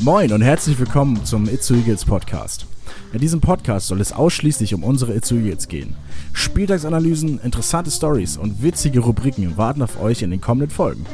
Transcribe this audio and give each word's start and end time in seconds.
Moin 0.00 0.32
und 0.32 0.42
herzlich 0.42 0.78
willkommen 0.78 1.24
zum 1.24 1.48
Itzu 1.48 1.74
Eagles 1.74 2.04
Podcast. 2.04 2.66
In 3.12 3.18
diesem 3.18 3.40
Podcast 3.40 3.88
soll 3.88 4.00
es 4.00 4.12
ausschließlich 4.12 4.72
um 4.72 4.84
unsere 4.84 5.12
Itzu 5.12 5.34
Eagles 5.34 5.66
gehen. 5.66 5.96
Spieltagsanalysen, 6.32 7.40
interessante 7.40 7.90
Stories 7.90 8.36
und 8.36 8.62
witzige 8.62 9.00
Rubriken 9.00 9.56
warten 9.56 9.82
auf 9.82 10.00
euch 10.00 10.22
in 10.22 10.30
den 10.30 10.40
kommenden 10.40 10.70
Folgen. 10.70 11.04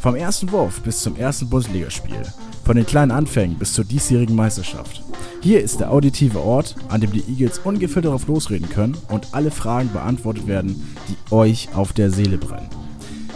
Vom 0.00 0.16
ersten 0.16 0.50
Wurf 0.52 0.80
bis 0.80 1.00
zum 1.00 1.16
ersten 1.16 1.50
Bundesligaspiel, 1.50 2.22
von 2.64 2.76
den 2.76 2.86
kleinen 2.86 3.10
Anfängen 3.10 3.58
bis 3.58 3.74
zur 3.74 3.84
diesjährigen 3.84 4.34
Meisterschaft. 4.34 5.02
Hier 5.42 5.60
ist 5.60 5.80
der 5.80 5.92
auditive 5.92 6.40
Ort, 6.40 6.76
an 6.88 7.02
dem 7.02 7.12
die 7.12 7.24
Eagles 7.28 7.60
ungefiltert 7.62 8.06
darauf 8.06 8.26
losreden 8.26 8.70
können 8.70 8.96
und 9.08 9.28
alle 9.32 9.50
Fragen 9.50 9.92
beantwortet 9.92 10.46
werden, 10.46 10.96
die 11.08 11.34
euch 11.34 11.68
auf 11.74 11.92
der 11.92 12.10
Seele 12.10 12.38
brennen. 12.38 12.70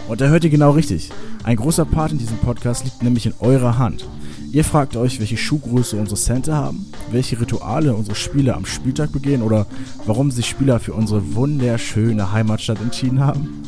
Und 0.07 0.19
da 0.19 0.25
hört 0.29 0.43
ihr 0.43 0.49
genau 0.49 0.71
richtig. 0.71 1.11
Ein 1.43 1.57
großer 1.57 1.85
Part 1.85 2.11
in 2.11 2.17
diesem 2.17 2.39
Podcast 2.39 2.85
liegt 2.85 3.03
nämlich 3.03 3.27
in 3.27 3.35
eurer 3.39 3.77
Hand. 3.77 4.07
Ihr 4.51 4.63
fragt 4.63 4.95
euch, 4.95 5.19
welche 5.19 5.37
Schuhgröße 5.37 5.95
unsere 5.95 6.19
Center 6.19 6.55
haben, 6.55 6.91
welche 7.11 7.39
Rituale 7.39 7.93
unsere 7.93 8.15
Spieler 8.15 8.55
am 8.55 8.65
Spieltag 8.65 9.11
begehen 9.11 9.43
oder 9.43 9.67
warum 10.05 10.31
sich 10.31 10.47
Spieler 10.47 10.79
für 10.79 10.93
unsere 10.93 11.35
wunderschöne 11.35 12.31
Heimatstadt 12.31 12.81
entschieden 12.81 13.19
haben. 13.19 13.61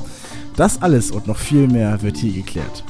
Das 0.55 0.81
alles 0.81 1.11
und 1.11 1.27
noch 1.27 1.37
viel 1.37 1.67
mehr 1.67 2.01
wird 2.01 2.17
hier 2.17 2.33
geklärt. 2.33 2.83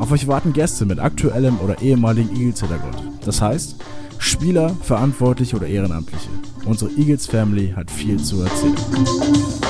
Auf 0.00 0.10
euch 0.10 0.26
warten 0.26 0.52
Gäste 0.52 0.84
mit 0.84 0.98
aktuellem 0.98 1.58
oder 1.60 1.80
ehemaligen 1.80 2.30
Eagles-Hintergrund. 2.36 2.96
Das 3.24 3.40
heißt, 3.40 3.76
Spieler, 4.18 4.70
Verantwortliche 4.82 5.56
oder 5.56 5.68
Ehrenamtliche. 5.68 6.30
Unsere 6.64 6.90
Eagles 6.96 7.26
Family 7.26 7.72
hat 7.74 7.88
viel 7.90 8.20
zu 8.20 8.42
erzählen. 8.42 9.67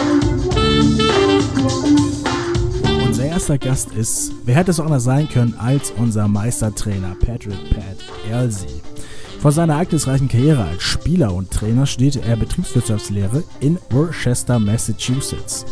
Erster 3.38 3.58
Gast 3.58 3.92
ist, 3.92 4.32
wer 4.46 4.56
hätte 4.56 4.72
es 4.72 4.80
auch 4.80 4.86
anders 4.86 5.04
sein 5.04 5.28
können 5.28 5.54
als 5.60 5.92
unser 5.92 6.26
Meistertrainer 6.26 7.14
Patrick 7.24 7.70
Pat 7.70 7.96
Elsie. 8.28 8.82
Vor 9.38 9.52
seiner 9.52 9.74
ereignisreichen 9.74 10.28
Karriere 10.28 10.64
als 10.64 10.82
Spieler 10.82 11.32
und 11.32 11.48
Trainer 11.48 11.86
studierte 11.86 12.20
er 12.22 12.36
Betriebswirtschaftslehre 12.36 13.44
in 13.60 13.78
Worcester, 13.90 14.58
Massachusetts. 14.58 15.64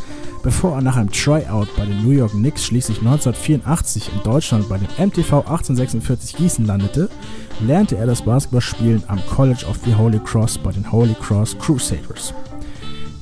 Bevor 0.45 0.77
er 0.77 0.81
nach 0.81 0.95
einem 0.95 1.11
Tryout 1.11 1.67
bei 1.77 1.85
den 1.87 2.05
New 2.05 2.13
York 2.13 2.31
Knicks 2.31 2.67
schließlich 2.67 2.99
1984 2.99 4.13
in 4.15 4.23
Deutschland 4.23 4.69
bei 4.69 4.79
dem 4.79 5.09
MTV 5.09 5.39
1846 5.39 6.37
Gießen 6.37 6.67
landete, 6.67 7.11
lernte 7.59 7.97
er 7.97 8.07
das 8.07 8.23
Basketballspielen 8.23 9.03
am 9.09 9.19
College 9.27 9.67
of 9.69 9.81
the 9.85 9.93
Holy 9.97 10.21
Cross 10.21 10.59
bei 10.59 10.71
den 10.71 10.93
Holy 10.93 11.17
Cross 11.21 11.59
Crusaders. 11.59 12.33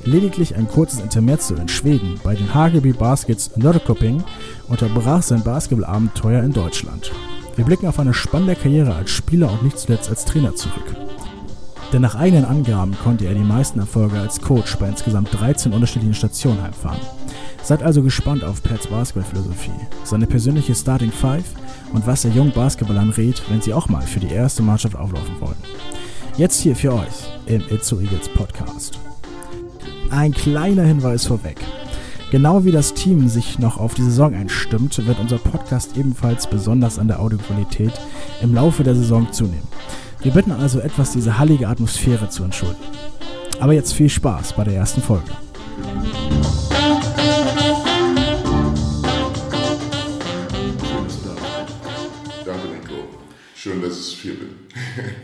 Lediglich 0.07 0.55
ein 0.55 0.69
kurzes 0.69 1.01
Intermezzo 1.01 1.55
in 1.55 1.69
Schweden 1.69 2.21
bei 2.23 2.35
den 2.35 2.53
Hageby 2.53 2.93
Baskets 2.93 3.57
Nördekoping 3.57 4.23
unterbrach 4.69 5.23
sein 5.23 5.43
Basketballabenteuer 5.43 6.43
in 6.43 6.53
Deutschland. 6.53 7.11
Wir 7.57 7.65
blicken 7.65 7.87
auf 7.87 7.99
eine 7.99 8.13
spannende 8.13 8.55
Karriere 8.55 8.95
als 8.95 9.11
Spieler 9.11 9.51
und 9.51 9.63
nicht 9.63 9.79
zuletzt 9.79 10.11
als 10.11 10.27
Trainer 10.27 10.55
zurück. 10.55 10.95
Denn 11.93 12.03
nach 12.03 12.17
eigenen 12.17 12.45
Angaben 12.45 12.95
konnte 13.03 13.25
er 13.25 13.35
die 13.35 13.41
meisten 13.41 13.79
Erfolge 13.79 14.19
als 14.19 14.41
Coach 14.41 14.77
bei 14.77 14.89
insgesamt 14.89 15.33
13 15.33 15.73
unterschiedlichen 15.73 16.15
Stationen 16.15 16.63
heimfahren. 16.63 17.01
Seid 17.63 17.83
also 17.83 18.03
gespannt 18.03 18.45
auf 18.45 18.63
Pats 18.63 18.89
Basketballphilosophie, 18.89 19.71
seine 20.03 20.27
persönliche 20.27 20.75
Starting 20.75 21.13
Five 21.13 21.45
und 21.95 22.07
was 22.07 22.27
er 22.27 22.33
jungen 22.33 22.53
Basketballern 22.53 23.11
rät, 23.11 23.43
wenn 23.49 23.63
sie 23.63 23.73
auch 23.73 23.89
mal 23.89 24.03
für 24.03 24.21
die 24.21 24.33
erste 24.35 24.63
Mannschaft 24.63 24.97
auflaufen 24.97 25.41
wollen. 25.41 25.57
Jetzt 26.37 26.61
hier 26.61 26.77
für 26.77 26.93
euch 26.93 27.31
im 27.47 27.63
Itzo 27.71 28.01
Eagles 28.01 28.29
Podcast. 28.29 28.99
Ein 30.17 30.33
kleiner 30.33 30.85
Hinweis 30.85 31.27
vorweg. 31.27 31.57
Genau 32.31 32.65
wie 32.65 32.71
das 32.71 32.95
Team 32.95 33.29
sich 33.29 33.59
noch 33.59 33.79
auf 33.79 33.95
die 33.95 34.05
Saison 34.05 34.33
einstimmt, 34.33 35.05
wird 35.05 35.19
unser 35.19 35.39
Podcast 35.39 35.97
ebenfalls 35.97 36.47
besonders 36.47 37.01
an 37.01 37.09
der 37.09 37.19
Audioqualität 37.19 37.93
im 38.41 38.55
Laufe 38.55 38.85
der 38.85 38.95
Saison 38.95 39.33
zunehmen. 39.33 39.67
Wir 40.23 40.31
bitten 40.31 40.53
also 40.53 40.79
etwas 40.79 41.11
diese 41.11 41.37
hallige 41.37 41.67
Atmosphäre 41.67 42.29
zu 42.29 42.45
entschuldigen. 42.45 42.81
Aber 43.59 43.73
jetzt 43.73 43.93
viel 43.93 44.09
Spaß 44.09 44.53
bei 44.53 44.63
der 44.63 44.75
ersten 44.75 45.03
Folge. 45.03 45.25
Danke, 52.47 52.69
Nico. 52.69 52.95
Schön, 53.57 53.83
dass 53.83 53.99
ich 53.99 54.21
hier 54.21 54.35
bin. 54.39 54.51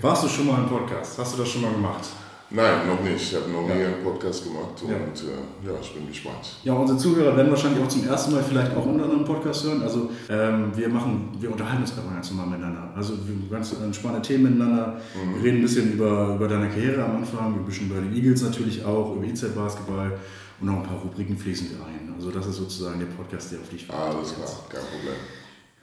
Warst 0.00 0.24
du 0.24 0.28
schon 0.28 0.48
mal 0.48 0.58
im 0.58 0.68
Podcast? 0.68 1.16
Hast 1.16 1.34
du 1.34 1.38
das 1.38 1.48
schon 1.48 1.62
mal 1.62 1.72
gemacht? 1.72 2.08
Nein, 2.52 2.88
noch 2.88 3.00
nicht. 3.04 3.30
Ich 3.30 3.34
habe 3.36 3.48
noch 3.50 3.62
nie 3.62 3.80
Ja. 3.80 3.86
einen 3.86 4.02
Podcast 4.02 4.42
gemacht 4.42 4.82
und 4.82 4.90
Ja. 4.90 4.96
äh, 4.96 5.72
ja, 5.72 5.78
ich 5.80 5.94
bin 5.94 6.08
gespannt. 6.08 6.56
Ja, 6.64 6.72
unsere 6.74 6.98
Zuhörer 6.98 7.36
werden 7.36 7.48
wahrscheinlich 7.50 7.80
auch 7.80 7.86
zum 7.88 8.08
ersten 8.08 8.32
Mal 8.32 8.42
vielleicht 8.42 8.74
auch 8.76 8.84
unter 8.86 9.04
einem 9.04 9.24
Podcast 9.24 9.62
hören. 9.64 9.82
Also 9.82 10.10
ähm, 10.28 10.72
wir 10.74 10.88
machen, 10.88 11.28
wir 11.38 11.52
unterhalten 11.52 11.82
uns 11.82 11.96
einfach 11.96 12.12
ganz 12.12 12.28
normal 12.32 12.46
miteinander. 12.48 12.92
Also 12.96 13.12
wir 13.24 13.48
ganz 13.56 13.72
entspannte 13.72 14.22
Themen 14.22 14.44
miteinander. 14.58 15.00
Wir 15.36 15.44
reden 15.44 15.58
ein 15.58 15.62
bisschen 15.62 15.92
über, 15.92 16.34
über 16.34 16.48
deine 16.48 16.68
Karriere 16.68 17.04
am 17.04 17.16
Anfang, 17.18 17.54
ein 17.54 17.64
bisschen 17.64 17.88
über 17.88 18.00
die 18.00 18.16
Eagles 18.18 18.42
natürlich 18.42 18.84
auch, 18.84 19.14
über 19.14 19.24
IZ 19.24 19.54
Basketball 19.54 20.18
und 20.60 20.66
noch 20.66 20.78
ein 20.78 20.82
paar 20.82 20.98
Rubriken 20.98 21.38
fließen 21.38 21.68
wir 21.70 21.86
ein. 21.86 22.12
Also 22.16 22.32
das 22.32 22.46
ist 22.46 22.56
sozusagen 22.56 22.98
der 22.98 23.06
Podcast, 23.06 23.52
der 23.52 23.60
auf 23.60 23.68
dich 23.68 23.88
Alles 23.88 24.34
klar, 24.34 24.48
kein 24.68 24.80
Problem. 24.80 25.14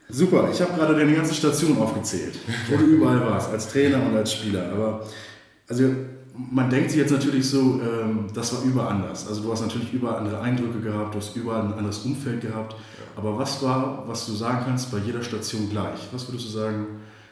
Super, 0.10 0.50
ich 0.52 0.62
habe 0.62 0.74
gerade 0.74 0.96
deine 0.98 1.14
ganze 1.14 1.34
Station 1.34 1.78
aufgezählt, 1.78 2.36
wo 2.70 2.76
du 2.78 2.84
überall 2.86 3.22
warst, 3.22 3.52
als 3.52 3.72
Trainer 3.72 4.06
und 4.06 4.16
als 4.18 4.34
Spieler. 4.34 4.70
Aber 4.74 5.06
also 5.70 5.84
man 6.52 6.70
denkt 6.70 6.92
sich 6.92 7.00
jetzt 7.00 7.12
natürlich 7.12 7.50
so, 7.50 7.82
ähm, 7.82 8.28
das 8.34 8.54
war 8.54 8.64
überall 8.64 8.96
anders. 8.96 9.28
Also 9.28 9.42
du 9.42 9.52
hast 9.52 9.62
natürlich 9.62 9.92
überall 9.94 10.18
andere 10.18 10.40
Eindrücke 10.40 10.80
gehabt, 10.80 11.14
du 11.14 11.20
hast 11.20 11.36
überall 11.36 11.62
ein 11.62 11.74
anderes 11.74 12.00
Umfeld 12.00 12.42
gehabt. 12.42 12.76
Aber 13.16 13.38
was 13.38 13.62
war, 13.64 14.04
was 14.08 14.28
du 14.28 14.34
sagen 14.34 14.64
kannst, 14.66 14.92
bei 14.92 15.00
jeder 15.00 15.24
Station 15.24 15.70
gleich? 15.70 16.00
Was 16.12 16.28
würdest 16.28 16.46
du 16.46 16.52
sagen, 16.52 16.86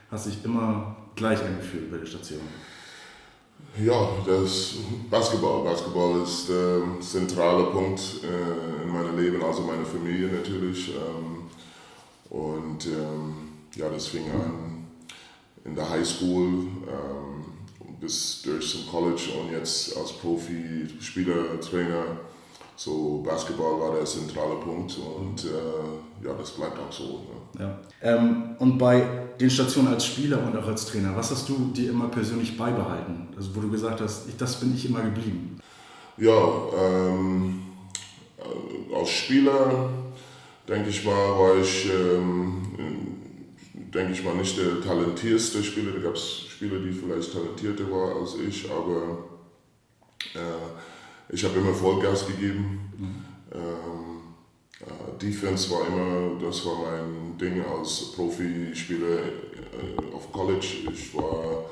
hat 0.10 0.20
sich 0.20 0.44
immer 0.44 0.96
gleich 1.16 1.40
angefühlt 1.44 1.92
bei 1.92 1.98
der 1.98 2.06
Station? 2.06 2.42
Ja, 3.78 4.08
das 4.26 4.76
Basketball. 5.10 5.64
Basketball 5.64 6.22
ist 6.24 6.50
der 6.50 6.82
zentrale 7.02 7.66
Punkt 7.66 8.02
äh, 8.24 8.84
in 8.84 8.90
meinem 8.92 9.18
Leben, 9.18 9.44
also 9.44 9.62
meine 9.64 9.86
Familie 9.86 10.28
natürlich. 10.28 10.90
Ähm, 10.90 11.44
und 12.30 12.86
ähm, 12.88 13.34
ja, 13.76 13.90
das 13.90 14.08
fing 14.08 14.24
an 14.32 14.86
in 15.66 15.76
der 15.76 15.90
High 15.90 16.08
School 16.08 16.68
ähm, 16.88 17.35
bis 18.06 18.44
durch 18.44 18.70
zum 18.70 18.88
College 18.88 19.32
und 19.40 19.52
jetzt 19.52 19.98
als 19.98 20.14
Profi, 20.14 20.88
Spieler, 21.02 21.60
Trainer. 21.60 22.06
So 22.78 23.24
Basketball 23.26 23.80
war 23.80 23.96
der 23.96 24.06
zentrale 24.06 24.56
Punkt 24.56 24.98
und 24.98 25.46
äh, 25.46 26.26
ja, 26.26 26.34
das 26.38 26.52
bleibt 26.52 26.78
auch 26.78 26.92
so. 26.92 27.22
Ne? 27.58 27.62
Ja. 27.62 27.80
Ähm, 28.02 28.56
und 28.60 28.78
bei 28.78 29.02
den 29.40 29.50
Stationen 29.50 29.88
als 29.88 30.06
Spieler 30.06 30.46
und 30.46 30.56
auch 30.58 30.68
als 30.68 30.86
Trainer, 30.86 31.16
was 31.16 31.32
hast 31.32 31.48
du 31.48 31.72
dir 31.74 31.90
immer 31.90 32.10
persönlich 32.10 32.58
beibehalten? 32.58 33.30
Also 33.38 33.56
wo 33.56 33.62
du 33.62 33.72
gesagt 33.72 34.02
hast, 34.02 34.28
ich, 34.28 34.36
das 34.36 34.60
bin 34.60 34.76
ich 34.76 34.86
immer 34.86 35.02
geblieben. 35.02 35.60
Ja, 36.18 36.38
ähm, 36.78 37.62
äh, 38.38 38.96
als 38.96 39.10
Spieler 39.10 39.90
denke 40.68 40.90
ich 40.90 41.06
mal, 41.06 41.12
war 41.12 41.58
ich, 41.58 41.90
ähm, 41.90 43.15
denke 43.96 44.12
ich 44.12 44.24
mal, 44.24 44.36
nicht 44.36 44.58
der 44.58 44.82
talentierste 44.82 45.64
Spieler. 45.64 45.94
Da 45.94 46.00
gab 46.00 46.16
es 46.16 46.46
Spieler, 46.50 46.80
die 46.80 46.92
vielleicht 46.92 47.32
talentierter 47.32 47.90
waren 47.90 48.22
als 48.22 48.36
ich, 48.36 48.70
aber 48.70 49.18
äh, 50.36 51.34
ich 51.34 51.44
habe 51.44 51.60
immer 51.60 51.74
Vollgas 51.74 52.28
gegeben. 52.28 52.92
Ähm, 53.54 54.22
äh, 54.82 55.18
Defense 55.20 55.72
war 55.72 55.88
immer, 55.88 56.40
das 56.46 56.66
war 56.66 56.76
mein 56.76 57.38
Ding 57.38 57.64
als 57.66 58.12
Profispieler 58.14 59.18
äh, 59.18 60.14
auf 60.14 60.32
College. 60.32 60.68
Ich 60.94 61.16
war 61.16 61.66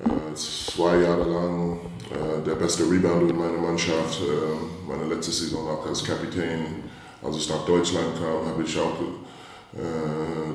äh, 0.00 0.34
zwei 0.34 1.00
Jahre 1.00 1.30
lang 1.30 1.78
äh, 2.10 2.44
der 2.44 2.56
beste 2.56 2.82
Rebounder 2.90 3.30
in 3.30 3.38
meiner 3.38 3.58
Mannschaft. 3.58 4.20
Äh, 4.20 4.88
meine 4.88 5.14
letzte 5.14 5.32
Saison 5.32 5.68
auch 5.68 5.86
als 5.86 6.04
Kapitän. 6.04 6.84
Als 7.22 7.36
ich 7.36 7.48
nach 7.48 7.64
Deutschland 7.64 8.14
kam, 8.18 8.46
habe 8.46 8.62
ich 8.62 8.78
auch 8.78 9.00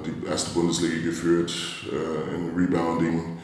die 0.05 0.27
erste 0.27 0.51
Bundesliga 0.51 1.03
geführt 1.03 1.53
äh, 1.91 2.35
in 2.35 2.55
Rebounding. 2.55 3.37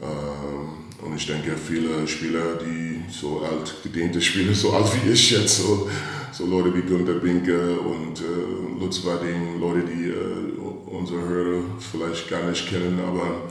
Ähm, 0.00 1.04
und 1.04 1.16
ich 1.16 1.26
denke, 1.26 1.56
viele 1.56 2.06
Spieler, 2.06 2.56
die 2.56 3.02
so 3.10 3.40
alt 3.40 3.76
gediente 3.82 4.20
Spieler, 4.20 4.54
so 4.54 4.72
alt 4.72 4.86
wie 4.94 5.10
ich 5.10 5.30
jetzt, 5.30 5.58
so, 5.58 5.88
so 6.32 6.46
Leute 6.46 6.74
wie 6.74 6.82
Günther 6.82 7.14
Binke 7.14 7.78
und 7.78 8.20
äh, 8.20 8.80
Lutz 8.80 9.04
Wadding, 9.04 9.60
Leute, 9.60 9.86
die 9.86 10.08
äh, 10.08 10.58
unsere 10.86 11.20
Hörer 11.20 11.62
vielleicht 11.78 12.28
gar 12.28 12.42
nicht 12.48 12.68
kennen, 12.68 12.98
aber 13.00 13.48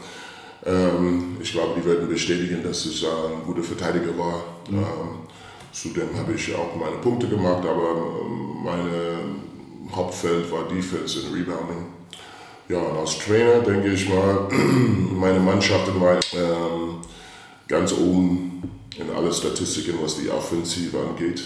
ähm, 0.65 1.37
ich 1.41 1.51
glaube, 1.51 1.79
die 1.79 1.85
werden 1.85 2.09
bestätigen, 2.09 2.63
dass 2.63 2.85
ich 2.85 3.03
äh, 3.03 3.07
ein 3.07 3.43
guter 3.45 3.63
Verteidiger 3.63 4.17
war. 4.17 4.43
Ähm, 4.69 5.27
zudem 5.71 6.17
habe 6.17 6.33
ich 6.33 6.53
auch 6.55 6.75
meine 6.75 6.97
Punkte 6.97 7.27
gemacht, 7.27 7.65
aber 7.65 8.21
ähm, 8.21 8.63
meine 8.63 9.95
Hauptfeld 9.95 10.51
war 10.51 10.67
Defense 10.67 11.21
und 11.21 11.33
Rebounding. 11.35 11.96
Ja, 12.69 12.79
und 12.79 12.97
als 12.97 13.17
Trainer 13.19 13.61
denke 13.61 13.93
ich 13.93 14.09
mal, 14.09 14.49
meine 14.51 15.39
Mannschaften 15.39 15.99
waren 16.01 16.19
ähm, 16.33 16.97
ganz 17.67 17.93
oben 17.93 18.61
in 18.97 19.09
alle 19.15 19.31
Statistiken, 19.31 19.97
was 20.01 20.17
die 20.17 20.29
Offensive 20.29 20.97
angeht. 20.99 21.41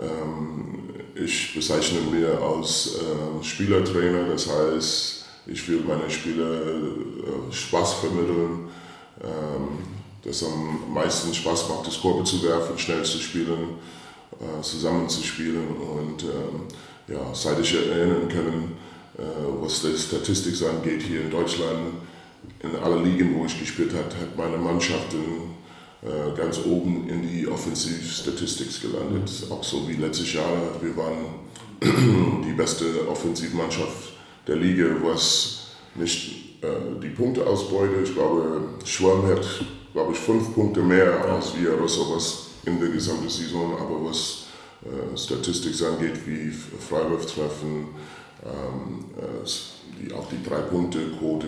Ähm, 0.00 0.90
ich 1.14 1.54
bezeichne 1.54 2.00
mich 2.10 2.26
als 2.26 2.96
äh, 2.96 3.44
Spielertrainer, 3.44 4.26
das 4.28 4.48
heißt, 4.48 5.24
ich 5.46 5.68
will 5.68 5.84
meine 5.86 6.10
Spieler 6.10 6.62
äh, 6.62 7.52
Spaß 7.52 7.94
vermitteln, 7.94 8.68
ähm, 9.22 9.78
dass 10.24 10.42
am 10.42 10.92
meisten 10.92 11.32
Spaß 11.32 11.68
macht, 11.68 11.86
das 11.86 12.00
Korbe 12.00 12.24
zu 12.24 12.42
werfen, 12.42 12.76
schnell 12.76 13.04
zu 13.04 13.18
spielen, 13.18 13.78
äh, 14.40 14.62
zusammen 14.62 15.08
zu 15.08 15.22
spielen 15.22 15.68
und 15.76 16.24
ähm, 16.24 16.62
ja, 17.06 17.20
seit 17.34 17.60
ich 17.60 17.74
erinnern 17.74 18.28
kann, 18.28 18.72
was 19.16 19.82
die 19.82 19.96
Statistik 19.96 20.54
angeht 20.68 21.02
hier 21.02 21.22
in 21.22 21.30
Deutschland, 21.30 21.94
in 22.60 22.76
alle 22.76 23.02
Ligen, 23.02 23.38
wo 23.38 23.44
ich 23.44 23.58
gespielt 23.58 23.92
habe, 23.92 24.06
hat 24.06 24.36
meine 24.36 24.56
Mannschaft 24.56 25.14
äh, 26.04 26.36
ganz 26.36 26.58
oben 26.66 27.08
in 27.08 27.26
die 27.26 27.48
Offensivstatistik 27.48 28.82
gelandet. 28.82 29.30
Auch 29.48 29.64
so 29.64 29.88
wie 29.88 29.94
letztes 29.94 30.34
Jahr. 30.34 30.52
Wir 30.82 30.94
waren 30.96 31.24
die 32.44 32.52
beste 32.52 33.08
Offensivmannschaft 33.08 34.12
der 34.46 34.56
Liga, 34.56 34.84
was 35.02 35.68
nicht 35.94 36.62
äh, 36.62 37.00
die 37.02 37.08
Punkte 37.08 37.46
ausbeutet. 37.46 38.08
Ich 38.08 38.14
glaube, 38.14 38.60
Schwamm 38.84 39.26
hat, 39.28 39.46
glaube 39.94 40.12
ich, 40.12 40.18
fünf 40.18 40.54
Punkte 40.54 40.82
mehr 40.82 41.24
als 41.24 41.56
wir 41.58 41.74
oder 41.74 41.88
sowas 41.88 42.48
in 42.66 42.78
der 42.78 42.90
gesamten 42.90 43.30
Saison. 43.30 43.74
Aber 43.78 44.04
was 44.04 44.44
äh, 44.82 45.16
Statistik 45.16 45.74
angeht, 45.86 46.26
wie 46.26 46.50
Freiwurftreffen, 46.50 47.88
ähm, 48.44 49.04
äh, 49.18 49.46
die, 50.00 50.12
auch 50.12 50.26
die 50.28 50.42
Drei-Punkte-Quote 50.42 51.46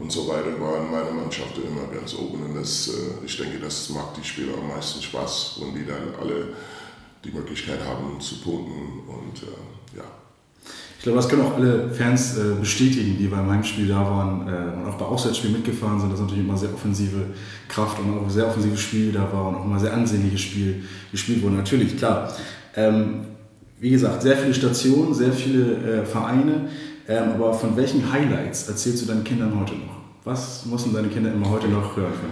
und 0.00 0.10
so 0.10 0.28
weiter 0.28 0.60
waren 0.60 0.90
meine 0.90 1.10
Mannschaft 1.10 1.56
immer 1.58 1.86
ganz 1.92 2.14
oben. 2.14 2.42
Und 2.44 2.54
das, 2.56 2.88
äh, 2.88 3.24
ich 3.24 3.36
denke, 3.36 3.58
das 3.58 3.90
macht 3.90 4.16
die 4.16 4.26
Spieler 4.26 4.52
am 4.58 4.68
meisten 4.68 5.00
Spaß, 5.00 5.60
wenn 5.60 5.74
die 5.74 5.86
dann 5.86 6.14
alle 6.20 6.48
die 7.24 7.30
Möglichkeit 7.30 7.80
haben 7.84 8.20
zu 8.20 8.40
punkten. 8.40 9.08
Und 9.08 9.42
äh, 9.42 9.96
ja. 9.96 10.04
Ich 10.98 11.02
glaube, 11.04 11.18
das 11.18 11.28
können 11.28 11.42
auch 11.42 11.54
alle 11.54 11.90
Fans 11.90 12.38
äh, 12.38 12.54
bestätigen, 12.58 13.16
die 13.18 13.26
beim 13.26 13.48
Heimspiel 13.50 13.88
da 13.88 14.00
waren 14.00 14.48
äh, 14.48 14.76
und 14.76 14.88
auch 14.88 14.96
bei 14.96 15.04
Auswärtsspielen 15.04 15.56
mitgefahren 15.56 16.00
sind, 16.00 16.12
dass 16.12 16.20
natürlich 16.20 16.44
immer 16.44 16.56
sehr 16.56 16.72
offensive 16.72 17.26
Kraft 17.68 17.98
und 17.98 18.18
auch 18.18 18.30
sehr 18.30 18.46
offensives 18.46 18.80
Spiel 18.80 19.12
da 19.12 19.30
war 19.32 19.48
und 19.48 19.56
auch 19.56 19.64
immer 19.64 19.78
sehr 19.78 19.92
ansehnliches 19.92 20.40
Spiel 20.40 20.84
gespielt 21.12 21.42
wurde. 21.42 21.56
Natürlich, 21.56 21.96
klar. 21.96 22.32
Ähm, 22.74 23.26
wie 23.84 23.90
gesagt, 23.90 24.22
sehr 24.22 24.38
viele 24.38 24.54
Stationen, 24.54 25.12
sehr 25.12 25.30
viele 25.30 26.00
äh, 26.00 26.06
Vereine. 26.06 26.70
Ähm, 27.06 27.32
aber 27.34 27.52
von 27.52 27.76
welchen 27.76 28.10
Highlights 28.10 28.66
erzählst 28.66 29.02
du 29.02 29.06
deinen 29.06 29.24
Kindern 29.24 29.60
heute 29.60 29.74
noch? 29.74 29.98
Was 30.24 30.64
müssen 30.64 30.94
deine 30.94 31.08
Kinder 31.08 31.30
immer 31.30 31.50
heute 31.50 31.68
noch 31.68 31.94
hören 31.94 32.14
von 32.14 32.30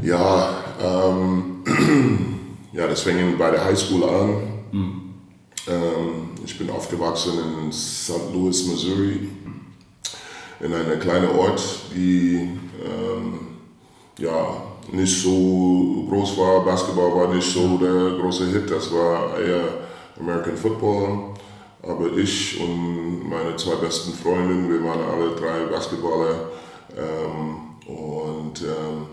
dir? 0.00 0.08
Ja, 0.08 0.48
ähm, 0.82 1.62
ja 2.72 2.86
das 2.86 3.02
fängt 3.02 3.38
bei 3.38 3.50
der 3.50 3.62
Highschool 3.62 4.04
an. 4.04 4.28
Mhm. 4.72 5.00
Ähm, 5.68 6.30
ich 6.42 6.56
bin 6.56 6.70
aufgewachsen 6.70 7.34
in 7.66 7.70
St. 7.70 8.32
Louis, 8.32 8.66
Missouri, 8.66 9.28
in 10.60 10.72
einem 10.72 10.98
kleinen 11.00 11.28
Ort, 11.36 11.62
die 11.94 12.48
ähm, 12.82 13.40
ja, 14.16 14.56
nicht 14.90 15.22
so 15.22 16.06
groß 16.08 16.38
war. 16.38 16.64
Basketball 16.64 17.14
war 17.14 17.34
nicht 17.34 17.52
so 17.52 17.76
der 17.76 18.18
große 18.18 18.46
Hit, 18.46 18.70
das 18.70 18.90
war 18.90 19.38
eher 19.38 19.81
American 20.22 20.56
Football. 20.56 21.34
Aber 21.82 22.16
ich 22.16 22.60
und 22.60 23.28
meine 23.28 23.56
zwei 23.56 23.74
besten 23.76 24.12
Freundinnen, 24.12 24.70
wir 24.70 24.84
waren 24.84 25.00
alle 25.00 25.34
drei 25.34 25.66
Basketballer. 25.66 26.50
Ähm, 26.96 27.72
und 27.86 28.62
ähm, 28.62 29.06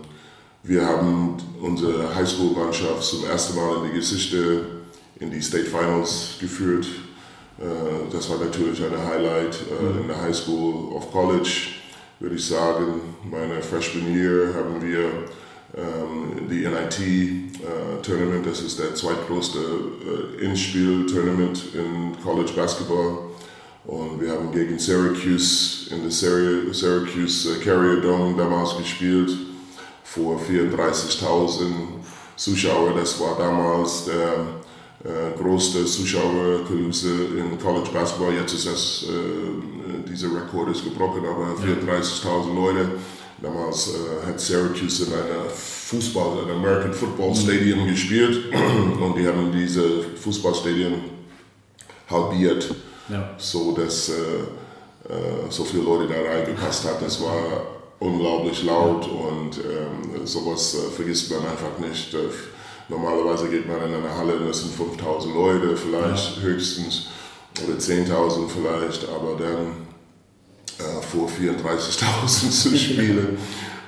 wir 0.62 0.86
haben 0.86 1.36
unsere 1.60 2.14
Highschool-Mannschaft 2.14 3.02
zum 3.02 3.24
ersten 3.24 3.56
Mal 3.56 3.78
in 3.78 3.90
die 3.90 3.98
Geschichte 3.98 4.64
in 5.18 5.30
die 5.30 5.42
State 5.42 5.66
Finals 5.66 6.36
geführt. 6.40 6.86
Äh, 7.58 8.12
das 8.12 8.30
war 8.30 8.38
natürlich 8.38 8.82
ein 8.84 8.96
Highlight 8.96 9.56
äh, 9.70 10.00
in 10.00 10.08
der 10.08 10.20
Highschool. 10.20 10.96
Auf 10.96 11.10
College 11.10 11.50
würde 12.20 12.36
ich 12.36 12.46
sagen, 12.46 13.00
meine 13.30 13.60
Freshman 13.62 14.14
Year 14.14 14.54
haben 14.54 14.80
wir 14.80 15.04
ähm, 15.76 16.48
die 16.48 16.66
NIT 16.66 17.49
äh, 17.62 18.02
Tournament, 18.02 18.46
das 18.46 18.60
ist 18.60 18.78
der 18.78 18.94
zweitgrößte 18.94 19.58
äh, 19.58 20.44
In-Spiel-Tournament 20.44 21.62
in 21.74 22.16
College 22.22 22.52
Basketball. 22.54 23.18
Und 23.84 24.20
wir 24.20 24.32
haben 24.32 24.52
gegen 24.52 24.78
Syracuse 24.78 25.92
in 25.94 26.02
der 26.02 26.10
Syracuse 26.10 27.52
äh, 27.52 27.64
Carrier 27.64 28.00
Dome 28.00 28.36
damals 28.36 28.76
gespielt 28.76 29.30
vor 30.04 30.40
34.000 30.40 31.70
Zuschauern. 32.36 32.96
Das 32.96 33.18
war 33.20 33.36
damals 33.38 34.04
der 34.04 34.46
äh, 35.04 35.38
größte 35.38 35.84
Zuschauerkulisse 35.86 37.08
in 37.36 37.58
College 37.58 37.90
Basketball. 37.92 38.34
Jetzt 38.34 38.52
ist 38.52 38.66
das, 38.66 39.06
äh, 39.08 40.08
dieser 40.08 40.28
Rekord 40.28 40.70
ist 40.70 40.84
gebrochen, 40.84 41.22
aber 41.24 41.54
34.000 41.62 42.54
Leute. 42.54 42.90
Damals 43.42 43.88
äh, 43.88 44.26
hat 44.26 44.38
Syracuse 44.38 45.06
in 45.06 45.14
einer 45.14 45.48
Fußball, 45.48 46.44
in 46.44 46.50
American 46.50 46.92
Football 46.92 47.34
Stadium 47.34 47.86
gespielt 47.86 48.52
und 49.00 49.16
die 49.16 49.26
haben 49.26 49.50
diese 49.50 50.02
Fußballstadion 50.22 50.94
halbiert, 52.10 52.74
ja. 53.08 53.30
so 53.38 53.72
dass 53.72 54.10
äh, 54.10 54.12
äh, 54.12 55.50
so 55.50 55.64
viele 55.64 55.84
Leute 55.84 56.12
da 56.12 56.20
reingepasst 56.20 56.84
hat. 56.84 57.00
Das 57.00 57.22
war 57.22 57.62
unglaublich 57.98 58.62
laut 58.64 59.08
und 59.08 59.58
ähm, 59.58 60.26
sowas 60.26 60.74
äh, 60.74 60.90
vergisst 60.90 61.30
man 61.30 61.40
einfach 61.40 61.78
nicht. 61.78 62.12
Äh, 62.12 62.28
normalerweise 62.88 63.48
geht 63.48 63.66
man 63.66 63.78
in 63.78 63.94
eine 63.94 64.14
Halle, 64.14 64.38
das 64.46 64.60
sind 64.60 64.74
5000 64.74 65.34
Leute 65.34 65.76
vielleicht 65.76 66.36
ja. 66.36 66.42
höchstens 66.42 67.06
oder 67.64 67.78
10.000 67.78 68.48
vielleicht, 68.48 69.08
aber 69.08 69.36
dann 69.38 69.89
äh, 70.80 71.02
vor 71.02 71.28
34.000 71.28 72.50
zu 72.50 72.76
spielen. 72.76 73.38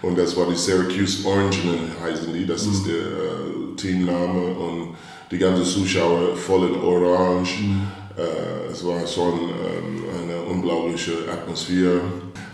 Und 0.03 0.19
das 0.19 0.37
war 0.37 0.47
die 0.49 0.57
Syracuse 0.57 1.27
Orangenen, 1.27 1.93
heißen 2.03 2.33
die. 2.33 2.45
Das 2.45 2.67
mhm. 2.67 2.73
ist 2.73 2.87
der 2.87 2.95
äh, 2.95 3.77
Teamname. 3.77 4.55
Und 4.55 4.95
die 5.31 5.39
ganzen 5.39 5.65
Zuschauer 5.65 6.37
voll 6.37 6.69
in 6.69 6.81
Orange. 6.81 7.61
Mhm. 7.61 7.89
Äh, 8.17 8.71
es 8.71 8.85
war 8.85 9.07
schon 9.07 9.41
ähm, 9.41 10.05
eine 10.23 10.43
unglaubliche 10.43 11.13
Atmosphäre. 11.33 12.01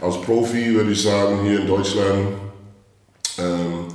Als 0.01 0.21
Profi 0.21 0.75
würde 0.75 0.93
ich 0.93 1.03
sagen, 1.03 1.43
hier 1.43 1.61
in 1.61 1.67
Deutschland, 1.67 2.29
ähm, 3.39 3.89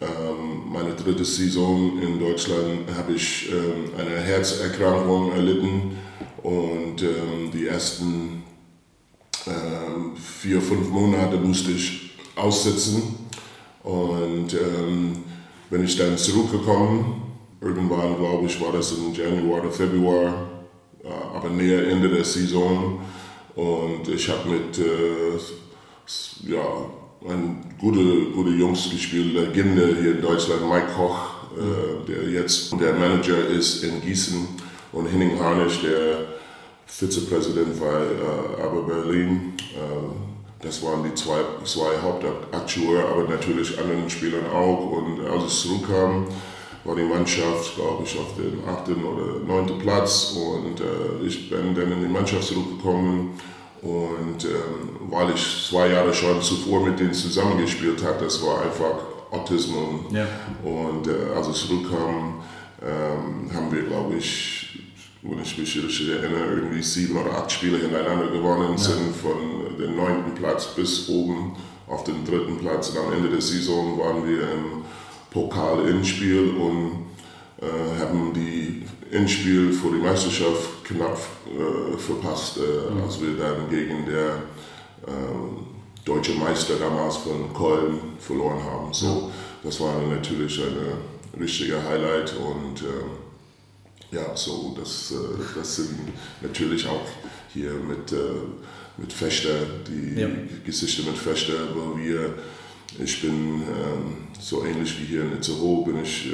ähm, 0.00 0.72
meine 0.72 0.94
dritte 0.94 1.24
Saison 1.24 1.98
in 2.00 2.20
Deutschland, 2.20 2.88
habe 2.96 3.12
ich 3.14 3.50
ähm, 3.50 3.90
eine 3.98 4.20
Herzerkrankung 4.20 5.32
erlitten. 5.32 5.96
Und 6.42 7.02
ähm, 7.02 7.50
die 7.52 7.66
ersten 7.66 8.41
ähm, 9.46 10.16
vier, 10.16 10.60
fünf 10.60 10.88
Monate 10.88 11.36
musste 11.36 11.72
ich 11.72 12.12
aussetzen. 12.36 13.28
Und 13.82 14.54
ähm, 14.54 15.24
bin 15.70 15.84
ich 15.84 15.96
dann 15.96 16.16
zurückgekommen. 16.16 17.22
Irgendwann, 17.60 18.16
glaube 18.16 18.46
ich, 18.46 18.60
war 18.60 18.72
das 18.72 18.92
im 18.92 19.14
Januar 19.14 19.62
oder 19.62 19.70
Februar, 19.70 20.48
äh, 21.02 21.08
aber 21.08 21.48
näher 21.48 21.88
Ende 21.88 22.08
der 22.08 22.24
Saison. 22.24 23.00
Und 23.54 24.08
ich 24.08 24.28
habe 24.28 24.48
mit 24.48 24.78
äh, 24.78 25.38
ja, 26.48 26.64
ein 27.28 27.74
gute, 27.78 28.32
gute 28.34 28.50
Jungs 28.50 28.90
gespielt, 28.90 29.34
Legende 29.34 29.96
hier 30.00 30.16
in 30.16 30.22
Deutschland, 30.22 30.68
Mike 30.68 30.88
Koch, 30.96 31.30
äh, 31.56 32.06
der 32.06 32.30
jetzt 32.30 32.72
der 32.80 32.94
Manager 32.94 33.46
ist 33.48 33.84
in 33.84 34.00
Gießen, 34.00 34.46
und 34.92 35.06
Henning 35.06 35.38
Harnisch, 35.40 35.80
der 35.80 36.31
Vizepräsident 36.98 37.80
war 37.80 38.02
äh, 38.02 38.62
aber 38.62 38.82
Berlin. 38.82 39.54
Äh, 39.74 40.64
das 40.64 40.82
waren 40.82 41.02
die 41.02 41.14
zwei, 41.14 41.40
zwei 41.64 41.98
Hauptakteure, 42.00 43.08
aber 43.08 43.24
natürlich 43.24 43.78
anderen 43.80 44.08
Spielern 44.08 44.46
auch. 44.54 44.92
Und 44.92 45.26
als 45.26 45.44
es 45.44 45.60
zurückkam, 45.62 46.26
war 46.84 46.94
die 46.94 47.02
Mannschaft, 47.02 47.74
glaube 47.74 48.04
ich, 48.04 48.16
auf 48.18 48.36
dem 48.36 48.62
achten 48.68 49.04
oder 49.04 49.40
neunten 49.44 49.78
Platz. 49.78 50.36
Und 50.36 50.80
äh, 50.80 51.26
ich 51.26 51.50
bin 51.50 51.74
dann 51.74 51.90
in 51.90 52.02
die 52.02 52.12
Mannschaft 52.12 52.44
zurückgekommen. 52.44 53.40
Und 53.80 54.44
ähm, 54.44 55.10
weil 55.10 55.30
ich 55.34 55.66
zwei 55.68 55.88
Jahre 55.88 56.14
schon 56.14 56.40
zuvor 56.40 56.84
mit 56.84 57.00
denen 57.00 57.14
zusammengespielt 57.14 58.04
habe, 58.04 58.24
das 58.24 58.40
war 58.46 58.62
einfach 58.62 58.94
Autismus. 59.32 60.12
Ja. 60.12 60.26
Und 60.62 61.08
äh, 61.08 61.34
als 61.34 61.48
ich 61.48 61.66
zurückkam, 61.66 62.42
ähm, 62.80 63.50
haben 63.52 63.72
wir, 63.72 63.82
glaube 63.82 64.14
ich, 64.14 64.61
wenn 65.22 65.40
ich 65.40 65.56
mich 65.56 65.76
richtig 65.82 66.08
erinnere, 66.08 66.56
irgendwie 66.56 66.82
sieben 66.82 67.16
oder 67.16 67.32
acht 67.38 67.52
Spiele 67.52 67.78
hintereinander 67.78 68.28
gewonnen 68.28 68.72
ja. 68.72 68.78
sind, 68.78 69.14
von 69.14 69.76
dem 69.78 69.96
neunten 69.96 70.34
Platz 70.34 70.74
bis 70.74 71.08
oben 71.08 71.56
auf 71.86 72.04
den 72.04 72.24
dritten 72.24 72.58
Platz. 72.58 72.90
Und 72.90 72.98
am 72.98 73.12
Ende 73.12 73.28
der 73.28 73.40
Saison 73.40 73.98
waren 73.98 74.26
wir 74.26 74.42
im 74.42 74.84
Pokal-Inspiel 75.30 76.54
und 76.56 77.06
äh, 77.60 78.00
haben 78.00 78.32
die 78.34 78.82
Inspiel 79.12 79.72
für 79.72 79.90
die 79.90 80.02
Meisterschaft 80.02 80.84
knapp 80.84 81.18
äh, 81.46 81.96
verpasst, 81.98 82.58
äh, 82.58 82.92
mhm. 82.92 83.02
als 83.02 83.20
wir 83.20 83.36
dann 83.36 83.70
gegen 83.70 84.04
der 84.06 84.42
ähm, 85.06 85.66
deutsche 86.04 86.32
Meister 86.34 86.74
damals 86.80 87.18
von 87.18 87.54
Köln 87.54 88.00
verloren 88.18 88.62
haben. 88.64 88.92
So, 88.92 89.30
das 89.62 89.80
war 89.80 89.94
natürlich 90.02 90.60
ein 90.60 91.40
richtiger 91.40 91.82
Highlight 91.84 92.34
und 92.36 92.82
ähm, 92.82 93.21
ja, 94.12 94.36
so, 94.36 94.76
das, 94.78 95.12
äh, 95.12 95.58
das 95.58 95.76
sind 95.76 95.98
natürlich 96.40 96.86
auch 96.86 97.06
hier 97.52 97.72
mit, 97.72 98.14
mit 98.96 99.12
Fechter, 99.12 99.54
die 99.86 100.20
ja. 100.20 100.28
Geschichte 100.64 101.02
mit 101.02 101.18
Fechter, 101.18 101.52
wo 101.74 101.98
wir, 101.98 102.34
ich 102.98 103.20
bin 103.20 103.62
ähm, 103.62 104.28
so 104.40 104.64
ähnlich 104.64 104.98
wie 104.98 105.04
hier 105.04 105.22
in 105.22 105.32
Itzehoe, 105.34 105.84
bin 105.84 106.02
ich 106.02 106.28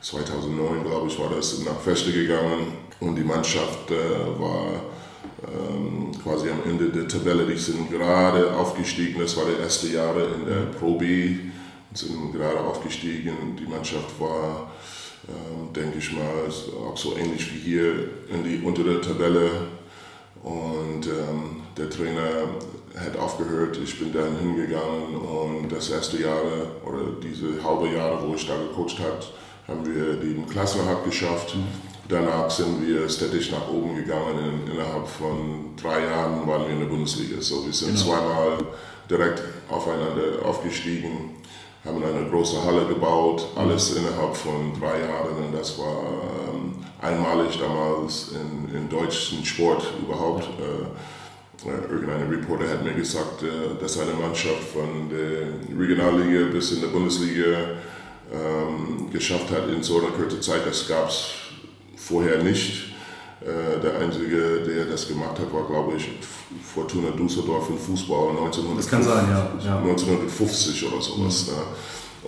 2009, 0.00 0.84
glaube 0.84 1.08
ich, 1.08 1.18
war 1.18 1.30
das 1.34 1.64
nach 1.64 1.80
Fechter 1.80 2.12
gegangen 2.12 2.74
und 3.00 3.16
die 3.16 3.24
Mannschaft 3.24 3.90
war 3.90 4.82
ähm, 5.48 6.12
quasi 6.22 6.50
am 6.50 6.62
Ende 6.68 6.90
der 6.90 7.08
Tabelle. 7.08 7.46
Die 7.46 7.56
sind 7.56 7.90
gerade 7.90 8.54
aufgestiegen, 8.54 9.20
das 9.20 9.36
war 9.36 9.44
der 9.46 9.60
erste 9.60 9.88
Jahre 9.88 10.26
in 10.34 10.46
der 10.46 10.78
Pro 10.78 10.96
B, 10.96 11.36
sind 11.94 12.32
gerade 12.32 12.60
aufgestiegen. 12.60 13.56
Die 13.58 13.66
Mannschaft 13.66 14.18
war, 14.20 14.70
denke 15.74 15.98
ich 15.98 16.12
mal, 16.12 16.48
auch 16.88 16.96
so 16.96 17.16
ähnlich 17.16 17.52
wie 17.54 17.58
hier 17.58 17.92
in 18.32 18.44
die 18.44 18.64
untere 18.64 19.00
Tabelle. 19.00 19.50
Und 20.42 21.06
ähm, 21.06 21.62
der 21.76 21.90
Trainer 21.90 22.48
hat 22.96 23.16
aufgehört, 23.18 23.78
ich 23.82 23.98
bin 23.98 24.12
dann 24.12 24.38
hingegangen 24.38 25.14
und 25.16 25.70
das 25.70 25.90
erste 25.90 26.20
Jahr 26.22 26.42
oder 26.84 27.02
diese 27.22 27.62
halbe 27.62 27.88
Jahre, 27.94 28.26
wo 28.26 28.34
ich 28.34 28.46
da 28.46 28.54
gecoacht 28.56 28.98
habe, 28.98 29.20
haben 29.68 29.86
wir 29.86 30.14
den 30.14 30.46
Klassenerhalt 30.46 31.04
geschafft. 31.04 31.54
Mhm 31.54 31.90
Danach 32.10 32.50
sind 32.50 32.84
wir 32.84 33.08
städtisch 33.08 33.52
nach 33.52 33.68
oben 33.68 33.94
gegangen. 33.94 34.64
In, 34.66 34.72
innerhalb 34.72 35.06
von 35.06 35.76
drei 35.80 36.04
Jahren 36.04 36.44
waren 36.46 36.66
wir 36.66 36.72
in 36.72 36.80
der 36.80 36.86
Bundesliga. 36.86 37.40
So, 37.40 37.64
wir 37.64 37.72
sind 37.72 37.94
genau. 37.94 38.00
zweimal 38.00 38.58
direkt 39.08 39.42
aufeinander 39.68 40.44
aufgestiegen, 40.44 41.36
haben 41.84 42.02
eine 42.02 42.28
große 42.28 42.62
Halle 42.64 42.86
gebaut, 42.86 43.46
alles 43.56 43.96
innerhalb 43.96 44.36
von 44.36 44.78
drei 44.78 45.00
Jahren. 45.00 45.44
Und 45.44 45.54
das 45.54 45.78
war 45.78 46.02
ähm, 46.52 46.74
einmalig 47.00 47.58
damals 47.58 48.32
in, 48.32 48.74
in 48.74 48.88
deutschen 48.88 49.44
Sport 49.44 49.82
überhaupt. 50.02 50.44
Äh, 50.44 50.88
äh, 51.68 51.92
irgendein 51.92 52.28
Reporter 52.28 52.68
hat 52.68 52.84
mir 52.84 52.94
gesagt, 52.94 53.42
äh, 53.42 53.80
dass 53.80 53.98
eine 53.98 54.12
Mannschaft 54.12 54.62
von 54.72 55.10
der 55.10 55.78
Regionalliga 55.78 56.52
bis 56.52 56.72
in 56.72 56.80
der 56.80 56.88
Bundesliga 56.88 57.58
ähm, 58.32 59.10
geschafft 59.10 59.50
hat 59.50 59.68
in 59.68 59.82
so 59.82 59.98
einer 59.98 60.10
kurzen 60.10 60.40
Zeit. 60.40 60.66
Das 60.66 60.86
gab 60.88 61.08
es 61.08 61.32
vorher 61.96 62.42
nicht. 62.42 62.94
Äh, 63.40 63.80
der 63.80 63.98
Einzige, 63.98 64.60
der 64.60 64.84
das 64.84 65.08
gemacht 65.08 65.38
hat, 65.38 65.52
war, 65.52 65.66
glaube 65.66 65.96
ich, 65.96 66.08
Fortuna 66.74 67.10
Düsseldorf 67.10 67.68
im 67.70 67.78
Fußball 67.78 68.30
1950, 68.30 69.04
sein, 69.04 69.28
ja. 69.30 69.52
Ja. 69.64 69.78
1950 69.78 70.86
oder 70.86 71.00
sowas. 71.00 71.46
Mhm. 71.46 71.54
Ne? 71.54 71.62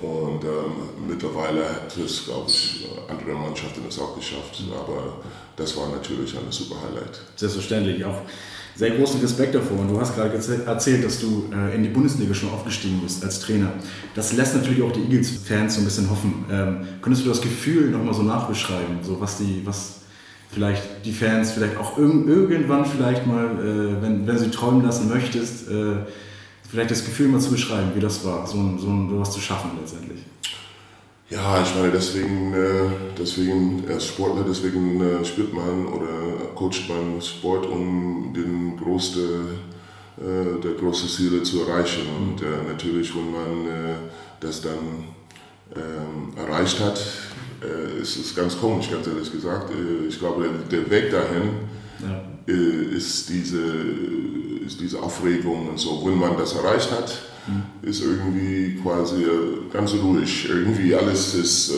Und 0.03 0.43
ähm, 0.43 1.07
mittlerweile 1.07 1.65
hat 1.69 1.97
es, 1.97 2.25
glaube 2.25 2.49
ich, 2.49 2.87
andere 3.09 3.37
Mannschaften 3.37 3.83
es 3.89 3.99
auch 3.99 4.17
geschafft. 4.17 4.63
Aber 4.71 5.19
das 5.55 5.77
war 5.77 5.89
natürlich 5.91 6.35
ein 6.37 6.51
super 6.51 6.77
Highlight. 6.83 7.21
Selbstverständlich. 7.37 8.05
Auch 8.05 8.23
sehr 8.75 8.91
großen 8.91 9.21
Respekt 9.21 9.55
davor. 9.55 9.79
Und 9.81 9.89
du 9.89 10.01
hast 10.01 10.17
gerade 10.17 10.35
erzählt, 10.35 11.05
dass 11.05 11.21
du 11.21 11.51
äh, 11.53 11.75
in 11.75 11.83
die 11.83 11.91
Bundesliga 11.91 12.33
schon 12.33 12.51
aufgestiegen 12.51 13.01
bist 13.03 13.23
als 13.23 13.41
Trainer. 13.41 13.73
Das 14.15 14.33
lässt 14.33 14.57
natürlich 14.57 14.83
auch 14.83 14.93
die 14.93 15.03
Eagles-Fans 15.03 15.75
so 15.75 15.81
ein 15.83 15.85
bisschen 15.85 16.11
hoffen. 16.11 16.45
Ähm, 16.51 16.87
könntest 17.03 17.25
du 17.25 17.29
das 17.29 17.43
Gefühl 17.43 17.91
nochmal 17.91 18.15
so 18.15 18.23
nachbeschreiben? 18.23 18.99
So 19.03 19.21
was 19.21 19.39
die, 19.39 19.61
was 19.65 20.01
vielleicht 20.53 21.05
die 21.05 21.13
Fans 21.13 21.53
vielleicht 21.53 21.77
auch 21.77 21.99
irg 21.99 22.29
irgendwann 22.29 22.85
vielleicht 22.85 23.27
mal, 23.27 23.45
äh, 23.45 24.03
wenn, 24.03 24.27
wenn 24.27 24.39
sie 24.39 24.51
träumen 24.51 24.85
lassen 24.85 25.09
möchtest, 25.09 25.69
äh, 25.69 25.97
vielleicht 26.69 26.91
das 26.91 27.05
Gefühl 27.05 27.29
mal 27.29 27.41
zu 27.41 27.51
beschreiben, 27.51 27.93
wie 27.95 28.01
das 28.01 28.25
war, 28.25 28.47
so, 28.47 28.57
so, 28.79 28.89
was 29.13 29.33
zu 29.33 29.41
schaffen 29.41 29.71
letztendlich. 29.81 30.21
Ja, 31.31 31.63
ich 31.63 31.75
meine, 31.75 31.91
deswegen, 31.91 32.53
äh, 32.53 32.91
deswegen 33.19 33.85
als 33.89 34.07
Sportler, 34.07 34.45
deswegen 34.47 35.01
äh, 35.01 35.25
spielt 35.25 35.55
man 35.55 35.87
oder 35.87 36.09
coacht 36.55 36.87
man 36.89 37.23
Sport, 37.23 37.65
um 37.65 38.35
den 38.37 38.77
größte, 38.77 39.21
äh, 40.19 40.61
der 40.63 40.73
große 40.73 41.07
Ziele 41.09 41.43
zu 41.43 41.63
erreichen. 41.63 42.03
Und 42.19 42.43
natürlich, 42.69 43.15
wenn 43.17 43.33
man 43.33 43.99
das 44.41 44.61
dann 44.61 45.05
ähm, 45.77 46.37
erreicht 46.37 46.81
hat, 46.81 47.01
ist 48.01 48.17
es 48.17 48.35
ganz 48.35 48.59
komisch, 48.59 48.91
ganz 48.91 49.07
ehrlich 49.07 49.31
gesagt. 49.31 49.71
Ich 50.09 50.19
glaube, 50.19 50.49
der 50.69 50.91
Weg 50.91 51.13
dahin 51.13 51.51
ja. 52.01 52.25
ist, 52.47 53.29
diese, 53.29 53.63
ist 54.67 54.81
diese 54.81 55.01
Aufregung 55.01 55.69
und 55.69 55.79
so. 55.79 56.05
Wenn 56.05 56.19
man 56.19 56.37
das 56.37 56.55
erreicht 56.55 56.91
hat, 56.91 57.23
mhm. 57.47 57.89
ist 57.89 58.03
irgendwie 58.03 58.81
quasi 58.83 59.25
ganz 59.73 59.93
ruhig. 59.95 60.49
Irgendwie 60.49 60.95
alles 60.95 61.35
ist, 61.35 61.71
äh, 61.71 61.75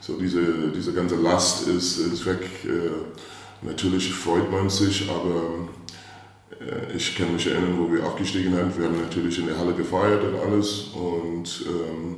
so 0.00 0.14
diese, 0.18 0.40
diese 0.74 0.92
ganze 0.92 1.16
Last 1.16 1.68
ist, 1.68 1.98
ist 1.98 2.26
weg. 2.26 2.40
Äh, 2.64 3.66
natürlich 3.66 4.12
freut 4.12 4.50
man 4.50 4.68
sich, 4.68 5.08
aber 5.08 5.68
äh, 6.60 6.96
ich 6.96 7.16
kann 7.16 7.32
mich 7.32 7.46
erinnern, 7.46 7.78
wo 7.78 7.92
wir 7.92 8.04
aufgestiegen 8.06 8.54
sind. 8.54 8.78
Wir 8.78 8.86
haben 8.86 9.00
natürlich 9.00 9.38
in 9.38 9.46
der 9.46 9.58
Halle 9.58 9.72
gefeiert 9.72 10.22
und 10.24 10.36
alles. 10.36 10.88
Und, 10.94 11.64
ähm, 11.66 12.16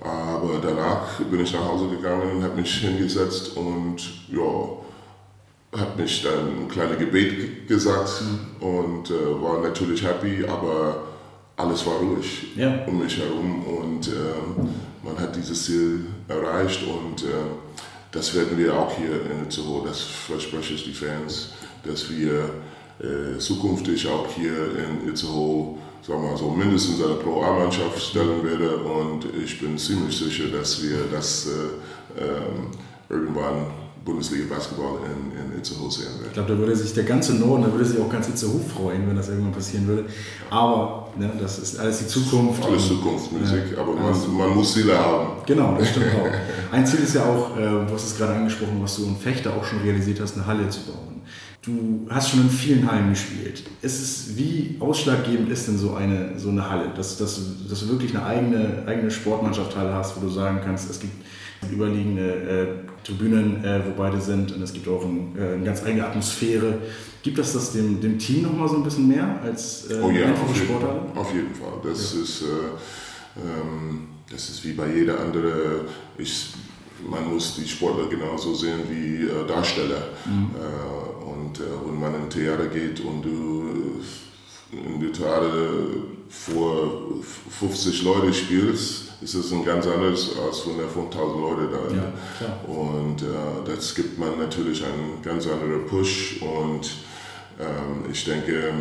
aber 0.00 0.60
danach 0.62 1.20
bin 1.30 1.40
ich 1.40 1.52
nach 1.52 1.64
Hause 1.64 1.88
gegangen, 1.88 2.42
habe 2.42 2.56
mich 2.56 2.72
hingesetzt 2.78 3.56
und 3.56 3.96
ja, 4.30 5.78
habe 5.78 6.02
mich 6.02 6.22
dann 6.22 6.64
ein 6.64 6.68
kleines 6.68 6.98
Gebet 6.98 7.66
gesagt 7.66 8.22
mhm. 8.22 8.66
und 8.66 9.10
äh, 9.10 9.42
war 9.42 9.60
natürlich 9.62 10.02
happy, 10.02 10.44
aber 10.46 11.02
alles 11.56 11.86
war 11.86 11.94
ruhig 11.94 12.56
ja. 12.56 12.84
um 12.86 13.02
mich 13.02 13.18
herum 13.18 13.64
und 13.64 14.08
äh, 14.08 14.12
man 15.02 15.18
hat 15.18 15.34
dieses 15.34 15.64
Ziel 15.64 16.06
erreicht 16.28 16.82
und 16.82 17.22
äh, 17.22 17.26
das 18.12 18.34
werden 18.34 18.56
wir 18.56 18.74
auch 18.74 18.96
hier 18.96 19.22
in 19.30 19.44
Itzehoe, 19.44 19.86
das 19.86 20.00
verspreche 20.00 20.74
ich 20.74 20.84
die 20.84 20.92
Fans, 20.92 21.50
dass 21.84 22.10
wir 22.10 22.50
äh, 22.98 23.38
zukünftig 23.38 24.06
auch 24.08 24.26
hier 24.34 24.54
in 24.78 25.08
Itzehoe 25.08 25.78
sagen 26.06 26.22
wir 26.22 26.36
so, 26.36 26.50
mindestens 26.50 27.02
eine 27.04 27.14
Pro-A-Mannschaft 27.14 28.00
stellen 28.00 28.44
werden 28.44 28.80
und 28.84 29.24
ich 29.42 29.60
bin 29.60 29.76
ziemlich 29.76 30.16
sicher, 30.16 30.44
dass 30.56 30.82
wir 30.82 30.98
das 31.10 31.46
äh, 31.46 32.22
ähm, 32.22 32.70
irgendwann 33.08 33.66
Bundesliga 34.04 34.44
Basketball 34.54 35.00
in, 35.04 35.36
in 35.36 35.58
Itzehoe 35.58 35.90
sehen 35.90 36.06
wird. 36.18 36.28
Ich 36.28 36.32
glaube, 36.34 36.52
da 36.52 36.58
würde 36.58 36.76
sich 36.76 36.94
der 36.94 37.02
ganze 37.02 37.34
Norden, 37.34 37.64
da 37.64 37.72
würde 37.72 37.84
sich 37.84 38.00
auch 38.00 38.08
ganz 38.08 38.28
Itzehoe 38.28 38.60
freuen, 38.60 39.08
wenn 39.08 39.16
das 39.16 39.28
irgendwann 39.28 39.52
passieren 39.52 39.88
würde. 39.88 40.04
Aber 40.48 41.08
ne, 41.18 41.32
das 41.40 41.58
ist 41.58 41.80
alles 41.80 41.98
die 41.98 42.06
Zukunft. 42.06 42.64
Alles 42.64 42.86
Zukunftsmusik, 42.86 43.72
ja, 43.74 43.82
aber 43.82 43.94
man, 43.94 44.36
man, 44.36 44.50
muss 44.54 44.74
Ziele 44.74 44.96
haben. 44.96 45.42
Genau, 45.44 45.74
das 45.76 45.88
stimmt 45.88 46.14
auch. 46.14 46.72
Ein 46.72 46.86
Ziel 46.86 47.00
ist 47.00 47.16
ja 47.16 47.24
auch, 47.24 47.56
äh, 47.56 47.62
du 47.62 47.92
hast 47.92 48.04
es 48.04 48.16
gerade 48.16 48.34
angesprochen, 48.34 48.78
was 48.80 48.94
du 48.94 49.06
in 49.06 49.16
Fechter 49.16 49.52
auch 49.56 49.64
schon 49.64 49.80
realisiert 49.80 50.20
hast, 50.20 50.36
eine 50.36 50.46
Halle 50.46 50.68
zu 50.68 50.82
bauen. 50.82 51.15
Du 51.66 52.06
hast 52.08 52.30
schon 52.30 52.42
in 52.42 52.50
vielen 52.50 52.88
Hallen 52.88 53.10
gespielt. 53.10 53.64
Ist 53.82 54.00
es, 54.00 54.36
wie 54.36 54.76
ausschlaggebend 54.78 55.50
ist 55.50 55.66
denn 55.66 55.76
so 55.76 55.94
eine, 55.94 56.38
so 56.38 56.50
eine 56.50 56.70
Halle, 56.70 56.92
dass, 56.94 57.18
dass, 57.18 57.40
dass 57.68 57.80
du 57.80 57.88
wirklich 57.88 58.16
eine 58.16 58.24
eigene, 58.24 58.84
eigene 58.86 59.10
Sportmannschaftshalle 59.10 59.92
hast, 59.92 60.16
wo 60.16 60.20
du 60.20 60.28
sagen 60.28 60.60
kannst, 60.64 60.88
es 60.88 61.00
gibt 61.00 61.12
überliegende 61.68 62.22
äh, 62.22 62.66
Tribünen, 63.04 63.64
äh, 63.64 63.80
wo 63.84 64.00
beide 64.00 64.20
sind 64.20 64.52
und 64.52 64.62
es 64.62 64.72
gibt 64.72 64.86
auch 64.86 65.04
ein, 65.04 65.36
äh, 65.36 65.54
eine 65.54 65.64
ganz 65.64 65.82
eigene 65.82 66.06
Atmosphäre. 66.06 66.78
Gibt 67.24 67.36
das 67.38 67.52
das 67.52 67.72
dem, 67.72 68.00
dem 68.00 68.16
Team 68.16 68.42
nochmal 68.42 68.68
so 68.68 68.76
ein 68.76 68.84
bisschen 68.84 69.08
mehr 69.08 69.40
als 69.42 69.90
äh, 69.90 70.00
oh 70.00 70.10
ja, 70.10 70.26
einfache 70.26 70.50
auf 70.50 70.56
Sporthalle? 70.56 71.00
Jeden, 71.00 71.18
auf 71.18 71.34
jeden 71.34 71.54
Fall. 71.54 71.72
Das, 71.82 72.14
ja. 72.14 72.22
ist, 72.22 72.42
äh, 72.42 73.40
ähm, 73.40 74.06
das 74.30 74.50
ist 74.50 74.64
wie 74.64 74.72
bei 74.72 74.86
jeder 74.94 75.18
andere. 75.18 75.80
Ich, 76.16 76.52
man 77.10 77.26
muss 77.34 77.56
die 77.56 77.66
Sportler 77.66 78.08
genauso 78.08 78.54
sehen 78.54 78.82
wie 78.88 79.24
äh, 79.24 79.48
Darsteller. 79.48 80.10
Mhm. 80.26 80.50
Und 81.36 81.60
wenn 81.60 82.00
man 82.00 82.14
in 82.14 82.30
Theater 82.30 82.66
geht 82.66 83.00
und 83.00 83.22
du 83.22 84.00
in 84.72 85.00
der 85.00 85.12
Theater 85.12 85.52
vor 86.28 87.22
50 87.50 88.02
Leute 88.02 88.32
spielst, 88.34 89.12
ist 89.22 89.34
es 89.34 89.52
ein 89.52 89.64
ganz 89.64 89.86
anderes, 89.86 90.36
als 90.38 90.66
wenn 90.66 90.78
da 90.78 90.88
5000 90.88 91.40
Leute 91.40 91.68
da 91.70 91.88
sind. 91.88 92.02
Ja, 92.40 92.58
und 92.66 93.22
äh, 93.22 93.74
das 93.74 93.94
gibt 93.94 94.18
man 94.18 94.38
natürlich 94.38 94.84
einen 94.84 95.22
ganz 95.22 95.46
anderen 95.46 95.86
Push 95.86 96.42
und 96.42 96.90
ähm, 97.58 98.10
ich 98.10 98.24
denke 98.24 98.72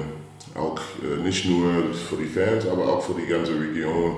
auch 0.55 0.79
äh, 1.01 1.21
nicht 1.21 1.45
nur 1.45 1.93
für 1.93 2.17
die 2.17 2.27
Fans, 2.27 2.67
aber 2.67 2.87
auch 2.87 3.01
für 3.01 3.13
die 3.13 3.27
ganze 3.27 3.53
Region, 3.53 4.17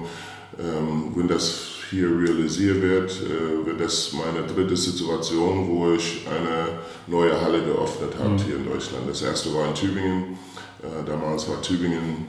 ähm, 0.60 1.12
wenn 1.16 1.28
das 1.28 1.67
hier 1.90 2.08
realisiert 2.08 2.82
wird, 2.82 3.12
äh, 3.12 3.66
wird 3.66 3.80
das 3.80 4.14
meine 4.14 4.46
dritte 4.46 4.76
Situation, 4.76 5.68
wo 5.70 5.94
ich 5.94 6.26
eine 6.28 6.80
neue 7.08 7.40
Halle 7.40 7.64
geöffnet 7.64 8.14
habe 8.20 8.32
mhm. 8.32 8.38
hier 8.38 8.56
in 8.58 8.66
Deutschland. 8.66 9.10
Das 9.10 9.22
erste 9.22 9.54
war 9.54 9.68
in 9.68 9.74
Tübingen. 9.74 10.38
Äh, 10.84 11.06
damals 11.06 11.48
war 11.50 11.62
Tübingen 11.62 12.28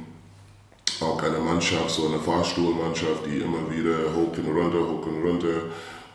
auch 1.00 1.22
eine 1.22 1.38
Mannschaft, 1.38 1.90
so 1.90 2.08
eine 2.08 2.18
Fahrstuhlmannschaft, 2.18 3.26
die 3.26 3.38
immer 3.38 3.70
wieder 3.70 4.14
hoch 4.14 4.36
und 4.36 4.48
runter, 4.48 4.80
hoch 4.80 5.06
und 5.06 5.22
runter. 5.22 5.62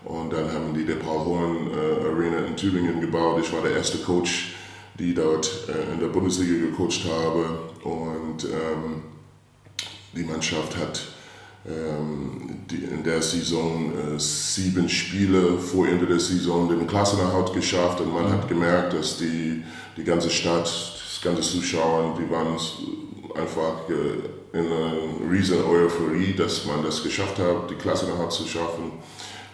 Und 0.06 0.34
dann 0.34 0.52
haben 0.52 0.74
die 0.74 0.86
der 0.86 0.96
Paul 0.96 1.26
Horn 1.26 1.72
äh, 1.72 2.06
Arena 2.08 2.46
in 2.46 2.58
Tübingen 2.58 3.00
gebaut. 3.00 3.42
Ich 3.42 3.54
war 3.54 3.62
der 3.62 3.78
erste 3.78 4.00
Coach, 4.00 4.56
die 5.00 5.14
dort 5.14 5.50
in 5.94 6.00
der 6.00 6.08
Bundesliga 6.08 6.68
gecoacht 6.68 7.06
habe. 7.06 7.60
Und 7.84 8.44
ähm, 8.44 9.02
die 10.16 10.24
Mannschaft 10.24 10.76
hat 10.78 11.13
in 11.66 13.04
der 13.04 13.22
Saison 13.22 13.92
äh, 13.94 14.20
sieben 14.20 14.90
Spiele 14.90 15.58
vor 15.58 15.88
Ende 15.88 16.06
der 16.06 16.20
Saison 16.20 16.68
den 16.68 16.86
Klassenerhalt 16.88 17.54
geschafft. 17.54 18.02
Und 18.02 18.14
man 18.14 18.30
hat 18.32 18.48
gemerkt, 18.50 18.94
dass 18.94 19.18
die, 19.18 19.64
die 19.96 20.04
ganze 20.04 20.30
Stadt 20.30 20.70
ganze 21.24 21.42
Zuschauer, 21.42 22.18
die 22.20 22.30
waren 22.30 22.58
einfach 23.36 23.90
äh, 23.90 24.58
in 24.58 24.66
einer 24.66 25.32
riesen 25.32 25.64
Euphorie, 25.64 26.34
dass 26.34 26.66
man 26.66 26.84
das 26.84 27.02
geschafft 27.02 27.40
hat, 27.40 27.70
die 27.70 27.76
Klasse 27.76 28.08
noch 28.08 28.30
zu 28.30 28.46
schaffen. 28.46 28.92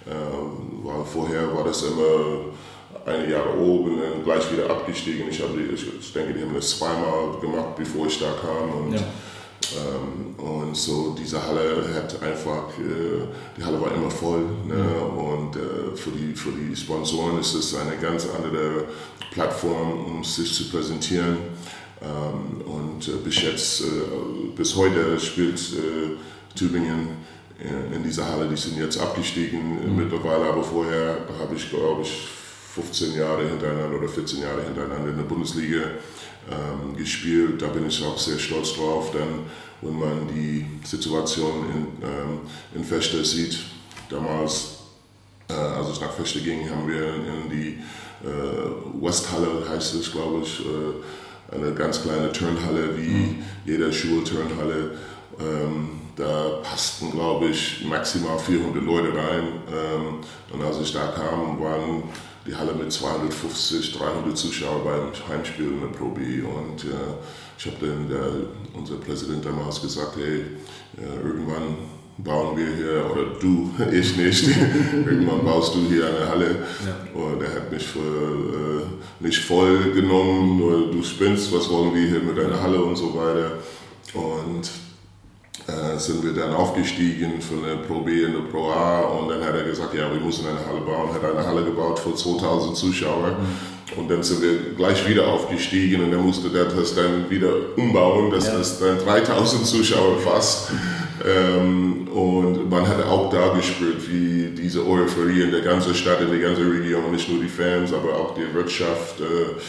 Ähm, 0.07 0.83
weil 0.83 1.05
vorher 1.05 1.53
war 1.53 1.63
das 1.63 1.83
immer 1.83 2.53
eine 3.05 3.31
Jahr 3.31 3.57
oben 3.57 4.01
und 4.01 4.23
gleich 4.23 4.51
wieder 4.51 4.69
abgestiegen. 4.69 5.29
Ich, 5.29 5.41
habe, 5.41 5.53
ich 5.61 6.13
denke, 6.13 6.33
die 6.33 6.41
haben 6.41 6.53
das 6.53 6.77
zweimal 6.77 7.39
gemacht, 7.39 7.75
bevor 7.77 8.07
ich 8.07 8.19
da 8.19 8.31
kam. 8.41 8.85
Und, 8.85 8.93
ja. 8.93 8.99
Ähm, 9.75 10.35
und 10.37 10.75
so 10.75 11.15
diese 11.19 11.41
Halle 11.41 11.83
hat 11.93 12.21
einfach, 12.21 12.69
äh, 12.77 13.27
die 13.57 13.63
Halle 13.63 13.81
war 13.81 13.93
immer 13.93 14.11
voll. 14.11 14.43
Ne? 14.67 14.75
Mhm. 14.75 15.17
Und 15.17 15.55
äh, 15.55 15.95
für, 15.95 16.11
die, 16.11 16.33
für 16.35 16.51
die 16.51 16.75
Sponsoren 16.75 17.39
ist 17.39 17.53
es 17.53 17.75
eine 17.75 17.97
ganz 17.97 18.27
andere 18.35 18.85
Plattform, 19.31 20.05
um 20.05 20.23
sich 20.23 20.53
zu 20.53 20.69
präsentieren. 20.69 21.37
Ähm, 22.01 22.61
und 22.65 23.07
äh, 23.07 23.11
bis 23.23 23.41
jetzt, 23.41 23.83
bis 24.55 24.75
heute 24.75 25.19
spielt 25.19 25.59
Tübingen 26.55 27.29
in 27.93 28.03
dieser 28.03 28.25
Halle, 28.25 28.47
die 28.47 28.55
sind 28.55 28.77
jetzt 28.77 28.97
abgestiegen 28.97 29.79
mhm. 29.85 29.97
mittlerweile, 29.97 30.45
aber 30.45 30.63
vorher 30.63 31.17
habe 31.39 31.55
ich, 31.55 31.69
glaube 31.69 32.03
ich, 32.03 32.27
15 32.75 33.15
Jahre 33.15 33.47
hintereinander 33.47 33.97
oder 33.97 34.07
14 34.07 34.41
Jahre 34.41 34.63
hintereinander 34.63 35.09
in 35.09 35.17
der 35.17 35.23
Bundesliga 35.23 35.81
ähm, 36.49 36.95
gespielt. 36.97 37.61
Da 37.61 37.67
bin 37.67 37.87
ich 37.87 38.03
auch 38.03 38.17
sehr 38.17 38.39
stolz 38.39 38.73
drauf, 38.73 39.11
denn 39.11 39.45
wenn 39.81 39.97
man 39.97 40.27
die 40.33 40.65
Situation 40.83 41.65
in, 41.69 42.07
ähm, 42.07 42.39
in 42.75 42.83
Fechter 42.83 43.23
sieht, 43.23 43.59
damals, 44.09 44.79
äh, 45.49 45.53
als 45.53 45.89
es 45.89 46.01
nach 46.01 46.11
Fechter 46.11 46.39
ging, 46.39 46.69
haben 46.69 46.87
wir 46.87 47.13
in 47.13 47.49
die 47.49 47.79
äh, 48.25 49.01
Westhalle, 49.01 49.67
heißt 49.69 49.95
es, 49.95 50.11
glaube 50.11 50.41
ich, 50.43 50.61
äh, 50.61 51.55
eine 51.55 51.73
ganz 51.73 52.01
kleine 52.01 52.31
Turnhalle 52.31 52.97
wie 52.97 53.09
mhm. 53.09 53.43
jede 53.65 53.91
Schulturnhalle. 53.91 54.97
Ähm, 55.39 55.89
da 56.15 56.59
passten, 56.63 57.11
glaube 57.11 57.47
ich, 57.47 57.85
maximal 57.85 58.37
400 58.37 58.83
Leute 58.83 59.07
rein. 59.15 59.47
Ähm, 59.71 60.15
und 60.51 60.61
als 60.61 60.79
ich 60.81 60.91
da 60.91 61.07
kam, 61.07 61.59
waren 61.61 62.03
die 62.45 62.55
Halle 62.55 62.73
mit 62.73 62.91
250, 62.91 63.97
300 63.97 64.37
Zuschauern 64.37 64.83
beim 64.83 65.11
Heimspiel 65.29 65.67
in 65.67 65.81
der 65.81 65.87
Pro 65.87 66.09
B. 66.09 66.41
Und 66.41 66.83
äh, 66.85 67.15
ich 67.57 67.65
habe 67.65 67.87
dann 67.87 68.07
der, 68.09 68.31
unser 68.73 68.95
Präsident 68.95 69.45
damals 69.45 69.81
gesagt, 69.81 70.15
hey, 70.17 70.45
äh, 70.97 71.27
irgendwann 71.27 71.75
bauen 72.17 72.57
wir 72.57 72.67
hier, 72.75 73.11
oder 73.11 73.39
du, 73.39 73.71
ich 73.91 74.17
nicht, 74.17 74.47
irgendwann 74.93 75.43
baust 75.43 75.75
du 75.75 75.87
hier 75.87 76.07
eine 76.07 76.27
Halle. 76.27 76.65
Ja. 76.85 77.19
Und 77.19 77.41
er 77.41 77.55
hat 77.55 77.71
mich 77.71 77.85
für, 77.85 77.99
äh, 77.99 79.23
nicht 79.23 79.39
voll 79.39 79.91
genommen, 79.91 80.57
nur 80.57 80.91
du 80.91 81.03
spinnst, 81.03 81.53
was 81.53 81.69
wollen 81.69 81.93
wir 81.93 82.07
hier 82.07 82.21
mit 82.21 82.39
einer 82.39 82.61
Halle 82.61 82.81
und 82.81 82.95
so 82.95 83.13
weiter. 83.15 83.51
Und 84.13 84.69
sind 85.97 86.23
wir 86.23 86.33
dann 86.33 86.53
aufgestiegen 86.53 87.41
von 87.41 87.63
der 87.63 87.75
Pro 87.75 88.01
B 88.01 88.23
in 88.23 88.33
die 88.33 88.51
Pro 88.51 88.69
A 88.69 89.01
und 89.01 89.29
dann 89.29 89.43
hat 89.43 89.55
er 89.55 89.63
gesagt, 89.63 89.93
ja, 89.93 90.11
wir 90.11 90.19
müssen 90.19 90.47
eine 90.47 90.65
Halle 90.65 90.81
bauen, 90.81 91.13
hat 91.13 91.23
eine 91.23 91.45
Halle 91.45 91.63
gebaut 91.63 91.99
für 91.99 92.15
2000 92.15 92.75
Zuschauer. 92.75 93.37
Mhm. 93.39 93.99
Und 93.99 94.09
dann 94.09 94.21
sind 94.21 94.41
wir 94.41 94.75
gleich 94.75 95.07
wieder 95.07 95.27
aufgestiegen 95.27 96.03
und 96.03 96.11
dann 96.11 96.23
musste 96.23 96.49
der 96.49 96.65
das 96.65 96.93
dann 96.93 97.29
wieder 97.29 97.51
umbauen, 97.75 98.29
dass 98.31 98.47
ja. 98.47 98.57
das 98.57 98.79
dann 98.79 98.99
3000 98.99 99.65
Zuschauer 99.65 100.19
fast. 100.19 100.71
Ähm, 101.27 102.07
und 102.07 102.69
man 102.69 102.87
hat 102.87 103.03
auch 103.05 103.29
da 103.29 103.49
gespürt, 103.49 104.07
wie 104.09 104.51
diese 104.55 104.87
Euphorie 104.87 105.41
in 105.41 105.51
der 105.51 105.61
ganzen 105.61 105.93
Stadt, 105.95 106.21
in 106.21 106.29
der 106.29 106.39
ganzen 106.39 106.69
Region, 106.69 107.11
nicht 107.11 107.29
nur 107.29 107.41
die 107.41 107.49
Fans, 107.49 107.91
aber 107.91 108.15
auch 108.15 108.35
die 108.35 108.53
Wirtschaft, 108.53 109.19
äh, 109.19 109.59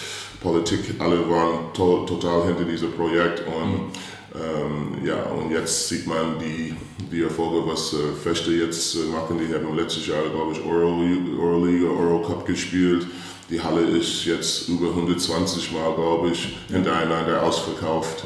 Politik, 0.40 0.80
alle 0.98 1.28
waren 1.28 1.72
to 1.74 2.04
total 2.06 2.46
hinter 2.46 2.64
diesem 2.64 2.92
Projekt. 2.92 3.42
Und 3.46 3.72
mhm 3.72 3.92
ähm, 4.34 5.04
ja, 5.04 5.24
und 5.24 5.50
jetzt 5.50 5.88
sieht 5.88 6.06
man 6.06 6.38
die, 6.38 6.74
die 7.10 7.22
Erfolge, 7.22 7.66
was 7.66 7.92
äh, 7.92 8.12
Fechte 8.22 8.52
jetzt 8.52 8.94
äh, 8.94 9.10
machen. 9.10 9.38
Die 9.38 9.52
haben 9.52 9.76
letztes 9.76 10.06
Jahr, 10.06 10.22
glaube 10.32 10.52
ich, 10.52 10.64
Euro, 10.64 11.02
Euroliga, 11.40 11.88
Euro 11.88 12.22
Cup 12.22 12.46
gespielt. 12.46 13.06
Die 13.50 13.60
Halle 13.60 13.82
ist 13.82 14.24
jetzt 14.26 14.68
über 14.68 14.90
120 14.90 15.72
Mal, 15.72 15.94
glaube 15.94 16.30
ich, 16.30 16.58
hintereinander 16.68 17.42
ausverkauft. 17.42 18.24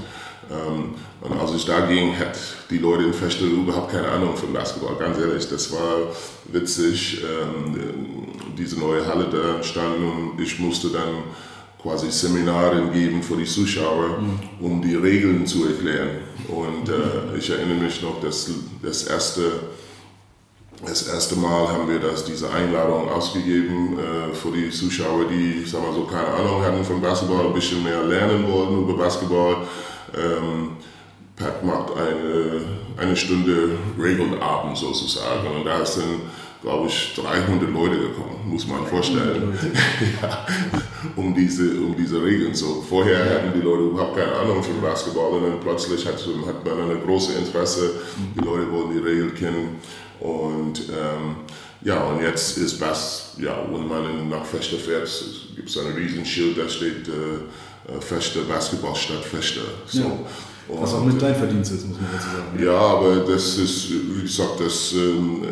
Ähm, 0.50 0.94
und 1.22 1.40
als 1.40 1.54
ich 1.54 1.64
da 1.64 1.86
ging, 1.86 2.18
hat 2.18 2.38
die 2.68 2.78
Leute 2.78 3.04
in 3.04 3.14
Fechte 3.14 3.46
überhaupt 3.46 3.90
keine 3.90 4.08
Ahnung 4.08 4.36
von 4.36 4.52
Basketball. 4.52 4.96
Ganz 4.96 5.18
ehrlich, 5.18 5.48
das 5.48 5.72
war 5.72 6.12
witzig. 6.52 7.22
Ähm, 7.22 8.28
diese 8.58 8.78
neue 8.78 9.06
Halle 9.06 9.26
da 9.30 9.56
entstanden 9.56 10.04
und 10.04 10.40
ich 10.40 10.58
musste 10.58 10.88
dann 10.88 11.24
quasi 11.84 12.10
Seminare 12.10 12.80
geben 12.92 13.22
für 13.22 13.36
die 13.36 13.44
Zuschauer, 13.44 14.18
mhm. 14.18 14.38
um 14.58 14.80
die 14.80 14.94
Regeln 14.94 15.46
zu 15.46 15.66
erklären. 15.66 16.22
Und 16.48 16.88
äh, 16.88 17.36
ich 17.38 17.50
erinnere 17.50 17.76
mich 17.76 18.00
noch, 18.00 18.20
dass 18.22 18.50
das 18.82 19.04
erste, 19.04 19.42
das 20.84 21.06
erste 21.08 21.36
Mal 21.36 21.68
haben 21.68 21.86
wir 21.86 22.00
das, 22.00 22.24
diese 22.24 22.50
Einladung 22.50 23.10
ausgegeben 23.10 23.98
äh, 23.98 24.34
für 24.34 24.50
die 24.50 24.70
Zuschauer, 24.70 25.26
die 25.30 25.62
sag 25.66 25.82
mal 25.82 25.92
so, 25.92 26.04
keine 26.04 26.28
Ahnung 26.28 26.62
hatten 26.62 26.82
von 26.82 27.02
Basketball, 27.02 27.46
ein 27.46 27.52
bisschen 27.52 27.84
mehr 27.84 28.02
lernen 28.02 28.50
wollten 28.50 28.82
über 28.82 28.96
Basketball. 28.96 29.56
Ähm, 30.16 30.70
Pat 31.36 31.62
macht 31.64 31.92
eine, 31.98 32.62
eine 32.96 33.16
Stunde 33.16 33.76
Regelabend 34.00 34.78
sozusagen 34.78 35.48
und 35.48 35.66
da 35.66 35.84
sind 35.84 36.22
glaube 36.64 36.88
ich, 36.88 37.14
300 37.14 37.70
Leute 37.70 37.98
gekommen, 37.98 38.40
muss 38.46 38.66
man 38.66 38.86
vorstellen, 38.86 39.52
ja, 40.22 40.46
um, 41.14 41.34
diese, 41.34 41.78
um 41.78 41.94
diese 41.94 42.22
Regeln. 42.22 42.54
So, 42.54 42.82
vorher 42.88 43.18
hatten 43.18 43.52
die 43.54 43.60
Leute 43.60 43.82
überhaupt 43.84 44.16
keine 44.16 44.32
Ahnung 44.32 44.62
von 44.62 44.80
Basketball 44.80 45.32
und 45.32 45.42
dann 45.42 45.60
plötzlich 45.60 46.06
hat, 46.06 46.16
hat 46.46 46.64
man 46.64 46.90
eine 46.90 46.98
große 47.00 47.34
Interesse, 47.34 47.90
die 48.34 48.42
Leute 48.42 48.72
wollen 48.72 48.92
die 48.94 48.98
Regeln 48.98 49.34
kennen 49.34 49.76
und 50.20 50.80
ähm, 50.88 51.36
ja, 51.82 52.02
und 52.04 52.22
jetzt 52.22 52.56
ist 52.56 52.80
Bass, 52.80 53.34
ja, 53.38 53.62
wenn 53.70 53.86
man 53.86 54.30
nach 54.30 54.46
Fechter 54.46 54.78
fährt, 54.78 55.06
gibt 55.54 55.68
es 55.68 55.76
ein 55.76 55.92
Riesenschild, 55.92 56.56
da 56.56 56.66
steht 56.66 57.08
äh, 57.08 57.92
äh 57.92 58.00
Fechter, 58.00 58.40
Basketballstadt 58.48 59.22
Fechter. 59.22 59.60
So. 59.86 60.00
Ja. 60.00 60.18
Was 60.80 60.94
auch 60.94 61.04
mit 61.04 61.20
dein 61.20 61.34
Verdienst 61.34 61.72
ist, 61.72 61.86
muss 61.86 61.98
man 62.00 62.08
dazu 62.10 62.24
sagen. 62.24 62.64
Ja, 62.64 62.78
aber 62.78 63.16
das 63.16 63.58
ist, 63.58 63.90
wie 63.90 64.22
gesagt, 64.22 64.60
das 64.60 64.94
ähm, 64.94 65.42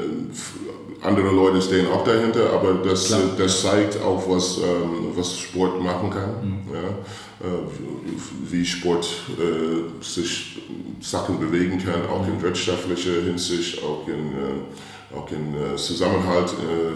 andere 1.02 1.30
Leute 1.30 1.60
stehen 1.60 1.88
auch 1.88 2.04
dahinter, 2.04 2.52
aber 2.52 2.74
das, 2.74 3.08
Klar, 3.08 3.20
das 3.36 3.62
zeigt 3.62 4.00
auch, 4.00 4.28
was, 4.28 4.58
ähm, 4.58 5.12
was 5.14 5.36
Sport 5.38 5.82
machen 5.82 6.10
kann. 6.10 6.30
Mhm. 6.42 6.74
Ja? 6.74 7.46
Äh, 7.46 8.50
wie 8.50 8.64
Sport 8.64 9.08
äh, 9.38 10.02
sich 10.02 10.62
Sachen 11.00 11.40
bewegen 11.40 11.82
kann, 11.84 12.06
auch 12.06 12.26
in 12.26 12.40
wirtschaftlicher 12.40 13.22
Hinsicht, 13.24 13.82
auch 13.82 14.06
in, 14.06 14.32
äh, 14.32 15.16
auch 15.16 15.28
in 15.32 15.54
äh, 15.54 15.76
Zusammenhalt 15.76 16.54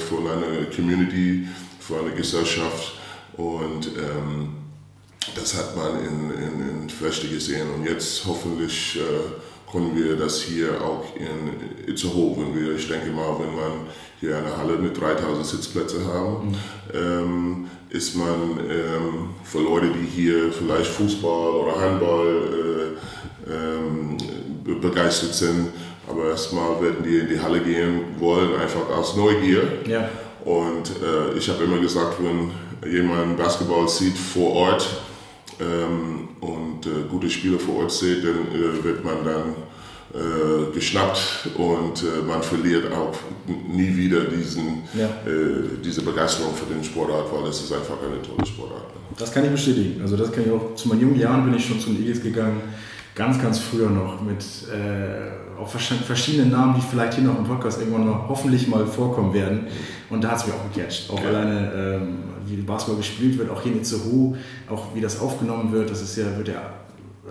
von 0.09 0.27
einer 0.27 0.67
Community, 0.75 1.49
von 1.81 2.01
einer 2.01 2.15
Gesellschaft. 2.15 2.93
Und 3.37 3.89
ähm, 3.89 4.55
das 5.35 5.55
hat 5.57 5.77
man 5.77 5.99
in, 5.99 6.31
in, 6.31 6.83
in 6.83 6.89
Flechte 6.89 7.29
gesehen. 7.29 7.67
Und 7.75 7.85
jetzt 7.85 8.25
hoffentlich 8.25 8.97
äh, 8.97 9.01
können 9.71 9.97
wir 9.97 10.17
das 10.17 10.41
hier 10.41 10.81
auch 10.81 11.05
in 11.17 11.87
Itzehoe, 11.91 12.37
wenn 12.39 12.55
wir, 12.55 12.77
ich 12.77 12.89
denke 12.89 13.11
mal, 13.11 13.37
wenn 13.39 13.55
man 13.55 13.87
hier 14.21 14.37
eine 14.37 14.57
Halle 14.57 14.79
mit 14.79 14.99
3000 14.99 15.45
Sitzplätzen 15.45 16.07
haben, 16.07 16.49
mhm. 16.49 16.55
ähm, 16.95 17.71
ist 17.91 18.17
man 18.17 18.61
ähm, 18.71 19.31
für 19.45 19.61
Leute, 19.61 19.89
die 19.89 20.07
hier 20.07 20.53
vielleicht 20.53 20.91
Fußball 20.91 21.51
oder 21.51 21.81
Handball 21.81 22.97
äh, 23.49 23.53
ähm, 23.53 24.17
begeistert 24.81 25.35
sind, 25.35 25.69
aber 26.09 26.31
erstmal 26.31 26.81
werden 26.83 27.05
die 27.05 27.19
in 27.19 27.29
die 27.29 27.41
Halle 27.41 27.61
gehen 27.61 28.01
wollen, 28.19 28.55
einfach 28.57 28.89
aus 28.97 29.17
Neugier. 29.17 29.63
Ja. 29.87 30.09
Und 30.45 30.91
äh, 31.03 31.37
ich 31.37 31.49
habe 31.49 31.65
immer 31.65 31.79
gesagt, 31.79 32.17
wenn 32.21 32.51
jemand 32.91 33.37
Basketball 33.37 33.89
sieht 33.89 34.17
vor 34.17 34.53
Ort, 34.53 34.89
ähm, 35.61 36.29
und 36.41 36.87
äh, 36.87 37.09
gute 37.09 37.31
Spieler 37.31 37.59
vor 37.59 37.83
Ort 37.83 37.93
sieht, 37.93 38.25
dann 38.25 38.49
äh, 38.53 38.85
wird 38.85 39.05
man 39.05 39.25
dann 39.25 39.55
äh, 40.15 40.73
geschnappt 40.73 41.49
und 41.57 42.03
äh, 42.03 42.23
man 42.27 42.43
verliert 42.43 42.93
auch 42.93 43.15
nie 43.47 43.97
wieder 43.97 44.25
diesen, 44.25 44.83
ja. 44.95 45.07
Äh, 45.07 45.79
diese 45.85 46.03
Begeisterung 46.03 46.55
für 46.55 46.73
den 46.73 46.83
Sportart, 46.83 47.27
weil 47.33 47.51
es 47.51 47.61
ist 47.61 47.73
einfach 47.73 47.97
eine 48.01 48.23
tolle 48.23 48.47
Sportart. 48.47 48.85
Das 49.19 49.33
kann 49.33 49.45
ich 49.45 49.51
bestätigen. 49.51 50.01
Also 50.03 50.17
das 50.17 50.31
kann 50.31 50.45
ich 50.45 50.51
auch, 50.51 50.75
zu 50.75 50.89
meinen 50.89 51.01
jungen 51.01 51.19
Jahren 51.19 51.45
bin 51.45 51.55
ich 51.55 51.67
schon 51.67 51.81
zum 51.81 51.97
Eagles 51.97 52.23
gegangen, 52.23 52.61
ganz, 53.17 53.41
ganz 53.41 53.59
früher 53.59 53.91
noch 53.91 54.21
mit 54.21 54.45
äh, 54.71 55.59
auch 55.61 55.69
verschiedenen 55.69 56.51
Namen, 56.51 56.75
die 56.77 56.83
vielleicht 56.83 57.15
hier 57.15 57.25
noch 57.25 57.39
im 57.39 57.45
Podcast 57.45 57.81
irgendwann 57.81 58.07
mal 58.07 58.29
hoffentlich 58.29 58.69
mal 58.69 58.87
vorkommen 58.87 59.33
werden. 59.33 59.67
Und 60.11 60.23
da 60.23 60.29
hat 60.29 60.37
es 60.37 60.47
mich 60.47 60.55
auch 60.55 60.73
gecatcht. 60.73 61.11
Auch 61.11 61.21
ja. 61.21 61.29
alleine, 61.31 61.73
ähm, 61.73 62.19
wie 62.45 62.57
Basketball 62.57 62.99
gespielt 62.99 63.39
wird, 63.39 63.51
auch 63.51 63.63
hier 63.63 63.73
in 63.73 63.79
Itzehoe, 63.79 64.37
auch 64.69 64.95
wie 64.95 65.01
das 65.01 65.19
aufgenommen 65.19 65.73
wird, 65.73 65.91
das 65.91 66.03
ist 66.03 66.17
ja, 66.17 66.37
wird 66.37 66.49
ja 66.49 66.75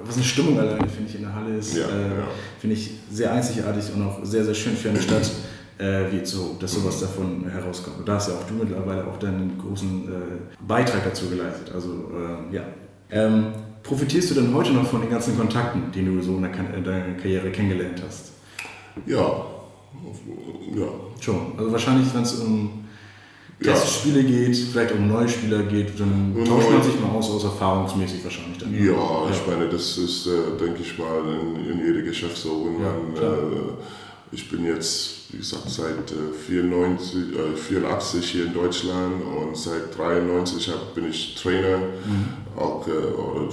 was 0.03 0.15
eine 0.15 0.25
Stimmung 0.25 0.59
alleine, 0.59 0.87
finde 0.87 1.09
ich, 1.09 1.15
in 1.15 1.21
der 1.21 1.33
Halle 1.33 1.55
ist, 1.55 1.77
ja, 1.77 1.85
äh, 1.85 2.19
ja. 2.19 2.27
finde 2.59 2.75
ich 2.75 2.91
sehr 3.11 3.31
einzigartig 3.31 3.85
und 3.95 4.03
auch 4.03 4.19
sehr, 4.23 4.43
sehr 4.43 4.53
schön 4.53 4.75
für 4.75 4.89
eine 4.89 5.01
Stadt 5.01 5.31
äh, 5.77 6.11
wie 6.11 6.25
so, 6.25 6.57
dass 6.59 6.73
sowas 6.73 6.99
davon 6.99 7.45
herauskommt. 7.49 7.99
Und 7.99 8.07
da 8.07 8.15
hast 8.15 8.29
ja 8.29 8.35
auch 8.35 8.43
du 8.43 8.53
mittlerweile 8.55 9.05
auch 9.05 9.17
deinen 9.17 9.57
großen 9.57 10.07
äh, 10.07 10.63
Beitrag 10.67 11.03
dazu 11.03 11.29
geleistet. 11.29 11.71
Also, 11.73 11.89
äh, 11.89 12.55
ja. 12.55 12.63
Ähm, 13.09 13.47
Profitierst 13.85 14.31
du 14.31 14.35
denn 14.35 14.53
heute 14.53 14.71
noch 14.71 14.87
von 14.87 15.01
den 15.01 15.09
ganzen 15.09 15.37
Kontakten, 15.37 15.91
die 15.93 16.03
du 16.03 16.21
so 16.21 16.37
in 16.37 16.41
deiner 16.41 17.13
Karriere 17.13 17.51
kennengelernt 17.51 18.01
hast? 18.05 18.31
Ja, 19.05 19.45
ja. 20.75 20.87
Schon. 21.19 21.53
Also 21.57 21.71
wahrscheinlich, 21.71 22.13
wenn 22.13 22.23
es 22.23 22.33
um 22.39 22.85
Testspiele 23.61 24.21
ja. 24.21 24.27
geht, 24.27 24.57
vielleicht 24.57 24.93
um 24.93 25.07
neue 25.07 25.29
Spieler 25.29 25.63
geht, 25.63 25.99
dann 25.99 26.35
tauscht 26.45 26.69
man 26.69 26.83
sich 26.83 26.99
mal 26.99 27.09
aus, 27.09 27.29
aus 27.29 27.43
erfahrungsmäßig 27.43 28.23
wahrscheinlich. 28.23 28.57
Dann. 28.57 28.73
Ja, 28.73 28.91
ja, 28.91 29.29
ich 29.31 29.47
meine, 29.47 29.69
das 29.69 29.97
ist, 29.97 30.27
äh, 30.27 30.57
denke 30.59 30.81
ich 30.81 30.97
mal, 30.97 31.21
in, 31.23 31.71
in 31.71 31.85
jedem 31.85 32.05
Geschäft 32.05 32.37
so. 32.37 32.65
Wenn 32.65 32.83
man, 32.83 33.23
äh, 33.23 33.71
ich 34.31 34.49
bin 34.49 34.65
jetzt, 34.65 35.14
wie 35.29 35.37
gesagt, 35.37 35.69
seit 35.69 36.13
94, 36.47 37.15
äh, 37.15 37.57
84 37.57 38.19
äh, 38.19 38.27
hier 38.27 38.45
in 38.45 38.53
Deutschland 38.53 39.23
und 39.23 39.57
seit 39.57 39.97
93 39.97 40.71
bin 40.93 41.09
ich 41.09 41.35
Trainer. 41.35 41.77
Mhm. 41.77 42.27
Auch, 42.55 42.87
äh, 42.87 42.91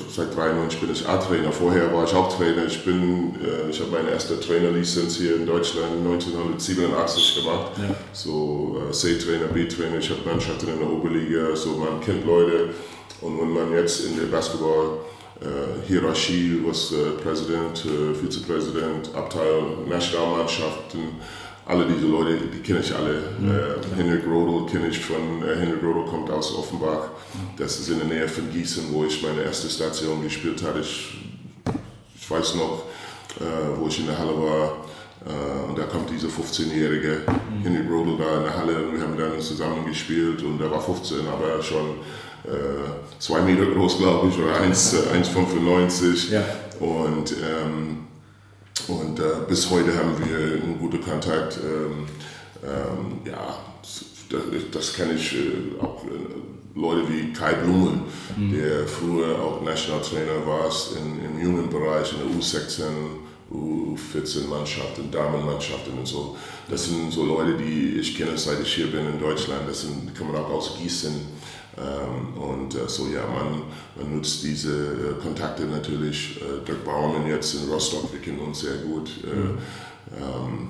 seit 0.09 0.37
93 0.37 0.81
bin 0.81 0.93
ich 0.93 1.09
A-Trainer. 1.09 1.51
Vorher 1.51 1.93
war 1.93 2.05
ich 2.05 2.15
auch 2.15 2.37
Trainer. 2.37 2.67
Ich, 2.67 2.85
bin, 2.85 3.35
äh, 3.43 3.71
ich 3.71 3.81
habe 3.81 3.91
meine 3.91 4.11
erste 4.11 4.39
Trainerlizenz 4.39 5.17
hier 5.17 5.37
in 5.37 5.47
Deutschland 5.47 5.99
1987 6.05 7.43
gemacht. 7.43 7.73
Ja. 7.79 7.95
So 8.13 8.81
äh, 8.89 8.93
C-Trainer, 8.93 9.47
B-Trainer. 9.47 9.99
Ich 9.99 10.11
habe 10.11 10.21
Mannschaften 10.25 10.69
in 10.69 10.79
der 10.79 10.91
Oberliga. 10.91 11.57
So 11.57 11.77
man 11.77 12.01
kennt 12.01 12.25
Leute. 12.27 12.71
Und 13.21 13.41
wenn 13.41 13.53
man 13.53 13.73
jetzt 13.73 14.05
in 14.05 14.17
der 14.17 14.27
Basketball 14.27 14.99
äh, 15.41 15.87
Hierarchie, 15.89 16.61
was 16.65 16.93
äh, 16.93 17.11
Präsident, 17.23 17.85
äh, 17.85 18.15
Vizepräsident, 18.15 19.13
Abteilung, 19.15 19.89
Nationalmannschaften, 19.89 21.01
alle 21.67 21.87
diese 21.87 22.07
Leute, 22.07 22.39
die 22.53 22.61
kenne 22.61 22.81
ich 22.81 22.95
alle. 22.95 23.23
Mhm. 23.39 23.51
Äh, 23.51 23.97
Henrik 23.97 24.27
Rodel 24.27 24.71
kenne 24.71 24.89
ich 24.89 24.99
von, 24.99 25.43
äh, 25.43 25.57
Henrik 25.57 25.83
Rodel 25.83 26.05
kommt 26.05 26.31
aus 26.31 26.55
Offenbach. 26.57 27.11
Das 27.57 27.79
ist 27.79 27.89
in 27.89 27.99
der 27.99 28.09
Nähe 28.09 28.29
von 28.29 28.51
Gießen, 28.51 28.85
wo 28.91 29.05
ich 29.05 29.23
meine 29.23 29.43
erste 29.43 29.69
Station 29.69 30.23
gespielt 30.23 30.63
habe. 30.63 30.81
Ich, 30.81 31.15
ich 32.17 32.31
weiß 32.31 32.57
noch, 32.57 32.85
äh, 33.41 33.79
wo 33.79 33.87
ich 33.87 34.01
in 34.01 34.07
der 34.07 34.19
Halle 34.19 34.37
war. 34.37 34.77
Uh, 35.25 35.69
und 35.69 35.79
da 35.79 35.85
kommt 35.85 36.11
dieser 36.11 36.27
15-jährige 36.27 37.19
mhm. 37.29 37.63
Henry 37.63 37.85
Brodel 37.85 38.17
da 38.19 38.39
in 38.39 38.43
der 38.43 38.57
Halle 38.57 38.77
und 38.85 38.95
wir 38.97 39.03
haben 39.03 39.17
dann 39.17 39.41
zusammen 39.41 39.87
gespielt 39.87 40.43
und 40.43 40.61
er 40.61 40.69
war 40.69 40.83
15, 40.83 41.19
aber 41.29 41.63
schon 41.63 41.91
äh, 42.45 43.21
zwei 43.21 43.41
Meter 43.43 43.67
groß, 43.67 43.99
glaube 43.99 44.29
ich, 44.29 44.37
oder 44.37 44.57
1,95. 44.57 46.33
Ja. 46.33 46.43
Und, 46.81 47.31
ähm, 47.35 47.99
und 48.89 49.19
äh, 49.21 49.23
bis 49.49 49.71
heute 49.71 49.97
haben 49.97 50.17
wir 50.19 50.63
einen 50.63 50.79
guten 50.79 51.01
Kontakt. 51.01 51.59
Ähm, 51.59 52.07
ähm, 52.65 53.21
ja, 53.25 53.59
das, 53.83 54.05
das 54.71 54.93
kenne 54.95 55.15
ich 55.15 55.35
äh, 55.35 55.81
auch 55.81 56.05
äh, 56.05 56.79
Leute 56.79 57.09
wie 57.09 57.33
Kai 57.33 57.55
Blumen, 57.55 58.03
mhm. 58.37 58.53
der 58.53 58.87
früher 58.87 59.39
auch 59.39 59.63
National 59.63 60.01
Trainer 60.01 60.47
war 60.47 60.71
in, 60.97 61.25
im 61.25 61.43
jungen 61.43 61.69
Bereich, 61.69 62.13
in 62.13 62.19
der 62.19 62.39
U16, 62.39 62.83
U14-Mannschaften, 63.53 65.11
Damenmannschaften 65.11 65.99
und 65.99 66.07
so. 66.07 66.37
Das 66.71 66.87
sind 66.87 67.13
so 67.13 67.27
Leute, 67.27 67.59
die 67.59 67.99
ich 68.01 68.17
kenne, 68.17 68.39
seit 68.39 68.61
ich 68.61 68.75
hier 68.75 68.91
bin 68.91 69.07
in 69.07 69.21
Deutschland. 69.21 69.69
Das 69.69 69.83
sind, 69.83 70.09
die 70.09 70.19
kommen 70.19 70.35
auch 70.35 70.49
aus 70.49 70.79
Gießen. 70.79 71.13
Ähm, 71.79 72.41
und 72.41 72.75
äh, 72.75 72.87
so, 72.87 73.07
ja, 73.07 73.23
man, 73.27 73.63
man 73.97 74.17
nutzt 74.17 74.43
diese 74.43 74.73
äh, 74.73 75.23
Kontakte 75.23 75.65
natürlich. 75.65 76.41
Äh, 76.41 76.65
Dirk 76.67 76.85
Baumann 76.85 77.27
jetzt 77.27 77.55
in 77.55 77.71
Rostock, 77.71 78.13
wir 78.13 78.21
kennen 78.21 78.41
uns 78.41 78.61
sehr 78.61 78.77
gut. 78.77 79.11
Mhm. 79.25 79.59
Ähm, 80.15 80.69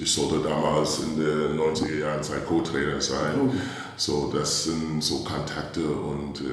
ich 0.00 0.10
sollte 0.10 0.48
damals 0.48 1.00
in 1.00 1.18
den 1.18 1.58
90er 1.58 1.98
Jahren 1.98 2.22
sein 2.22 2.40
Co-Trainer 2.46 3.00
sein. 3.00 3.34
Oh. 3.40 3.52
So, 3.96 4.32
das 4.34 4.64
sind 4.64 5.02
so 5.02 5.18
Kontakte 5.18 5.80
und 5.80 6.40
äh, 6.40 6.44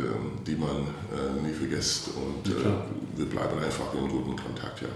die 0.45 0.55
man 0.55 0.69
äh, 0.69 1.45
nie 1.45 1.53
vergisst 1.53 2.09
und 2.15 2.51
äh, 2.51 2.65
wir 3.15 3.25
bleiben 3.25 3.59
einfach 3.59 3.93
in 3.93 4.09
guten 4.09 4.35
Kontakt, 4.35 4.81
ja. 4.81 4.87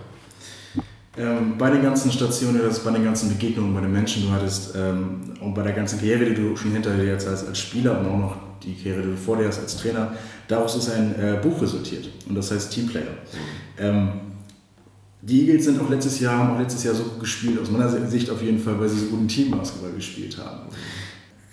Ähm, 1.19 1.57
bei 1.57 1.71
den 1.71 1.81
ganzen 1.81 2.11
Stationen, 2.11 2.61
also 2.61 2.83
bei 2.83 2.91
den 2.91 3.03
ganzen 3.03 3.29
Begegnungen, 3.29 3.73
bei 3.73 3.81
den 3.81 3.91
Menschen, 3.91 4.21
die 4.21 4.27
du 4.27 4.33
hattest 4.33 4.75
ähm, 4.75 5.33
und 5.41 5.55
bei 5.55 5.63
der 5.63 5.73
ganzen 5.73 5.97
Karriere, 5.99 6.25
die 6.25 6.35
du 6.35 6.55
schon 6.55 6.71
hinter 6.71 6.95
dir 6.95 7.05
jetzt 7.05 7.27
als, 7.27 7.45
als 7.45 7.57
Spieler 7.57 7.99
und 7.99 8.05
auch 8.05 8.17
noch 8.17 8.46
die 8.67 8.75
Karriere, 8.75 9.01
du 9.01 9.17
vor 9.17 9.37
dir 9.37 9.47
hast 9.47 9.59
als 9.59 9.77
Trainer, 9.77 10.13
daraus 10.47 10.75
ist 10.75 10.89
ein 10.89 11.15
äh, 11.15 11.39
Buch 11.41 11.61
resultiert 11.61 12.09
und 12.27 12.35
das 12.35 12.51
heißt 12.51 12.71
Teamplayer. 12.71 13.03
Mhm. 13.03 13.79
Ähm, 13.79 14.09
die 15.21 15.41
Eagles 15.41 15.65
sind 15.65 15.81
auch 15.81 15.89
letztes 15.89 16.19
Jahr, 16.19 16.37
haben 16.37 16.55
auch 16.55 16.59
letztes 16.59 16.83
Jahr 16.83 16.93
so 16.93 17.03
gespielt, 17.19 17.59
aus 17.59 17.71
meiner 17.71 17.89
Sicht 18.07 18.29
auf 18.29 18.41
jeden 18.41 18.59
Fall, 18.59 18.79
weil 18.79 18.87
sie 18.87 18.99
so 18.99 19.07
guten 19.07 19.27
Teambasketball 19.27 19.91
gespielt 19.91 20.37
haben. 20.37 20.69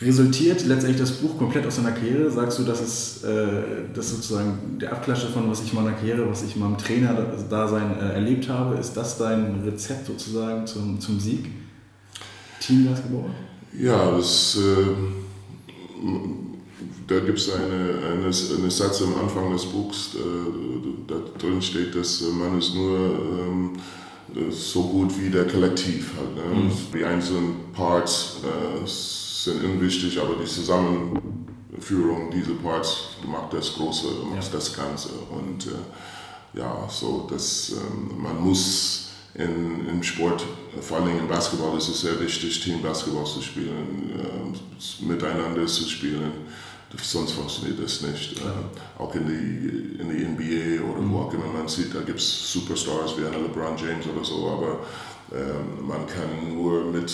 Resultiert 0.00 0.66
letztendlich 0.66 1.00
das 1.00 1.12
Buch 1.12 1.38
komplett 1.38 1.66
aus 1.66 1.76
deiner 1.76 1.92
Karriere? 1.92 2.30
Sagst 2.30 2.58
du, 2.58 2.64
dass 2.64 2.80
es 2.80 3.24
äh, 3.24 3.62
das 3.94 4.10
sozusagen 4.10 4.78
der 4.80 4.92
Abklatsch 4.92 5.22
davon, 5.22 5.48
was 5.50 5.62
ich 5.62 5.72
in 5.72 5.82
meiner 5.82 5.96
Karriere, 5.96 6.28
was 6.28 6.42
ich 6.42 6.56
in 6.56 6.62
meinem 6.62 6.76
Trainer-Dasein 6.76 7.98
äh, 7.98 8.14
erlebt 8.14 8.48
habe, 8.48 8.76
ist 8.76 8.96
das 8.96 9.18
dein 9.18 9.62
Rezept 9.64 10.06
sozusagen 10.06 10.66
zum, 10.66 11.00
zum 11.00 11.18
Sieg? 11.18 11.46
Teambasketball? 12.60 13.30
Ja, 13.78 14.10
das. 14.10 14.58
Äh 14.58 15.14
da 17.06 17.20
gibt 17.20 17.38
es 17.38 17.52
eine, 17.52 17.64
eine, 17.64 18.26
eine, 18.26 18.70
Satz 18.70 19.02
am 19.02 19.14
Anfang 19.20 19.52
des 19.52 19.66
Buchs, 19.66 20.14
äh, 20.14 20.18
da 21.06 21.16
drin 21.38 21.60
steht, 21.60 21.94
dass 21.94 22.22
man 22.22 22.58
ist 22.58 22.74
nur 22.74 22.98
ähm, 22.98 23.72
so 24.50 24.82
gut 24.84 25.18
wie 25.20 25.30
der 25.30 25.46
Kollektiv 25.46 26.12
halt. 26.16 26.34
Ne? 26.34 26.62
Mhm. 26.62 26.72
Die 26.94 27.04
einzelnen 27.04 27.72
Parts 27.72 28.38
äh, 28.42 28.86
sind 28.86 29.62
unwichtig, 29.64 30.18
aber 30.18 30.34
die 30.42 30.48
Zusammenführung 30.48 32.30
dieser 32.30 32.54
Parts 32.54 33.08
macht 33.26 33.52
das 33.52 33.74
Große, 33.74 34.06
macht 34.30 34.44
ja. 34.44 34.50
das 34.52 34.74
Ganze. 34.74 35.10
Und 35.30 35.66
äh, 35.66 36.58
ja, 36.58 36.88
so, 36.88 37.26
dass 37.30 37.72
ähm, 37.72 38.22
man 38.22 38.40
muss 38.40 39.10
in, 39.34 39.86
im 39.88 40.02
Sport, 40.02 40.44
vor 40.80 40.98
allem 40.98 41.18
im 41.18 41.28
Basketball 41.28 41.76
ist 41.76 41.88
es 41.88 42.00
sehr 42.00 42.18
wichtig, 42.20 42.60
Team 42.60 42.80
Basketball 42.80 43.26
zu 43.26 43.42
spielen, 43.42 44.10
äh, 44.18 45.04
miteinander 45.04 45.66
zu 45.66 45.88
spielen 45.88 46.32
sonst 47.02 47.32
funktioniert 47.32 47.82
das 47.82 48.00
nicht. 48.02 48.38
Ja. 48.38 48.46
Äh, 48.46 49.02
auch 49.02 49.14
in 49.14 49.26
die, 49.26 50.00
in 50.00 50.08
die 50.08 50.24
NBA 50.24 50.90
oder 50.90 51.00
mhm. 51.00 51.12
wo 51.12 51.18
auch 51.20 51.34
immer 51.34 51.46
man 51.46 51.68
sieht, 51.68 51.94
da 51.94 52.00
gibt 52.00 52.18
es 52.18 52.52
Superstars 52.52 53.16
wie 53.18 53.26
eine 53.26 53.36
LeBron 53.38 53.76
James 53.76 54.06
oder 54.06 54.24
so, 54.24 54.48
aber 54.48 54.80
ähm, 55.32 55.86
man 55.86 56.06
kann 56.06 56.54
nur 56.54 56.84
mit 56.84 57.10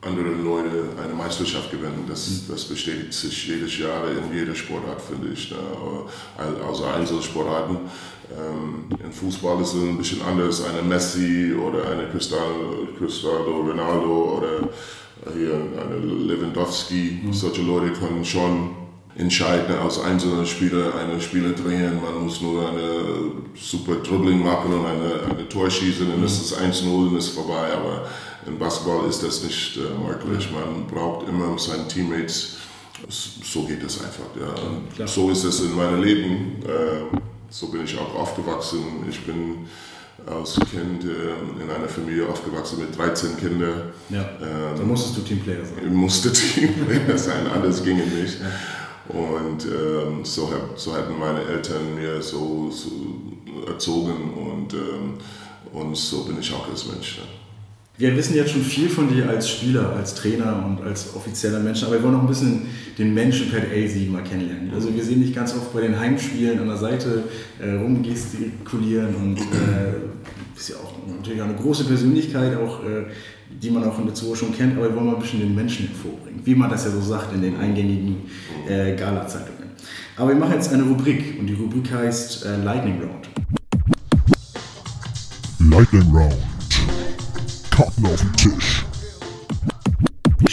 anderen 0.00 0.44
Leuten 0.44 0.98
eine 1.02 1.14
Meisterschaft 1.14 1.70
gewinnen. 1.70 2.04
Das, 2.08 2.28
mhm. 2.28 2.52
das 2.52 2.64
bestätigt 2.64 3.12
sich 3.12 3.48
jedes 3.48 3.78
Jahr 3.78 4.04
in 4.10 4.36
jeder 4.36 4.54
Sportart, 4.54 5.00
finde 5.00 5.28
ich. 5.32 5.50
Ne? 5.50 5.56
Also 6.66 6.84
Einzelsportarten. 6.84 7.78
Ähm, 8.30 8.86
Im 9.02 9.12
Fußball 9.12 9.60
ist 9.62 9.74
es 9.74 9.82
ein 9.82 9.98
bisschen 9.98 10.22
anders. 10.22 10.64
Eine 10.64 10.82
Messi 10.82 11.54
oder 11.54 11.90
eine 11.90 12.08
Cristiano, 12.08 12.88
Cristiano 12.98 13.60
Ronaldo 13.60 14.38
oder 14.38 14.68
hier 15.32 15.54
eine 15.54 15.98
Lewandowski. 15.98 17.20
Mhm. 17.22 17.32
Solche 17.32 17.62
Leute 17.62 17.92
können 17.92 18.24
schon 18.24 18.85
entscheiden 19.18 19.78
aus 19.78 20.00
einzelnen 20.00 20.46
Spielern 20.46 20.92
eine 20.92 21.20
Spiele 21.20 21.52
drehen. 21.52 22.00
Man 22.02 22.24
muss 22.24 22.40
nur 22.40 22.68
eine 22.68 23.32
super 23.54 23.96
Dribbling 23.96 24.42
machen 24.42 24.72
und 24.72 24.84
eine, 24.84 25.30
eine 25.30 25.48
Tor 25.48 25.70
schießen 25.70 26.12
und 26.12 26.22
es 26.22 26.40
ist 26.40 26.58
1-0 26.58 26.86
und 26.86 27.16
ist 27.16 27.30
vorbei. 27.30 27.72
Aber 27.72 28.06
im 28.46 28.58
Basketball 28.58 29.08
ist 29.08 29.22
das 29.22 29.42
nicht 29.42 29.76
äh, 29.76 30.06
möglich. 30.06 30.50
Man 30.52 30.86
braucht 30.86 31.28
immer 31.28 31.58
seine 31.58 31.88
Teammates. 31.88 32.56
So 33.08 33.62
geht 33.64 33.82
es 33.82 34.00
einfach. 34.02 34.24
Ja. 34.98 35.06
So 35.06 35.30
ist 35.30 35.44
es 35.44 35.60
in 35.60 35.74
meinem 35.74 36.02
Leben. 36.02 36.62
Äh, 36.64 37.18
so 37.50 37.68
bin 37.68 37.84
ich 37.84 37.98
auch 37.98 38.14
aufgewachsen. 38.14 39.04
Ich 39.08 39.20
bin 39.24 39.66
als 40.26 40.58
Kind 40.70 41.04
äh, 41.04 41.62
in 41.62 41.70
einer 41.70 41.88
Familie 41.88 42.28
aufgewachsen 42.28 42.80
mit 42.80 42.96
13 42.96 43.36
Kindern. 43.36 43.92
Ja, 44.08 44.28
ähm, 44.40 44.76
da 44.76 44.82
musstest 44.82 45.18
du 45.18 45.20
Teamplayer 45.22 45.64
sein. 45.64 45.78
Ich 45.84 45.90
musste 45.90 46.32
Teamplayer 46.32 47.16
sein, 47.16 47.46
anders 47.46 47.82
ging 47.82 47.98
es 47.98 48.12
nicht. 48.12 48.40
Ja. 48.40 48.46
Und 49.08 49.64
ähm, 49.64 50.24
so, 50.24 50.50
so 50.74 50.94
hatten 50.94 51.18
meine 51.18 51.42
Eltern 51.44 51.94
mir 51.94 52.20
so, 52.20 52.70
so 52.70 52.90
erzogen 53.66 54.32
und, 54.34 54.74
ähm, 54.74 55.14
und 55.72 55.96
so 55.96 56.24
bin 56.24 56.38
ich 56.40 56.52
auch 56.52 56.68
als 56.68 56.86
Mensch. 56.86 57.18
Ja. 57.18 57.24
Wir 57.98 58.14
wissen 58.14 58.34
jetzt 58.34 58.50
schon 58.50 58.62
viel 58.62 58.90
von 58.90 59.08
dir 59.08 59.26
als 59.26 59.48
Spieler, 59.48 59.94
als 59.96 60.14
Trainer 60.14 60.66
und 60.66 60.86
als 60.86 61.14
offizieller 61.14 61.60
Mensch, 61.60 61.82
aber 61.82 61.94
wir 61.94 62.02
wollen 62.02 62.12
noch 62.12 62.20
ein 62.20 62.28
bisschen 62.28 62.66
den 62.98 63.14
Menschen 63.14 63.50
Pat 63.50 63.62
Azy 63.72 64.08
mal 64.12 64.22
kennenlernen. 64.22 64.70
Also 64.74 64.94
wir 64.94 65.02
sehen 65.02 65.22
dich 65.22 65.34
ganz 65.34 65.54
oft 65.54 65.72
bei 65.72 65.80
den 65.80 65.98
Heimspielen 65.98 66.58
an 66.58 66.66
der 66.66 66.76
Seite 66.76 67.22
äh, 67.58 67.72
rumgestikulieren 67.72 69.14
und 69.14 69.38
äh, 69.38 69.94
bist 70.54 70.68
ja 70.68 70.76
auch 70.76 70.92
natürlich 71.08 71.40
auch 71.40 71.46
eine 71.46 71.56
große 71.56 71.84
Persönlichkeit, 71.84 72.58
auch 72.58 72.84
äh, 72.84 73.06
die 73.62 73.70
man 73.70 73.84
auch 73.84 73.98
in 73.98 74.06
der 74.06 74.14
Zoo 74.14 74.34
schon 74.34 74.54
kennt, 74.54 74.76
aber 74.76 74.88
wir 74.88 74.96
wollen 74.96 75.06
mal 75.06 75.14
ein 75.14 75.20
bisschen 75.20 75.40
den 75.40 75.54
Menschen 75.54 75.88
hervorbringen, 75.88 76.40
wie 76.44 76.54
man 76.54 76.70
das 76.70 76.84
ja 76.84 76.90
so 76.90 77.00
sagt 77.00 77.32
in 77.34 77.42
den 77.42 77.56
eingängigen 77.56 78.22
äh, 78.68 78.94
Gala-Zeitungen. 78.94 79.70
Aber 80.16 80.28
wir 80.28 80.36
machen 80.36 80.54
jetzt 80.54 80.72
eine 80.72 80.82
Rubrik 80.82 81.38
und 81.38 81.46
die 81.46 81.54
Rubrik 81.54 81.92
heißt 81.92 82.46
äh, 82.46 82.56
Lightning 82.62 83.00
Round. 83.00 83.28
Lightning 85.70 86.10
Round. 86.14 86.36
Karten 87.70 88.06
auf 88.06 88.20
dem 88.20 88.36
Tisch. 88.36 88.85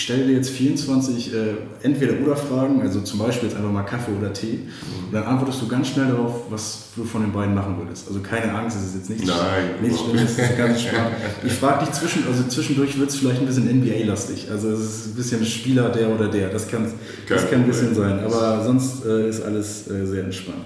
Ich 0.03 0.07
stelle 0.07 0.25
dir 0.25 0.33
jetzt 0.33 0.49
24 0.49 1.33
äh, 1.33 1.37
Entweder-Oder-Fragen, 1.81 2.81
also 2.81 2.99
zum 2.99 3.19
Beispiel 3.19 3.47
jetzt 3.47 3.55
einfach 3.55 3.71
mal 3.71 3.83
Kaffee 3.83 4.11
oder 4.11 4.33
Tee, 4.33 4.55
mhm. 4.57 5.05
und 5.05 5.13
dann 5.13 5.23
antwortest 5.23 5.61
du 5.61 5.67
ganz 5.69 5.87
schnell 5.87 6.07
darauf, 6.07 6.41
was 6.49 6.87
du 6.93 7.05
von 7.05 7.21
den 7.21 7.31
beiden 7.31 7.55
machen 7.55 7.77
würdest. 7.77 8.09
Also 8.09 8.19
keine 8.19 8.53
Angst, 8.53 8.75
es 8.75 8.87
ist 8.87 8.95
jetzt 8.95 9.09
nicht, 9.11 9.25
Nein, 9.25 9.81
nicht 9.81 9.97
schlimm, 9.97 10.17
es 10.17 10.37
ist 10.37 10.57
ganz 10.57 10.81
spannend. 10.81 11.15
Ich 11.45 11.53
frage 11.53 11.85
dich 11.85 11.93
zwischen, 11.93 12.27
also 12.27 12.43
zwischendurch 12.49 12.99
wird 12.99 13.11
es 13.11 13.15
vielleicht 13.15 13.39
ein 13.39 13.45
bisschen 13.45 13.79
NBA-lastig. 13.79 14.51
Also 14.51 14.71
es 14.71 14.81
ist 14.81 15.07
ein 15.07 15.15
bisschen 15.15 15.45
Spieler 15.45 15.87
der 15.87 16.09
oder 16.09 16.27
der. 16.27 16.49
Das 16.49 16.67
kann, 16.67 16.85
das 17.29 17.49
kann 17.49 17.61
ein 17.61 17.67
bisschen 17.67 17.95
sein. 17.95 18.19
Aber 18.25 18.61
sonst 18.61 19.05
äh, 19.05 19.29
ist 19.29 19.41
alles 19.41 19.89
äh, 19.89 20.05
sehr 20.05 20.25
entspannt. 20.25 20.65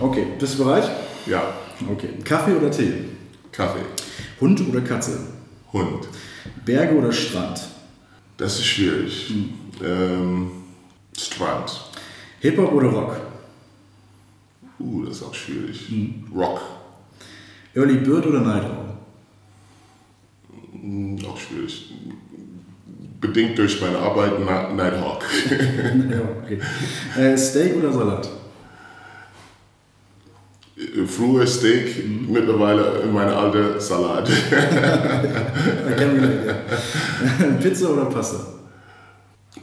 Okay, 0.00 0.26
bist 0.36 0.58
du 0.58 0.64
bereit? 0.64 0.90
Ja. 1.26 1.44
Okay. 1.88 2.08
Kaffee 2.24 2.56
oder 2.56 2.72
Tee? 2.72 3.04
Kaffee. 3.52 3.82
Hund 4.40 4.60
oder 4.68 4.80
Katze? 4.80 5.12
Hund. 5.72 6.08
Berge 6.64 6.96
oder 6.96 7.12
Strand? 7.12 7.60
Das 8.38 8.54
ist 8.58 8.66
schwierig. 8.66 9.28
Hm. 9.28 9.50
Ähm, 9.84 10.50
Strand. 11.16 11.84
Hip-Hop 12.40 12.72
oder 12.72 12.88
Rock? 12.88 13.20
Uh, 14.78 15.04
das 15.04 15.16
ist 15.16 15.22
auch 15.24 15.34
schwierig. 15.34 15.88
Hm. 15.88 16.24
Rock. 16.34 16.60
Early 17.74 17.96
Bird 17.96 18.26
oder 18.26 18.40
Night 18.40 18.64
Owl? 18.64 18.94
Hm, 20.72 21.18
auch 21.26 21.38
schwierig. 21.38 21.92
Bedingt 23.20 23.58
durch 23.58 23.80
meine 23.80 23.98
Arbeit 23.98 24.38
Nighthawk. 24.38 25.24
ja, 25.50 26.20
okay. 26.42 26.60
Äh, 27.20 27.36
Steak 27.36 27.76
oder 27.76 27.92
Salat? 27.92 28.28
Früher 31.06 31.46
Steak, 31.46 32.04
mhm. 32.04 32.32
mittlerweile 32.32 33.02
in 33.02 33.12
meinem 33.12 33.36
Alter 33.36 33.80
Salat. 33.80 34.28
Pizza 37.62 37.90
oder 37.90 38.06
Pasta? 38.06 38.46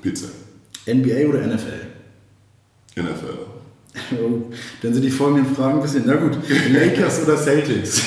Pizza. 0.01 0.27
NBA 0.87 1.27
oder 1.29 1.47
NFL? 1.47 1.87
NFL. 2.95 3.55
Oh, 4.11 4.51
dann 4.81 4.93
sind 4.93 5.03
die 5.03 5.09
folgenden 5.09 5.55
Fragen 5.55 5.77
ein 5.77 5.81
bisschen, 5.81 6.03
na 6.05 6.15
gut, 6.15 6.37
Lakers 6.69 7.23
oder 7.23 7.37
Celtics? 7.37 8.01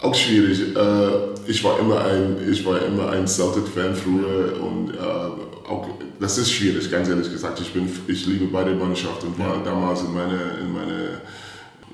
Auch 0.00 0.14
schwierig. 0.14 0.74
Äh, 0.74 1.10
ich 1.46 1.62
war 1.62 1.78
immer 1.78 2.06
ein, 2.06 2.38
ich 2.50 2.64
war 2.64 2.82
immer 2.86 3.10
ein 3.10 3.26
Celtic-Fan 3.26 3.94
früher 3.94 4.58
und 4.62 4.94
äh, 4.94 4.98
auch 4.98 5.88
das 6.20 6.38
ist 6.38 6.50
schwierig, 6.50 6.90
ganz 6.90 7.08
ehrlich 7.08 7.30
gesagt. 7.30 7.60
Ich, 7.60 7.72
bin, 7.72 7.88
ich 8.06 8.26
liebe 8.26 8.46
beide 8.46 8.74
Mannschaften. 8.74 9.38
War 9.38 9.56
ja. 9.56 9.62
damals 9.62 10.02
in 10.02 10.12
meine, 10.12 10.40
in 10.60 10.72
meine 10.72 11.20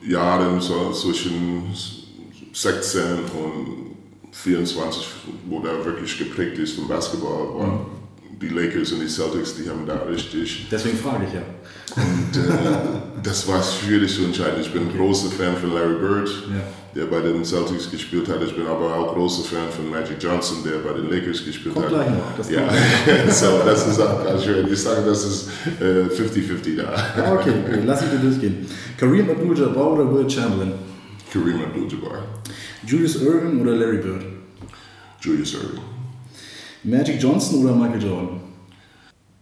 Jahren 0.06 0.60
so 0.60 0.92
zwischen 0.92 1.74
16 2.52 3.02
und 3.34 3.94
24, 4.32 5.06
wo 5.48 5.60
da 5.60 5.84
wirklich 5.84 6.18
geprägt 6.18 6.58
ist 6.58 6.74
vom 6.74 6.88
Basketball, 6.88 7.58
waren 7.58 7.72
mhm. 7.72 8.38
die 8.40 8.48
Lakers 8.48 8.92
und 8.92 9.00
die 9.00 9.08
Celtics, 9.08 9.56
die 9.56 9.68
haben 9.68 9.86
da 9.86 9.96
richtig. 10.02 10.66
Deswegen 10.70 10.98
frage 10.98 11.26
ich 11.26 11.34
ja. 11.34 11.42
Und 11.96 12.36
äh, 12.36 13.13
das 13.24 13.48
war 13.48 13.62
schwierig 13.62 14.14
zu 14.14 14.24
entscheiden. 14.24 14.60
Ich 14.60 14.72
bin 14.72 14.88
ein 14.88 14.96
großer 14.96 15.30
Fan 15.30 15.56
von 15.56 15.74
Larry 15.74 15.94
Bird. 15.94 16.28
Ja 16.50 16.62
der 16.94 17.06
bei 17.06 17.20
den 17.20 17.44
Celtics 17.44 17.90
gespielt 17.90 18.28
hat. 18.28 18.42
Ich 18.42 18.54
bin 18.54 18.66
aber 18.66 18.94
auch 18.94 19.14
großer 19.14 19.42
Fan 19.42 19.68
von 19.70 19.90
Magic 19.90 20.16
Johnson, 20.20 20.58
der 20.64 20.78
bei 20.78 20.96
den 20.96 21.10
Lakers 21.10 21.44
gespielt 21.44 21.74
kommt 21.74 21.86
hat. 21.86 21.92
Gleich 21.92 22.10
noch. 22.10 22.36
Das 22.36 22.50
ja, 22.50 22.68
so, 23.28 23.58
das 23.64 23.88
ist 23.88 24.00
auch 24.00 24.24
ganz 24.24 24.44
schön. 24.44 24.66
Ich 24.70 24.80
sage, 24.80 25.02
das 25.04 25.24
ist 25.24 25.48
50-50 25.80 26.72
äh, 26.72 26.76
da. 26.76 27.34
Okay, 27.34 27.52
okay, 27.64 27.80
lass 27.84 28.02
ich 28.02 28.10
dir 28.10 28.18
durchgehen. 28.18 28.66
Kareem 28.96 29.28
Abdul-Jabbar 29.28 29.92
oder 29.92 30.14
Will 30.14 30.30
Chamberlain? 30.30 30.72
Kareem 31.32 31.62
Abdul-Jabbar. 31.64 32.22
Julius 32.86 33.16
Irving 33.16 33.60
oder 33.60 33.74
Larry 33.74 33.98
Bird? 33.98 34.24
Julius 35.20 35.54
Irving. 35.54 35.80
Magic 36.84 37.20
Johnson 37.20 37.64
oder 37.64 37.74
Michael 37.74 38.02
Jordan? 38.02 38.40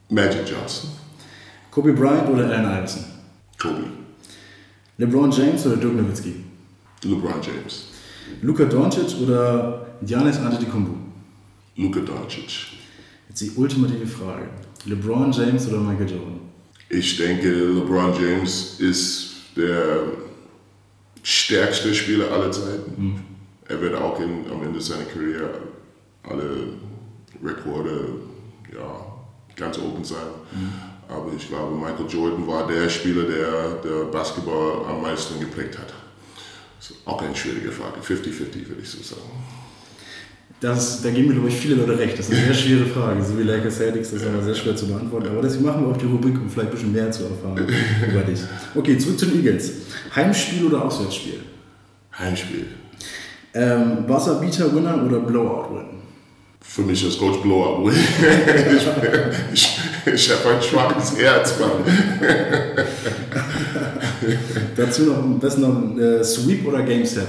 Magic 0.09 0.42
Johnson. 0.47 0.90
Kobe 1.71 1.92
Bryant 1.92 2.29
oder 2.31 2.45
Allen 2.45 2.64
Iverson? 2.64 3.12
Kobe. 3.62 3.85
LeBron 4.98 5.31
James 5.31 5.64
oder 5.66 5.77
Dirk 5.77 5.94
Nowitzki? 5.94 6.35
LeBron 7.05 7.40
James. 7.40 7.87
Luka 8.42 8.64
Doncic 8.64 9.20
oder 9.22 9.87
Giannis 10.05 10.38
Antetokounmpo? 10.38 10.94
Luka 11.77 12.01
Doncic. 12.01 12.72
Jetzt 13.29 13.40
die 13.40 13.53
ultimative 13.57 14.07
Frage. 14.07 14.48
LeBron 14.87 15.31
James 15.31 15.68
oder 15.68 15.79
Michael 15.79 16.11
Jordan? 16.11 16.40
Ich 16.88 17.16
denke, 17.16 17.48
LeBron 17.48 18.12
James 18.20 18.81
ist 18.81 19.31
der 19.57 20.01
stärkste 21.22 21.94
Spieler 21.94 22.31
aller 22.33 22.51
Zeiten. 22.51 22.92
Mhm. 22.96 23.14
Er 23.68 23.81
wird 23.81 23.94
auch 23.94 24.18
in, 24.20 24.51
am 24.51 24.62
Ende 24.62 24.81
seiner 24.81 25.05
Karriere 25.05 25.51
alle 26.25 26.75
Rekorde 27.42 28.09
ja, 28.75 29.07
ganz 29.57 29.79
oben 29.79 30.05
sein. 30.05 30.18
Mhm. 30.53 30.91
Aber 31.14 31.31
ich 31.37 31.48
glaube, 31.48 31.75
Michael 31.77 32.07
Jordan 32.09 32.46
war 32.46 32.66
der 32.66 32.88
Spieler, 32.88 33.25
der, 33.25 33.81
der 33.85 34.05
Basketball 34.11 34.85
am 34.88 35.03
meisten 35.03 35.38
geprägt 35.40 35.79
hat. 35.79 35.92
Das 36.79 36.90
ist 36.90 36.96
auch 37.05 37.22
eine 37.22 37.35
schwierige 37.35 37.70
Frage. 37.70 38.01
50-50 38.01 38.68
würde 38.68 38.83
ich 38.83 38.88
so 38.88 39.03
sagen. 39.03 39.31
Das, 40.62 41.03
da 41.03 41.11
geben 41.11 41.29
mir, 41.29 41.35
glaube 41.35 41.48
ich, 41.48 41.57
viele 41.57 41.75
Leute 41.75 41.98
recht. 41.98 42.16
Das 42.16 42.29
ist 42.29 42.37
eine 42.37 42.46
sehr 42.46 42.55
schwere 42.55 42.87
Frage. 42.87 43.22
So 43.22 43.37
wie 43.37 43.42
Lakers 43.42 43.77
Celtics, 43.77 44.12
das 44.12 44.22
ist 44.22 44.29
aber 44.29 44.42
sehr 44.42 44.55
schwer 44.55 44.77
zu 44.77 44.87
beantworten. 44.87 45.29
Aber 45.29 45.42
deswegen 45.42 45.64
machen 45.64 45.85
wir 45.85 45.92
auch 45.92 45.96
die 45.96 46.07
Rubrik, 46.07 46.35
um 46.35 46.48
vielleicht 46.48 46.70
ein 46.70 46.75
bisschen 46.75 46.92
mehr 46.92 47.11
zu 47.11 47.25
erfahren 47.25 47.66
über 48.09 48.20
dich. 48.22 48.40
Okay, 48.75 48.96
zurück 48.96 49.18
zu 49.18 49.27
den 49.27 49.44
Eagles. 49.44 49.72
Heimspiel 50.14 50.66
oder 50.66 50.85
Auswärtsspiel? 50.85 51.40
Heimspiel. 52.16 52.66
Ähm, 53.55 54.07
Buzzer 54.07 54.37
Beater 54.40 54.72
Winner 54.75 55.05
oder 55.05 55.18
Blowout 55.18 55.75
Win? 55.75 56.02
Für 56.62 56.83
mich 56.83 57.05
als 57.05 57.18
Coach 57.18 57.44
Win. 57.44 57.92
ich, 58.72 58.87
ich, 59.53 59.79
ich 60.14 60.31
habe 60.31 60.55
ein 60.55 60.62
schwaches 60.62 61.18
Herz, 61.18 61.59
Mann. 61.59 61.85
Dazu 64.77 65.03
noch 65.03 65.22
besten 65.38 65.61
noch 65.62 65.96
äh, 65.98 66.25
Sweep 66.25 66.66
oder 66.66 66.83
Game 66.83 67.05
7? 67.05 67.27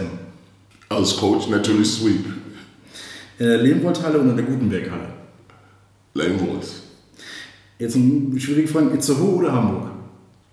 Als 0.89 1.17
Coach 1.17 1.47
natürlich 1.47 1.91
Sweep. 1.91 2.25
In 3.39 3.47
der 3.47 3.57
Lehmwoldhalle 3.57 4.19
oder 4.19 4.29
in 4.29 4.37
der 4.37 4.45
Gutenberghalle? 4.45 5.07
Lehmwold. 6.13 6.65
Jetzt 7.79 7.95
eine 7.95 8.39
schwierige 8.39 8.67
Frage, 8.67 8.93
Itzehoe 8.93 9.35
oder 9.35 9.51
Hamburg? 9.51 9.87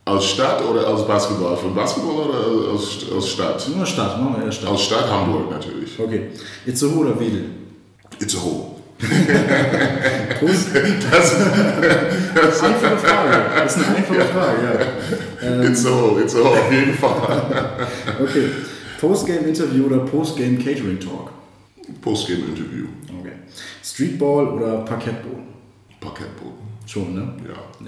Als 0.07 0.25
Stadt 0.25 0.65
oder 0.65 0.87
als 0.87 1.07
Basketball? 1.07 1.57
Von 1.57 1.75
Basketball 1.75 2.29
oder 2.29 2.73
als, 2.73 3.05
als 3.15 3.29
Stadt? 3.29 3.69
Nur 3.77 3.87
Stadt, 3.87 4.21
machen 4.21 4.37
wir 4.39 4.47
eher 4.47 4.53
Stadt. 4.53 4.71
Als 4.71 4.83
Stadt 4.83 5.09
Hamburg 5.09 5.51
natürlich. 5.51 5.99
Okay. 5.99 6.29
Itzehoe 6.67 7.01
oder 7.01 7.21
Wedel? 7.21 7.45
Itzehoe. 8.19 8.70
Das, 10.41 10.69
das, 11.11 11.37
das 12.35 12.63
einfache 12.63 12.99
Frage. 12.99 13.37
Das 13.57 13.77
ist 13.77 13.87
eine 13.87 13.97
einfache 13.97 14.21
Frage, 14.21 14.59
ja. 14.63 14.73
Ähm, 15.49 15.63
it's 15.63 15.83
so, 15.83 16.19
it's 16.23 16.33
so, 16.33 16.45
auf 16.45 16.73
jeden 16.73 16.95
Fall. 16.95 17.89
okay. 18.23 18.51
Postgame-Interview 19.01 19.87
oder 19.87 19.99
Postgame-Catering-Talk? 20.01 21.31
Postgame-Interview. 22.03 22.87
Okay. 23.19 23.33
Streetball 23.83 24.49
oder 24.49 24.79
Parkettboden? 24.79 25.45
Parkettboden. 26.01 26.61
Schon, 26.87 27.15
ne? 27.15 27.33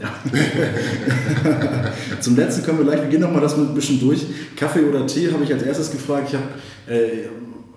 Ja. 0.01 0.03
ja. 0.03 1.92
Zum 2.20 2.37
letzten 2.37 2.64
kommen 2.64 2.79
wir 2.79 2.85
gleich. 2.85 3.03
Wir 3.03 3.09
gehen 3.09 3.20
nochmal 3.20 3.42
das 3.42 3.57
ein 3.59 3.75
bisschen 3.75 4.01
durch. 4.01 4.25
Kaffee 4.57 4.85
oder 4.85 5.07
Tee 5.07 5.31
habe 5.31 5.42
ich 5.44 5.53
als 5.53 5.64
erstes 5.64 5.90
gefragt. 5.90 6.29
Ich 6.29 6.35
habe 6.37 6.46
äh, 6.87 7.27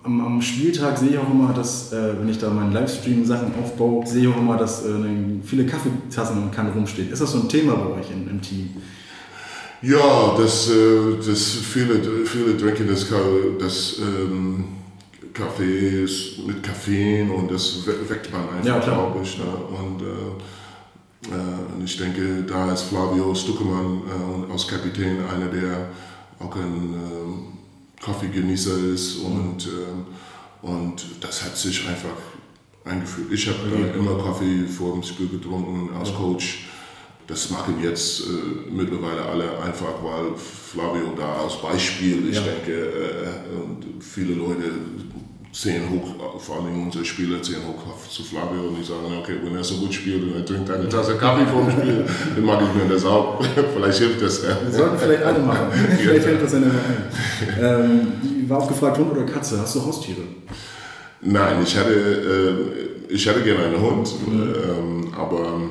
am, 0.05 0.21
am, 0.21 0.41
Spieltag 0.41 0.97
sehe 0.97 1.09
ich 1.09 1.17
auch 1.17 1.29
immer, 1.29 1.53
dass, 1.53 1.91
äh, 1.91 2.13
wenn 2.19 2.29
ich 2.29 2.37
da 2.37 2.49
meinen 2.49 2.71
Livestream-Sachen 2.71 3.53
aufbaue, 3.61 4.05
sehe 4.05 4.23
ich 4.23 4.27
auch 4.27 4.37
immer, 4.37 4.57
dass 4.57 4.85
äh, 4.85 4.91
viele 5.43 5.65
Kaffeetassen 5.65 6.43
und 6.43 6.51
Kannen 6.51 6.71
rumstehen. 6.73 7.11
Ist 7.11 7.21
das 7.21 7.31
so 7.31 7.39
ein 7.39 7.49
Thema 7.49 7.75
bei 7.75 7.99
euch 7.99 8.11
in, 8.11 8.29
im 8.29 8.41
Team? 8.41 8.69
Ja, 9.81 10.35
das, 10.37 10.69
äh, 10.69 11.17
das 11.25 11.57
viele, 11.57 12.25
viele 12.25 12.57
trinken 12.57 12.87
das, 12.87 13.07
das 13.59 13.99
ähm, 13.99 14.65
Kaffee 15.33 16.05
mit 16.47 16.63
Kaffein 16.63 17.29
und 17.29 17.51
das 17.51 17.85
weckt 17.85 18.31
man 18.31 18.41
einfach, 18.49 18.65
ja, 18.65 18.79
glaube 18.79 19.19
ich. 19.21 19.37
Ne? 19.37 19.43
Und, 19.43 20.01
äh, 20.01 21.35
äh, 21.35 21.83
ich 21.83 21.97
denke, 21.97 22.43
da 22.47 22.71
ist 22.71 22.83
Flavio 22.83 23.33
Stuckemann 23.35 24.01
äh, 24.07 24.51
als 24.51 24.67
Kapitän 24.67 25.17
einer, 25.25 25.47
der 25.47 25.89
auch 26.39 26.55
ein 26.55 26.93
ähm, 26.93 27.55
Kaffeegenießer 28.05 28.77
ist 28.93 29.17
und, 29.17 29.65
äh, 29.65 30.67
und 30.67 31.05
das 31.21 31.43
hat 31.43 31.57
sich 31.57 31.87
einfach 31.87 32.17
eingeführt. 32.85 33.31
Ich 33.31 33.47
habe 33.47 33.59
ja. 33.69 33.93
immer 33.95 34.23
Kaffee 34.23 34.67
vor 34.67 34.93
dem 34.93 35.03
Spiel 35.03 35.27
getrunken 35.27 35.89
als 35.95 36.09
ja. 36.09 36.15
Coach. 36.15 36.67
Das 37.27 37.49
machen 37.49 37.81
jetzt 37.81 38.21
äh, 38.21 38.71
mittlerweile 38.71 39.23
alle 39.23 39.59
einfach, 39.59 40.03
weil 40.03 40.35
Flavio 40.37 41.13
da 41.17 41.41
als 41.41 41.59
Beispiel, 41.59 42.29
ich 42.29 42.35
ja. 42.35 42.43
denke, 42.43 42.71
äh, 42.71 43.55
und 43.55 44.03
viele 44.03 44.35
Leute 44.35 44.71
sehen 45.55 45.89
hoch, 45.89 46.41
vor 46.41 46.57
allem 46.57 46.83
unsere 46.83 47.05
Spieler 47.05 47.41
sehen 47.41 47.61
hoch 47.65 48.09
zu 48.09 48.23
Flavio 48.23 48.67
und 48.67 48.77
die 48.77 48.83
sagen, 48.83 49.05
okay, 49.17 49.37
wenn 49.41 49.55
er 49.55 49.63
so 49.63 49.75
gut 49.75 49.93
spielt 49.93 50.21
und 50.23 50.35
er 50.35 50.45
trinkt 50.45 50.69
eine 50.69 50.89
Tasse 50.89 51.15
Kaffee 51.15 51.45
vor 51.45 51.63
dem 51.63 51.71
Spiel, 51.71 52.05
dann 52.35 52.45
mag 52.45 52.61
ich 52.61 52.83
mir 52.83 52.93
das 52.93 53.05
auch. 53.05 53.41
vielleicht 53.73 53.99
hilft 53.99 54.21
das. 54.21 54.41
Sollten 54.71 54.97
vielleicht 54.97 55.23
alle 55.23 55.39
machen. 55.39 55.67
vielleicht 55.97 56.25
hilft 56.25 56.43
das 56.43 56.55
einer 56.55 56.67
ein. 56.67 57.09
Ähm, 57.57 58.49
war 58.49 58.59
auch 58.59 58.67
gefragt, 58.67 58.97
Hund 58.97 59.11
oder 59.11 59.23
Katze, 59.23 59.57
hast 59.61 59.75
du 59.75 59.85
Haustiere? 59.85 60.21
Nein, 61.21 61.63
ich 61.63 61.77
hatte, 61.77 62.73
ich 63.07 63.25
hätte 63.25 63.41
gerne 63.41 63.63
einen 63.63 63.81
Hund, 63.81 64.13
mhm. 64.27 64.53
ähm, 64.69 65.13
aber 65.17 65.61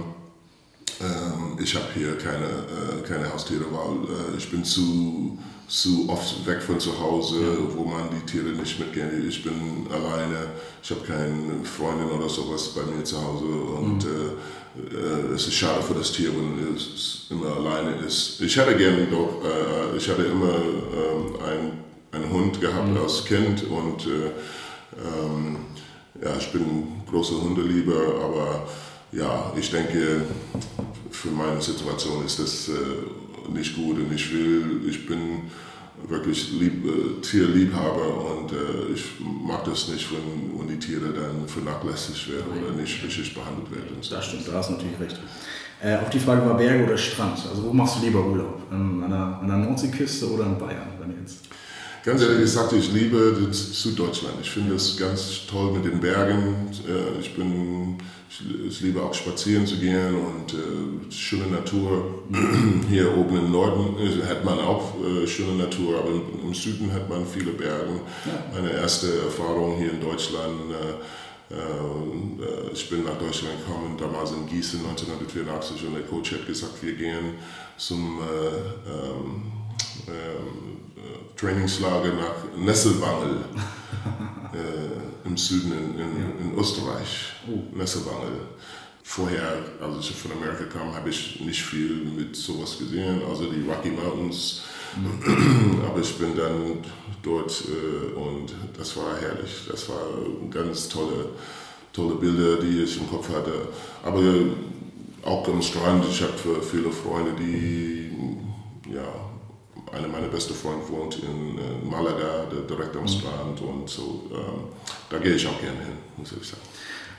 ähm, 1.01 1.59
ich 1.63 1.75
habe 1.75 1.87
hier 1.95 2.17
keine, 2.17 2.47
äh, 2.47 3.07
keine 3.07 3.31
Haustiere, 3.31 3.65
weil 3.71 4.35
äh, 4.35 4.39
ich 4.39 4.51
bin 4.51 4.65
zu, 4.65 5.39
zu 5.69 6.09
oft 6.09 6.47
weg 6.47 6.63
von 6.63 6.79
zu 6.79 6.99
Hause, 6.99 7.41
ja. 7.41 7.77
wo 7.77 7.85
man 7.85 8.09
die 8.11 8.31
Tiere 8.31 8.51
nicht 8.51 8.79
mitgehen. 8.79 9.27
Ich 9.29 9.43
bin 9.43 9.87
alleine, 9.91 10.47
ich 10.83 10.91
habe 10.91 11.01
keine 11.07 11.65
Freundin 11.65 12.11
oder 12.11 12.29
sowas 12.29 12.69
bei 12.69 12.83
mir 12.83 13.03
zu 13.05 13.17
Hause 13.17 13.45
und 13.45 14.05
mhm. 14.05 14.11
äh, 14.93 15.31
äh 15.31 15.35
es 15.35 15.47
ist 15.47 15.55
schade 15.55 15.83
für 15.83 15.95
das 15.95 16.13
Tier, 16.13 16.31
wenn 16.31 16.75
es 16.77 17.27
immer 17.31 17.57
alleine 17.57 17.97
ist. 18.07 18.41
Ich 18.41 18.57
hätte 18.57 18.77
gerne 18.77 19.07
doch, 19.07 19.43
äh, 19.43 19.97
ich 19.97 20.09
hatte 20.09 20.25
immer 20.25 20.55
ähm, 20.55 21.37
ein 21.45 21.85
einen 22.15 22.31
Hund 22.31 22.61
gehabt 22.61 22.89
mhm. 22.89 22.99
als 22.99 23.25
Kind 23.25 23.65
und 23.65 24.07
äh, 24.07 24.31
ähm, 24.97 25.57
ja, 26.23 26.37
ich 26.39 26.53
bin 26.53 27.03
großer 27.11 27.41
Hundelieber, 27.41 28.01
aber 28.23 28.67
ja, 29.13 29.53
ich 29.57 29.71
denke, 29.71 30.23
für 31.11 31.29
meine 31.29 31.61
Situation 31.61 32.25
ist 32.25 32.39
das 32.39 32.69
äh, 32.69 32.73
nicht 33.53 33.77
gut 33.77 33.99
und 33.99 34.13
ich 34.13 34.33
will, 34.33 34.81
ich 34.89 35.07
bin 35.07 35.43
wirklich 36.09 36.53
lieb, 36.53 36.85
äh, 36.85 37.21
Tierliebhaber 37.21 38.39
und 38.39 38.53
äh, 38.53 38.93
ich 38.95 39.05
mag 39.21 39.65
das 39.65 39.89
nicht, 39.89 40.09
wenn, 40.13 40.59
wenn 40.59 40.69
die 40.69 40.79
Tiere 40.79 41.13
dann 41.13 41.47
vernachlässigt 41.47 42.31
werden 42.31 42.63
oder 42.63 42.73
nicht 42.75 43.03
richtig 43.03 43.35
behandelt 43.35 43.71
werden. 43.71 43.97
Das 44.11 44.27
stimmt, 44.27 44.49
da 44.49 44.53
hast 44.55 44.71
du 44.71 44.75
natürlich 44.75 45.01
recht. 45.01 45.21
Äh, 45.83 45.97
auch 45.97 46.11
die 46.11 46.19
Frage 46.19 46.47
war 46.47 46.57
Berge 46.57 46.85
oder 46.85 46.97
Strand. 46.97 47.39
Also 47.49 47.65
wo 47.65 47.73
machst 47.73 47.97
du 47.97 48.07
lieber 48.07 48.25
Urlaub? 48.25 48.63
An 48.71 49.05
einer, 49.05 49.39
an 49.41 49.49
der 49.49 49.57
Nordseeküste 49.59 50.31
oder 50.31 50.47
in 50.47 50.59
Bayern, 50.59 50.89
wenn 50.99 51.21
jetzt? 51.21 51.47
Ganz 52.05 52.23
ehrlich 52.23 52.41
gesagt, 52.41 52.73
ich 52.75 52.93
liebe 52.93 53.49
Süddeutschland. 53.51 54.35
Ich 54.43 54.51
finde 54.51 54.75
es 54.75 54.97
ganz 54.97 55.47
toll 55.47 55.73
mit 55.73 55.85
den 55.85 56.01
Bergen. 56.01 56.55
Äh, 56.87 57.21
ich, 57.21 57.35
bin, 57.35 57.99
ich 58.69 58.81
liebe 58.81 59.03
auch 59.03 59.15
spazieren 59.15 59.67
zu 59.67 59.77
gehen 59.77 60.15
und 60.15 60.55
äh, 60.55 61.13
schöne 61.13 61.47
Natur. 61.47 62.23
Hier 62.89 63.17
oben 63.17 63.37
im 63.37 63.53
Norden 63.53 63.97
äh, 63.99 64.27
hat 64.27 64.45
man 64.45 64.59
auch 64.59 64.95
äh, 65.03 65.27
schöne 65.27 65.55
Natur, 65.55 65.99
aber 65.99 66.11
im, 66.11 66.49
im, 66.49 66.55
Süden 66.55 66.93
hat 66.93 67.09
man 67.09 67.27
viele 67.27 67.53
Berge. 67.53 68.01
Ja. 68.25 68.45
Meine 68.53 68.73
erste 68.73 69.07
Erfahrung 69.21 69.77
hier 69.77 69.93
in 69.93 70.01
Deutschland. 70.01 70.71
Äh, 70.71 71.55
äh, 71.55 72.73
ich 72.73 72.89
bin 72.91 73.05
nach 73.05 73.19
Deutschland 73.19 73.55
gekommen, 73.59 73.97
damals 73.99 74.33
in 74.33 74.47
Gießen 74.47 74.81
1984 74.81 75.87
und 75.87 75.95
der 75.95 76.03
Coach 76.03 76.33
hat 76.33 76.47
gesagt, 76.47 76.83
wir 76.83 76.95
gehen 76.95 77.35
zum 77.77 78.19
ähm, 78.21 79.53
ähm, 80.09 80.75
Trainingslager 81.37 82.13
nach 82.15 82.57
Nesselwangel 82.57 83.45
äh, 84.55 85.29
im 85.29 85.37
Süden 85.37 85.73
in, 85.73 85.99
in, 85.99 85.99
ja. 85.99 86.41
in 86.41 86.59
Österreich. 86.59 87.33
Oh. 87.49 87.77
Nesselwangel. 87.77 88.41
Vorher, 89.03 89.59
als 89.81 90.09
ich 90.11 90.17
von 90.17 90.33
Amerika 90.33 90.65
kam, 90.65 90.95
habe 90.95 91.11
ich 91.11 91.39
nicht 91.41 91.63
viel 91.63 92.05
mit 92.17 92.35
sowas 92.35 92.79
gesehen, 92.79 93.21
also 93.29 93.45
die 93.51 93.69
Rocky 93.69 93.91
Mountains. 93.91 94.63
Mhm. 94.97 95.83
Aber 95.87 96.01
ich 96.01 96.17
bin 96.17 96.35
dann 96.37 96.79
dort 97.23 97.65
äh, 97.69 98.15
und 98.19 98.55
das 98.77 98.97
war 98.97 99.19
herrlich. 99.21 99.67
Das 99.69 99.89
war 99.89 100.07
ganz 100.51 100.89
tolle, 100.89 101.31
tolle 101.93 102.15
Bilder, 102.15 102.57
die 102.57 102.83
ich 102.83 102.99
im 102.99 103.11
Kopf 103.11 103.29
hatte. 103.29 103.69
Aber 104.03 104.23
auch 105.23 105.47
am 105.49 105.63
Strand, 105.63 106.05
ich 106.09 106.23
habe 106.23 106.33
viele 106.63 106.91
Freunde, 106.91 107.33
die 107.39 108.11
ja, 108.93 109.24
einer 109.95 110.09
meiner 110.09 110.29
besten 110.29 110.55
Freunde 110.55 110.89
wohnt 110.89 111.17
in 111.17 111.59
äh, 111.59 111.89
Malaga, 111.89 112.47
direkt 112.69 112.97
am 112.97 113.03
mhm. 113.03 113.09
Strand 113.09 113.61
und 113.61 113.89
so. 113.89 114.25
Ähm, 114.33 114.65
da 115.11 115.19
gehe 115.19 115.35
ich 115.35 115.47
auch 115.47 115.61
gerne 115.61 115.79
hin, 115.79 115.97
muss 116.17 116.33
ich 116.33 116.47
sagen. 116.47 116.63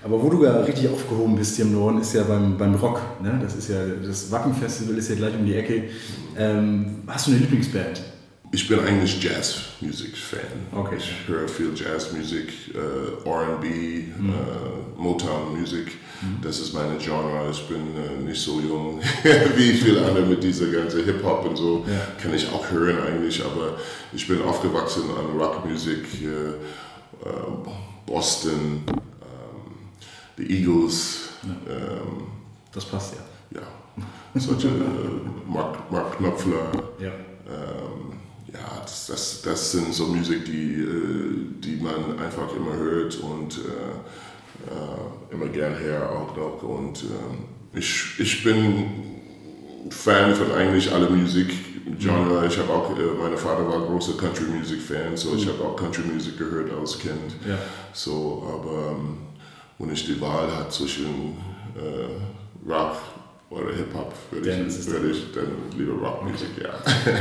Aber 0.04 0.22
wo 0.22 0.30
du 0.30 0.44
ja 0.44 0.60
richtig 0.60 0.88
aufgehoben 0.88 1.36
bist 1.36 1.56
hier 1.56 1.66
im 1.66 1.74
Norden, 1.74 2.00
ist 2.00 2.14
ja 2.14 2.24
beim, 2.24 2.58
beim 2.58 2.76
Rock. 2.76 3.02
Ne? 3.24 3.40
Das 3.42 3.56
ist 3.56 3.70
ja 3.70 3.78
das 3.88 4.32
Wacken-Festival 4.32 4.98
ist 4.98 5.10
ja 5.10 5.16
gleich 5.16 5.34
um 5.34 5.46
die 5.46 5.56
Ecke. 5.56 5.90
Ähm, 6.38 7.02
hast 7.08 7.26
du 7.26 7.32
eine 7.32 7.40
Lieblingsband? 7.40 8.04
Ich 8.56 8.70
bin 8.70 8.80
eigentlich 8.80 9.22
Jazz-Musik-Fan. 9.22 10.40
Okay. 10.72 10.96
Ich 10.98 11.28
höre 11.28 11.46
viel 11.46 11.74
Jazzmusik, 11.76 12.74
äh, 12.74 13.30
RB, 13.30 13.66
mhm. 13.66 14.30
äh, 14.30 14.98
Motown-Musik. 14.98 15.88
Mhm. 16.22 16.38
Das 16.42 16.62
ist 16.62 16.72
meine 16.72 16.98
Genre. 16.98 17.50
Ich 17.52 17.68
bin 17.68 17.82
äh, 17.98 18.24
nicht 18.26 18.42
so 18.42 18.62
jung 18.62 19.02
wie 19.58 19.74
viele 19.74 20.06
andere 20.06 20.26
mit 20.26 20.42
dieser 20.42 20.68
ganzen 20.68 21.04
Hip-Hop 21.04 21.50
und 21.50 21.58
so. 21.58 21.84
Ja. 21.86 22.00
Kann 22.18 22.34
ich 22.34 22.48
auch 22.50 22.72
hören 22.72 22.98
eigentlich, 23.06 23.44
aber 23.44 23.78
ich 24.14 24.26
bin 24.26 24.42
aufgewachsen 24.42 25.04
an 25.10 25.38
Rockmusik, 25.38 26.06
äh, 26.24 27.28
Boston, 28.06 28.84
ähm, 28.88 29.74
The 30.38 30.44
Eagles. 30.44 31.24
Ja. 31.44 31.74
Ähm, 31.74 32.28
das 32.72 32.86
passt 32.86 33.16
ja. 33.16 33.60
Ja, 33.60 34.40
solche 34.40 34.70
äh, 34.70 34.72
Mark, 35.46 35.92
Mark 35.92 36.18
Knopfler. 36.18 36.72
Ja. 37.00 37.12
Ähm, 37.48 38.15
ja, 38.56 38.82
das, 38.82 39.08
das, 39.08 39.42
das, 39.42 39.72
sind 39.72 39.94
so 39.94 40.08
Musik, 40.08 40.46
die, 40.46 40.82
äh, 40.82 41.60
die 41.60 41.78
man 41.78 42.20
einfach 42.20 42.56
immer 42.56 42.76
hört 42.76 43.16
und 43.18 43.58
äh, 43.58 44.72
äh, 44.72 45.34
immer 45.34 45.48
gern 45.48 45.76
her 45.78 46.10
auch 46.10 46.36
noch. 46.36 46.64
Und 46.64 47.04
äh, 47.04 47.78
ich, 47.78 48.20
ich 48.20 48.44
bin 48.44 48.86
Fan 49.90 50.34
von 50.34 50.52
eigentlich 50.52 50.92
aller 50.92 51.10
Musik. 51.10 51.54
Genre. 52.00 52.48
Ich 52.48 52.58
habe 52.58 52.74
auch, 52.74 52.98
äh, 52.98 53.04
mein 53.20 53.38
Vater 53.38 53.68
war 53.68 53.86
großer 53.86 54.18
Country 54.18 54.46
Music 54.46 54.82
Fan, 54.82 55.16
so 55.16 55.36
ich 55.36 55.46
mhm. 55.46 55.52
habe 55.52 55.66
auch 55.66 55.76
Country 55.76 56.04
Music 56.04 56.38
gehört 56.38 56.72
als 56.74 56.98
Kind. 56.98 57.36
Ja. 57.48 57.60
So, 57.94 58.44
aber 58.52 58.92
ähm, 58.92 59.18
wenn 59.78 59.94
ich 59.94 60.06
die 60.06 60.20
Wahl 60.20 60.52
hatte 60.52 60.70
zwischen 60.70 61.38
äh, 61.76 62.68
Rock 62.68 62.98
oder 63.56 63.74
Hip-Hop 63.74 64.14
würde 64.32 64.50
ich, 64.50 64.88
würde 64.88 65.12
ich 65.12 65.32
dann 65.34 65.48
lieber 65.78 65.94
Rockmusik, 65.94 66.50
ja. 66.62 66.70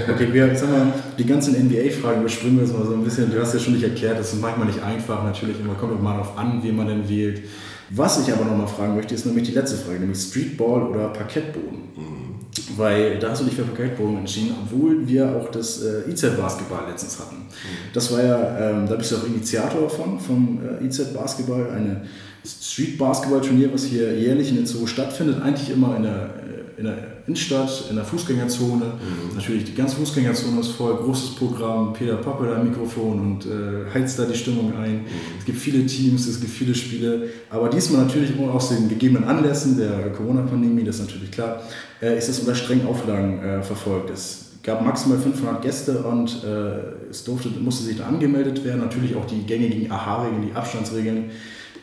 Okay, 0.12 0.32
wir, 0.32 0.54
sag 0.56 0.70
mal, 0.70 0.92
die 1.16 1.24
ganzen 1.24 1.54
NBA-Fragen 1.54 2.20
überspringen 2.20 2.56
wir 2.56 2.64
jetzt 2.64 2.76
mal 2.76 2.84
so 2.84 2.94
ein 2.94 3.04
bisschen. 3.04 3.30
Du 3.30 3.40
hast 3.40 3.54
ja 3.54 3.60
schon 3.60 3.74
nicht 3.74 3.84
erklärt, 3.84 4.18
das 4.18 4.32
ist 4.32 4.40
manchmal 4.40 4.66
nicht 4.66 4.82
einfach, 4.82 5.22
natürlich, 5.22 5.60
immer 5.60 5.74
kommt 5.74 5.98
immer 5.98 6.12
darauf 6.12 6.36
an, 6.36 6.60
wie 6.62 6.72
man 6.72 6.88
denn 6.88 7.08
wählt. 7.08 7.42
Was 7.90 8.26
ich 8.26 8.32
aber 8.32 8.44
nochmal 8.44 8.66
fragen 8.66 8.96
möchte, 8.96 9.14
ist 9.14 9.26
nämlich 9.26 9.46
die 9.46 9.54
letzte 9.54 9.76
Frage, 9.76 10.00
nämlich 10.00 10.18
Streetball 10.18 10.82
oder 10.88 11.08
Parkettboden. 11.08 11.78
Mhm. 11.96 12.76
Weil 12.76 13.18
da 13.18 13.30
hast 13.30 13.42
du 13.42 13.44
dich 13.44 13.54
für 13.54 13.62
Parkettboden 13.62 14.18
entschieden, 14.18 14.56
obwohl 14.62 15.06
wir 15.06 15.36
auch 15.36 15.50
das 15.50 15.82
äh, 15.82 16.10
IZ-Basketball 16.10 16.88
letztens 16.88 17.20
hatten. 17.20 17.36
Mhm. 17.36 17.92
Das 17.92 18.10
war 18.12 18.22
ja, 18.22 18.70
ähm, 18.70 18.88
da 18.88 18.96
bist 18.96 19.12
du 19.12 19.16
auch 19.16 19.26
Initiator 19.26 19.88
von, 19.88 20.18
vom 20.18 20.60
äh, 20.80 20.84
IZ-Basketball, 20.84 21.70
eine 21.70 22.06
Street-Basketball-Turnier, 22.44 23.72
was 23.72 23.85
hier 23.85 24.18
jährlich 24.18 24.50
in 24.50 24.57
den 24.57 24.66
Zoo 24.66 24.87
stattfindet, 24.87 25.40
eigentlich 25.42 25.70
immer 25.70 25.96
in 25.96 26.02
der, 26.02 26.35
äh, 26.76 26.78
in 26.78 26.85
der 26.85 27.14
Innenstadt, 27.26 27.85
in 27.88 27.96
der 27.96 28.04
Fußgängerzone. 28.04 28.85
Mhm. 28.85 29.35
Natürlich, 29.35 29.64
die 29.64 29.74
ganze 29.74 29.96
Fußgängerzone 29.96 30.61
ist 30.61 30.72
voll, 30.72 30.94
großes 30.96 31.37
Programm, 31.37 31.94
Peter 31.94 32.16
Pappe 32.16 32.46
da 32.46 32.57
am 32.57 32.68
Mikrofon 32.68 33.18
und 33.18 33.46
äh, 33.46 33.90
heizt 33.94 34.18
da 34.18 34.26
die 34.26 34.37
Stimmung 34.37 34.76
ein. 34.76 34.96
Mhm. 34.96 35.07
Es 35.38 35.44
gibt 35.46 35.59
viele 35.59 35.87
Teams, 35.87 36.26
es 36.26 36.38
gibt 36.38 36.52
viele 36.52 36.74
Spiele, 36.74 37.28
aber 37.48 37.70
diesmal 37.70 38.04
natürlich 38.04 38.38
auch 38.38 38.54
aus 38.54 38.68
den 38.68 38.90
gegebenen 38.90 39.24
Anlässen 39.24 39.78
der 39.78 40.12
Corona-Pandemie, 40.12 40.85
das 40.85 40.96
ist 40.96 41.07
natürlich 41.07 41.30
klar, 41.30 41.62
äh, 42.02 42.18
ist 42.18 42.28
das 42.28 42.40
unter 42.40 42.54
strengen 42.54 42.87
Auflagen 42.87 43.42
äh, 43.42 43.62
verfolgt. 43.62 44.11
Es 44.11 44.50
gab 44.62 44.85
maximal 44.85 45.18
500 45.18 45.62
Gäste 45.62 46.02
und 46.02 46.44
äh, 46.44 47.09
es 47.11 47.24
durfte, 47.24 47.48
musste 47.48 47.85
sich 47.85 47.96
da 47.96 48.04
angemeldet 48.04 48.64
werden. 48.64 48.80
Natürlich 48.80 49.14
auch 49.14 49.26
die 49.26 49.46
gängigen 49.46 49.90
AHA-Regeln, 49.90 50.42
die 50.48 50.54
Abstandsregeln 50.54 51.30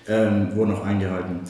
ähm, 0.08 0.56
wurden 0.56 0.74
auch 0.74 0.84
eingehalten. 0.84 1.42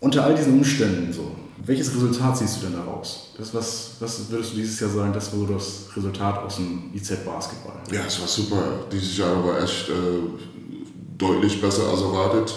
Unter 0.00 0.24
all 0.24 0.34
diesen 0.34 0.54
Umständen, 0.54 1.12
so, 1.12 1.36
welches 1.64 1.94
Resultat 1.94 2.36
siehst 2.36 2.56
du 2.56 2.66
denn 2.66 2.74
daraus? 2.74 3.30
Das, 3.38 3.54
was, 3.54 3.96
was 4.00 4.30
würdest 4.30 4.52
du 4.52 4.56
dieses 4.56 4.80
Jahr 4.80 4.90
sagen, 4.90 5.12
das 5.12 5.32
war 5.36 5.46
das 5.46 5.84
Resultat 5.96 6.38
aus 6.42 6.56
dem 6.56 6.90
IZ-Basketball? 6.94 7.76
Ja, 7.92 8.00
es 8.06 8.20
war 8.20 8.26
super. 8.26 8.86
Dieses 8.90 9.16
Jahr 9.18 9.44
war 9.44 9.62
echt 9.62 9.88
äh, 9.88 9.92
deutlich 11.16 11.60
besser 11.60 11.88
als 11.88 12.00
erwartet. 12.00 12.54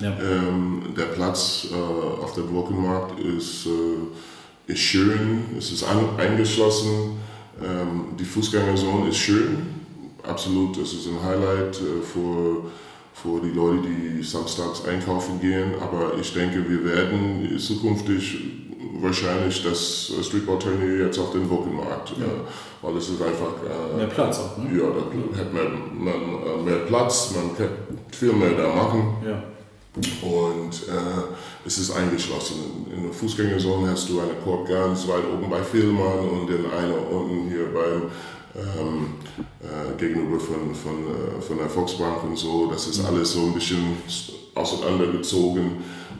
Ja. 0.00 0.16
Ähm, 0.18 0.82
der 0.96 1.04
Platz 1.04 1.68
äh, 1.70 1.74
auf 1.76 2.34
dem 2.34 2.46
Brückenmarkt 2.46 3.20
ist, 3.20 3.66
äh, 3.66 4.72
ist 4.72 4.80
schön, 4.80 5.44
es 5.56 5.70
ist 5.70 5.84
an, 5.84 6.18
eingeschlossen. 6.18 7.18
Ähm, 7.62 8.16
die 8.18 8.24
Fußgängerzone 8.24 9.10
ist 9.10 9.18
schön, 9.18 9.58
absolut. 10.22 10.80
Das 10.80 10.92
ist 10.92 11.06
ein 11.06 11.22
Highlight 11.22 11.76
äh, 11.76 12.02
für 12.02 12.64
für 13.22 13.40
die 13.40 13.50
Leute, 13.50 13.82
die 13.88 14.22
samstags 14.22 14.84
einkaufen 14.84 15.40
gehen. 15.40 15.74
Aber 15.80 16.14
ich 16.20 16.32
denke, 16.32 16.68
wir 16.68 16.84
werden 16.84 17.58
zukünftig 17.58 18.38
wahrscheinlich 19.00 19.62
das 19.62 20.12
Streetball-Turnier 20.22 21.06
jetzt 21.06 21.18
auf 21.18 21.32
den 21.32 21.48
Wochenmarkt, 21.48 22.10
ja. 22.10 22.26
weil 22.82 22.96
es 22.96 23.08
ist 23.08 23.22
einfach... 23.22 23.54
Äh, 23.64 23.96
mehr 23.96 24.06
Platz 24.06 24.38
auch, 24.38 24.58
ne? 24.58 24.78
Ja, 24.78 24.84
da 24.90 25.38
hat 25.38 25.52
man, 25.52 26.04
man 26.04 26.14
äh, 26.14 26.62
mehr 26.62 26.84
Platz, 26.86 27.34
man 27.34 27.56
kann 27.56 27.68
viel 28.10 28.32
mehr 28.32 28.52
da 28.52 28.68
machen. 28.74 29.14
Ja. 29.26 29.42
Und 30.22 30.72
äh, 30.88 31.66
es 31.66 31.78
ist 31.78 31.90
eingeschlossen. 31.90 32.86
In 32.94 33.02
der 33.04 33.12
Fußgängerzone 33.12 33.90
hast 33.90 34.08
du 34.08 34.20
eine 34.20 34.34
Korb 34.44 34.68
ganz 34.68 35.08
weit 35.08 35.24
oben 35.32 35.50
bei 35.50 35.62
Filmern 35.62 36.28
und 36.28 36.48
den 36.48 36.64
einer 36.66 37.10
unten 37.10 37.48
hier 37.48 37.66
beim 37.74 38.02
ähm, 38.60 39.14
äh, 39.62 39.98
gegenüber 39.98 40.38
von, 40.38 40.74
von, 40.74 40.92
äh, 41.04 41.40
von 41.40 41.58
der 41.58 41.68
Volksbank 41.68 42.24
und 42.24 42.36
so. 42.36 42.70
Das 42.70 42.86
ist 42.86 43.04
alles 43.04 43.32
so 43.32 43.40
ein 43.40 43.54
bisschen 43.54 43.96
auseinandergezogen 44.54 45.76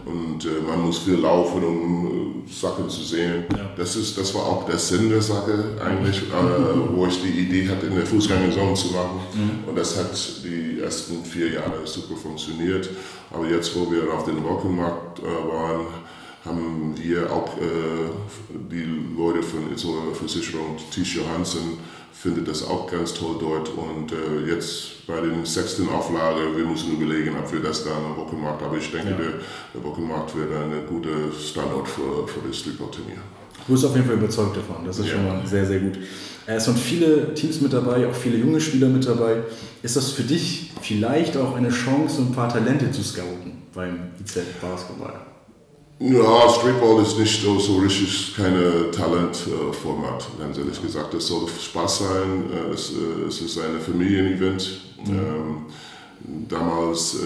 und 0.06 0.44
äh, 0.44 0.60
man 0.66 0.80
muss 0.80 0.98
viel 0.98 1.16
laufen, 1.16 1.62
um 1.62 2.44
äh, 2.46 2.50
Sachen 2.52 2.88
zu 2.88 3.02
sehen. 3.02 3.44
Ja. 3.50 3.70
Das, 3.76 3.96
ist, 3.96 4.16
das 4.16 4.34
war 4.34 4.42
auch 4.42 4.66
der 4.66 4.78
Sinn 4.78 5.10
der 5.10 5.20
Sache 5.20 5.76
eigentlich, 5.84 6.22
äh, 6.22 6.94
wo 6.94 7.06
ich 7.06 7.20
die 7.22 7.28
Idee 7.28 7.68
hatte, 7.68 7.86
in 7.86 7.94
der 7.94 8.06
Fußgängerzone 8.06 8.74
zu 8.74 8.88
machen. 8.88 9.20
Mhm. 9.34 9.68
Und 9.68 9.76
das 9.76 9.96
hat 9.98 10.10
die 10.42 10.80
ersten 10.80 11.24
vier 11.24 11.52
Jahre 11.52 11.84
super 11.84 12.16
funktioniert. 12.16 12.88
Aber 13.30 13.46
jetzt, 13.48 13.76
wo 13.76 13.90
wir 13.90 14.12
auf 14.12 14.24
dem 14.24 14.42
Wochenmarkt 14.42 15.20
äh, 15.20 15.22
waren, 15.22 15.86
haben 16.44 16.94
wir 16.96 17.30
auch 17.30 17.56
äh, 17.58 18.10
die 18.70 18.86
Leute 19.16 19.42
von 19.42 19.68
unserer 19.68 20.14
Versicherung, 20.14 20.76
Tisha 20.90 21.20
Hansen, 21.34 21.78
findet 22.12 22.48
das 22.48 22.62
auch 22.66 22.90
ganz 22.90 23.14
toll 23.14 23.36
dort. 23.38 23.70
Und 23.70 24.12
äh, 24.12 24.50
jetzt 24.50 25.06
bei 25.06 25.20
den 25.20 25.44
sechsten 25.44 25.88
Auflage, 25.88 26.56
wir 26.56 26.64
müssen 26.64 26.92
überlegen, 26.92 27.36
ob 27.38 27.52
wir 27.52 27.60
das 27.60 27.84
da 27.84 27.90
am 27.90 28.16
Wochenmarkt, 28.16 28.62
aber 28.62 28.76
ich 28.76 28.90
denke, 28.90 29.10
ja. 29.10 29.16
der, 29.16 29.32
der 29.74 29.84
Wochenmarkt 29.84 30.36
wird 30.36 30.50
ein 30.52 30.86
guter 30.88 31.32
Standort 31.38 31.88
für, 31.88 32.26
für 32.26 32.46
das 32.46 32.58
Streetball-Turnier. 32.58 33.20
Du 33.66 33.72
bist 33.72 33.84
auf 33.84 33.94
jeden 33.94 34.06
Fall 34.06 34.16
überzeugt 34.16 34.56
davon, 34.56 34.84
das 34.84 34.98
ist 34.98 35.06
ja. 35.06 35.12
schon 35.12 35.26
mal 35.26 35.46
sehr, 35.46 35.66
sehr 35.66 35.80
gut. 35.80 35.98
Es 36.46 36.64
sind 36.64 36.78
viele 36.78 37.32
Teams 37.34 37.60
mit 37.60 37.72
dabei, 37.72 38.06
auch 38.06 38.14
viele 38.14 38.38
junge 38.38 38.60
Spieler 38.60 38.88
mit 38.88 39.06
dabei. 39.06 39.42
Ist 39.82 39.96
das 39.96 40.10
für 40.10 40.22
dich 40.22 40.72
vielleicht 40.80 41.36
auch 41.36 41.54
eine 41.54 41.68
Chance, 41.68 42.22
ein 42.22 42.32
paar 42.32 42.48
Talente 42.48 42.90
zu 42.90 43.02
scouten 43.02 43.62
beim 43.72 44.10
IZ 44.20 44.38
Basketball? 44.60 45.29
Ja, 46.02 46.48
Streetball 46.48 47.02
ist 47.02 47.18
nicht 47.18 47.42
so, 47.42 47.58
so 47.58 47.76
richtig 47.76 48.34
keine 48.34 48.90
Talentformat, 48.90 50.22
äh, 50.22 50.42
ganz 50.42 50.56
ehrlich 50.56 50.80
gesagt. 50.80 51.12
Es 51.12 51.26
soll 51.26 51.46
Spaß 51.46 51.98
sein, 51.98 52.50
äh, 52.50 52.72
es, 52.72 52.92
äh, 52.92 53.26
es 53.28 53.42
ist 53.42 53.58
ein 53.58 53.78
Familienevent. 53.78 54.80
Mhm. 55.04 55.12
Ähm, 55.12 55.66
damals, 56.48 57.16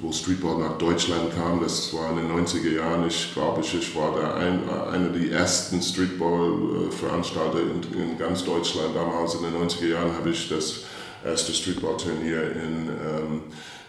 wo 0.00 0.12
Streetball 0.12 0.58
nach 0.58 0.78
Deutschland 0.78 1.34
kam, 1.34 1.60
das 1.60 1.92
war 1.94 2.10
in 2.10 2.28
den 2.28 2.46
90er 2.46 2.72
Jahren, 2.72 3.06
ich 3.08 3.32
glaube, 3.34 3.60
ich, 3.60 3.74
ich 3.74 3.96
war 3.96 4.14
da 4.14 4.34
ein, 4.34 4.68
einer 4.68 5.08
der 5.08 5.32
ersten 5.32 5.80
Streetball-Veranstalter 5.80 7.58
in, 7.60 8.10
in, 8.10 8.18
ganz 8.18 8.44
Deutschland. 8.44 8.94
Damals 8.94 9.34
in 9.34 9.42
den 9.42 9.54
90er 9.54 9.88
Jahren 9.88 10.12
habe 10.12 10.30
ich 10.30 10.48
das 10.48 10.80
erste 11.24 11.52
Streetball-Turnier 11.52 12.42
in, 12.52 12.88
ähm, 12.88 13.40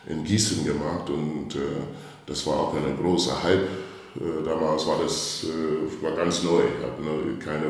in 0.08 0.24
Gießen 0.24 0.64
gemacht 0.66 1.10
und 1.10 1.56
das 2.26 2.46
war 2.46 2.56
auch 2.56 2.76
ein 2.76 2.98
großer 2.98 3.44
Hype 3.44 3.68
damals 4.46 4.88
war 4.88 5.00
das 5.02 5.46
äh, 5.46 6.04
war 6.04 6.12
ganz 6.16 6.44
neu. 6.44 6.62
Ne, 6.62 7.38
keine, 7.40 7.66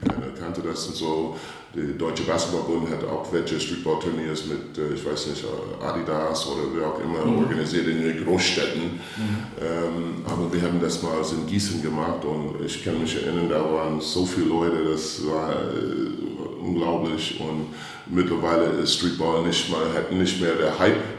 keine 0.00 0.32
kannte 0.38 0.62
das 0.62 0.86
und 0.86 0.96
so. 0.96 1.36
Der 1.74 1.84
Deutsche 1.98 2.22
Basketballbund 2.22 2.90
hat 2.90 3.04
auch 3.04 3.30
welche 3.32 3.60
Streetball-Turniers 3.60 4.46
mit, 4.46 4.78
äh, 4.78 4.94
ich 4.94 5.04
weiß 5.04 5.26
nicht, 5.28 5.44
Adidas 5.82 6.46
oder 6.46 6.62
wer 6.74 6.86
auch 6.86 7.00
immer 7.00 7.24
mhm. 7.24 7.38
organisiert 7.38 7.86
in 7.88 8.02
den 8.02 8.24
Großstädten. 8.24 8.82
Mhm. 8.82 9.36
Ähm, 9.60 10.24
aber 10.24 10.52
wir 10.52 10.62
haben 10.62 10.80
das 10.80 11.02
mal 11.02 11.18
in 11.32 11.46
Gießen 11.46 11.82
gemacht 11.82 12.24
und 12.24 12.64
ich 12.64 12.82
kann 12.84 13.00
mich 13.00 13.16
erinnern, 13.16 13.48
da 13.48 13.60
waren 13.60 14.00
so 14.00 14.24
viele 14.24 14.46
Leute, 14.46 14.84
das 14.90 15.26
war 15.26 15.52
äh, 15.52 16.62
unglaublich. 16.62 17.38
Und 17.40 17.74
mittlerweile 18.06 18.66
ist 18.82 18.94
Streetball 18.94 19.42
nicht, 19.46 19.70
mal, 19.70 19.92
hat 19.94 20.10
nicht 20.12 20.40
mehr 20.40 20.54
der 20.54 20.78
Hype 20.78 21.15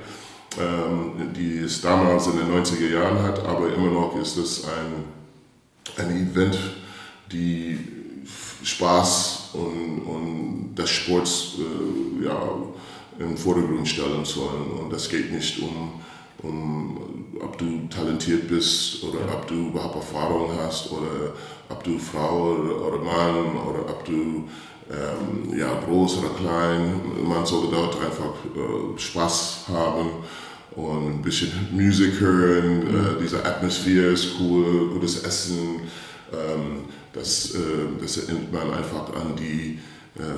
ähm, 0.59 1.33
die 1.33 1.59
es 1.59 1.81
damals 1.81 2.27
in 2.27 2.37
den 2.37 2.51
90er 2.51 2.89
Jahren 2.89 3.21
hat, 3.23 3.45
aber 3.45 3.73
immer 3.73 3.91
noch 3.91 4.15
ist 4.19 4.37
es 4.37 4.63
ein, 4.65 5.03
ein 5.97 6.31
Event, 6.31 6.57
die 7.31 7.79
Spaß 8.63 9.51
und, 9.53 10.01
und 10.01 10.75
des 10.75 10.89
Sports 10.89 11.53
äh, 11.59 12.25
ja, 12.25 12.49
im 13.19 13.37
Vordergrund 13.37 13.87
stellen 13.87 14.25
sollen. 14.25 14.71
Und 14.79 14.91
das 14.91 15.09
geht 15.09 15.31
nicht 15.31 15.59
um, 15.59 16.01
um 16.43 16.97
ob 17.39 17.57
du 17.57 17.87
talentiert 17.89 18.47
bist 18.47 19.03
oder 19.03 19.19
ja. 19.19 19.33
ob 19.33 19.47
du 19.47 19.69
überhaupt 19.69 19.95
Erfahrung 19.95 20.51
hast 20.59 20.91
oder 20.91 21.33
ob 21.69 21.83
du 21.83 21.97
Frau 21.97 22.53
oder 22.53 22.97
Mann 22.97 23.55
oder 23.67 23.89
ob 23.89 24.05
du 24.05 24.47
ähm, 24.89 25.57
ja, 25.57 25.79
groß 25.85 26.19
oder 26.19 26.29
klein. 26.29 27.01
Man 27.23 27.45
sollte 27.45 27.71
dort 27.71 27.95
einfach 27.95 28.33
äh, 28.55 28.99
Spaß 28.99 29.65
haben 29.69 30.09
und 30.75 31.07
ein 31.07 31.21
bisschen 31.21 31.51
Musik 31.71 32.19
hören. 32.19 32.79
Mhm. 32.79 32.95
Äh, 32.95 33.21
diese 33.21 33.43
Atmosphäre 33.43 34.07
ist 34.13 34.29
cool, 34.39 34.89
gutes 34.93 35.23
Essen. 35.23 35.81
Ähm, 36.31 36.85
das, 37.13 37.55
äh, 37.55 37.59
das 37.99 38.17
erinnert 38.17 38.53
man 38.53 38.73
einfach 38.73 39.13
an 39.15 39.35
die 39.37 39.79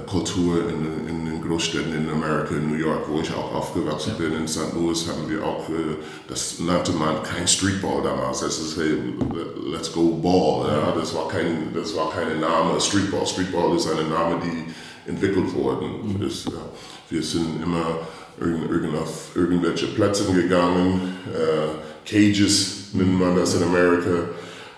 Kultur 0.06 0.68
in, 0.68 1.08
in, 1.08 1.26
den 1.26 1.42
Großstädten 1.42 1.94
in 1.94 2.10
Amerika, 2.10 2.56
in 2.56 2.70
New 2.70 2.78
York, 2.78 3.08
wo 3.08 3.22
ich 3.22 3.34
auch 3.34 3.54
aufgewachsen 3.54 4.16
bin. 4.18 4.34
In 4.34 4.48
St. 4.48 4.74
Louis 4.74 5.08
haben 5.08 5.30
wir 5.30 5.44
auch, 5.44 5.70
äh, 5.70 5.96
das 6.28 6.60
nannte 6.60 6.92
man 6.92 7.24
kein 7.24 7.48
Streetball 7.48 8.04
damals. 8.04 8.42
Das 8.42 8.60
ist, 8.60 8.78
hey, 8.78 8.98
let's 9.72 9.92
go 9.92 10.18
ball. 10.22 10.68
Ja? 10.68 10.92
Das, 11.00 11.16
war 11.16 11.30
kein, 11.30 11.74
das 11.74 11.96
war 11.96 12.12
kein 12.12 12.42
Name, 12.42 12.80
Streetball. 12.82 13.26
Streetball 13.26 13.76
ist 13.78 13.88
ein 13.88 14.10
Name, 14.10 14.38
die 14.44 15.10
entwickelt 15.10 15.54
worden 15.56 16.18
mhm. 16.18 16.28
ist. 16.28 16.46
Ja. 16.48 16.62
Wir 17.10 17.24
sind 17.24 17.64
immer 17.64 18.00
irgend, 18.40 18.70
irgend 18.70 18.98
auf 18.98 19.36
irgendwelche 19.36 19.88
Plätze 19.88 20.26
gegangen. 20.32 21.16
Äh, 21.34 22.10
Cages 22.10 22.90
nennt 22.94 23.20
man 23.20 23.36
das 23.36 23.56
in 23.56 23.64
Amerika. 23.64 24.30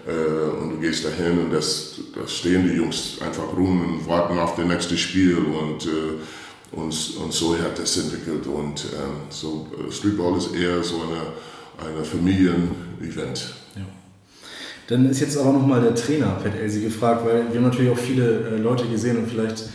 Äh, 0.07 0.61
und 0.61 0.71
du 0.71 0.77
gehst 0.77 1.05
dahin 1.05 1.39
und 1.39 1.51
das, 1.51 1.95
da 2.15 2.27
stehen 2.27 2.67
die 2.67 2.75
Jungs 2.75 3.17
einfach 3.21 3.55
rum 3.55 3.99
und 3.99 4.07
warten 4.07 4.37
auf 4.39 4.55
das 4.55 4.65
nächste 4.65 4.97
Spiel. 4.97 5.37
Und, 5.37 5.85
äh, 5.85 6.75
und, 6.75 7.17
und 7.23 7.33
so 7.33 7.57
hat 7.57 7.77
das 7.77 7.97
entwickelt. 7.97 8.47
Und 8.47 8.85
ähm, 8.93 9.21
so, 9.29 9.67
äh, 9.77 9.91
Streetball 9.91 10.37
ist 10.37 10.53
eher 10.55 10.83
so 10.83 11.01
eine, 11.01 11.89
eine 11.93 12.03
Familienevent. 12.03 13.53
Ja. 13.75 13.81
Dann 14.87 15.09
ist 15.09 15.21
jetzt 15.21 15.37
aber 15.37 15.53
nochmal 15.53 15.81
der 15.81 15.95
Trainer, 15.95 16.37
Pat 16.43 16.55
Elsie, 16.55 16.81
gefragt, 16.81 17.25
weil 17.25 17.45
wir 17.51 17.55
haben 17.55 17.69
natürlich 17.69 17.91
auch 17.91 17.97
viele 17.97 18.57
Leute 18.57 18.85
gesehen 18.87 19.17
und 19.17 19.29
vielleicht 19.29 19.65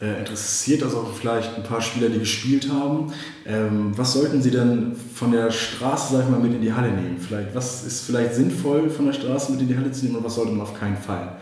äh, 0.00 0.18
interessiert 0.18 0.82
das 0.82 0.94
auch 0.94 1.10
vielleicht 1.14 1.56
ein 1.56 1.62
paar 1.62 1.80
Spieler, 1.80 2.08
die 2.08 2.18
gespielt 2.18 2.68
haben. 2.70 3.12
Ähm, 3.46 3.92
was 3.96 4.12
sollten 4.12 4.42
sie 4.42 4.50
denn 4.50 4.94
von 5.14 5.32
der 5.32 5.50
Straße, 5.50 6.12
sag 6.12 6.24
ich 6.24 6.30
mal, 6.30 6.40
mit 6.40 6.52
in 6.52 6.60
die 6.60 6.72
Halle 6.72 6.90
nehmen? 6.90 7.16
Vielleicht, 7.18 7.54
was 7.54 7.84
ist 7.84 8.04
vielleicht 8.04 8.34
sinnvoll 8.34 8.90
von 8.90 9.06
der 9.06 9.14
Straße 9.14 9.52
mit 9.52 9.62
in 9.62 9.68
die 9.68 9.76
Halle 9.76 9.90
zu 9.90 10.04
nehmen 10.04 10.16
und 10.16 10.24
was 10.24 10.34
sollte 10.34 10.52
man 10.52 10.62
auf 10.62 10.78
keinen 10.78 10.98
Fall 10.98 11.36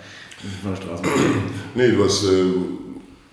von 0.63 0.71
der 0.71 0.81
Straße 0.81 1.03
mitnehmen? 1.03 1.51
Nee, 1.75 1.99
was, 1.99 2.25
äh, 2.25 2.45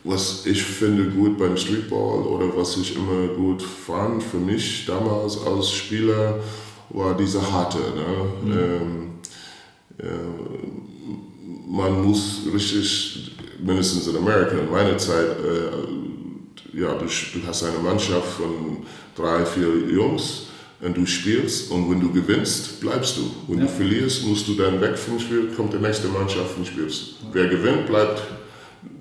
was 0.03 0.45
ich 0.47 0.63
finde 0.63 1.11
gut 1.11 1.38
beim 1.38 1.55
Streetball 1.55 2.24
oder 2.24 2.57
was 2.57 2.78
ich 2.78 2.95
immer 2.95 3.28
gut 3.36 3.61
fand 3.61 4.24
für 4.24 4.38
mich 4.38 4.86
damals 4.88 5.38
als 5.45 5.72
Spieler, 5.72 6.39
war 6.89 7.15
diese 7.15 7.39
Harte. 7.51 7.78
Ne? 7.78 8.43
Mhm. 8.43 8.51
Ähm, 8.51 9.09
äh, 9.99 10.82
man 11.67 12.03
muss 12.03 12.41
richtig 12.53 13.30
mindestens 13.62 14.07
in 14.07 14.18
Amerika 14.18 14.57
in 14.57 14.72
meiner 14.72 14.97
Zeit, 14.97 15.38
äh, 15.39 16.80
ja, 16.80 16.93
du, 16.93 17.05
du 17.05 17.47
hast 17.47 17.64
eine 17.64 17.80
Mannschaft 17.80 18.28
von 18.34 18.86
drei, 19.16 19.45
vier 19.45 19.93
Jungs 19.93 20.47
und 20.82 20.97
du 20.97 21.05
spielst 21.05 21.72
und 21.72 21.89
wenn 21.89 21.99
du 21.99 22.12
gewinnst, 22.12 22.80
bleibst 22.80 23.18
du. 23.18 23.32
Wenn 23.47 23.59
ja. 23.59 23.66
du 23.66 23.72
verlierst, 23.72 24.26
musst 24.26 24.47
du 24.47 24.55
dann 24.55 24.82
weg 24.82 24.97
vom 24.97 25.20
Spiel, 25.20 25.49
kommt 25.55 25.74
die 25.74 25.78
nächste 25.78 26.07
Mannschaft 26.07 26.57
und 26.57 26.66
spielst. 26.66 27.16
Wer 27.32 27.47
gewinnt, 27.47 27.88
bleibt. 27.88 28.22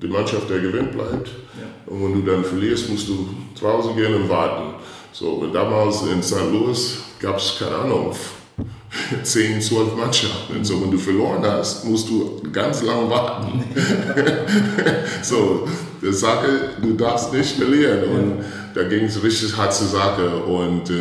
Die 0.03 0.09
Mannschaft, 0.09 0.51
der 0.51 0.59
gewinnt, 0.59 0.93
bleibt. 0.93 1.29
Ja. 1.29 1.93
Und 1.93 2.05
wenn 2.05 2.25
du 2.25 2.31
dann 2.31 2.45
verlierst, 2.45 2.91
musst 2.91 3.09
du 3.09 3.29
draußen 3.59 3.97
gehen 3.97 4.15
und 4.15 4.29
warten. 4.29 4.75
So, 5.13 5.31
und 5.31 5.55
damals 5.55 6.03
in 6.03 6.23
St. 6.23 6.53
Louis 6.53 6.99
gab 7.19 7.39
es, 7.39 7.57
keine 7.59 7.77
Ahnung, 7.77 8.15
10, 9.23 9.61
12 9.61 9.97
Mannschaften. 9.97 10.57
Und 10.57 10.65
so, 10.65 10.83
wenn 10.83 10.91
du 10.91 10.99
verloren 10.99 11.43
hast, 11.45 11.85
musst 11.85 12.09
du 12.09 12.41
ganz 12.53 12.83
lang 12.83 13.09
warten. 13.09 13.65
so, 15.23 15.69
die 16.03 16.13
Sache, 16.13 16.71
du 16.83 16.95
darfst 16.95 17.33
nicht 17.33 17.57
verlieren. 17.57 18.05
Und 18.05 18.45
da 18.75 18.83
ging 18.85 19.05
es 19.05 19.23
richtig 19.23 19.57
hart 19.57 19.75
zur 19.75 19.87
Sache. 19.87 20.29
Und 20.29 20.91
äh, 20.91 20.95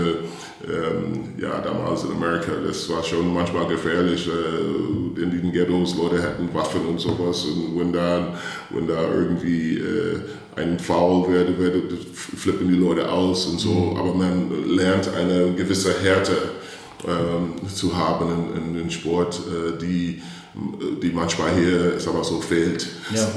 ähm, 0.67 1.33
ja, 1.39 1.59
damals 1.61 2.03
in 2.03 2.11
Amerika, 2.11 2.51
das 2.65 2.87
war 2.89 3.03
schon 3.03 3.33
manchmal 3.33 3.67
gefährlich. 3.67 4.27
Äh, 4.27 5.21
in 5.21 5.31
den 5.31 5.51
Ghettos, 5.51 5.95
Leute 5.95 6.21
hatten 6.21 6.53
Waffen 6.53 6.85
und 6.87 6.99
sowas. 6.99 7.45
Und 7.45 7.79
wenn 7.79 7.91
da, 7.91 8.35
wenn 8.69 8.87
da 8.87 9.01
irgendwie 9.13 9.77
äh, 9.77 10.19
ein 10.57 10.77
Foul 10.77 11.31
wird, 11.31 11.57
wird, 11.57 11.93
flippen 12.13 12.67
die 12.67 12.75
Leute 12.75 13.09
aus 13.09 13.47
und 13.47 13.59
so. 13.59 13.71
Mhm. 13.71 13.97
Aber 13.97 14.13
man 14.13 14.67
lernt 14.67 15.09
eine 15.15 15.53
gewisse 15.53 15.93
Härte 16.03 16.58
ähm, 17.07 17.53
zu 17.67 17.95
haben 17.95 18.51
in, 18.53 18.75
in, 18.75 18.81
in 18.81 18.91
Sport, 18.91 19.41
äh, 19.47 19.77
die, 19.79 20.21
die 21.01 21.11
manchmal 21.11 21.55
hier 21.55 21.99
sag 21.99 22.13
mal 22.13 22.23
so 22.23 22.41
fehlt. 22.41 22.87
Ja. 23.13 23.27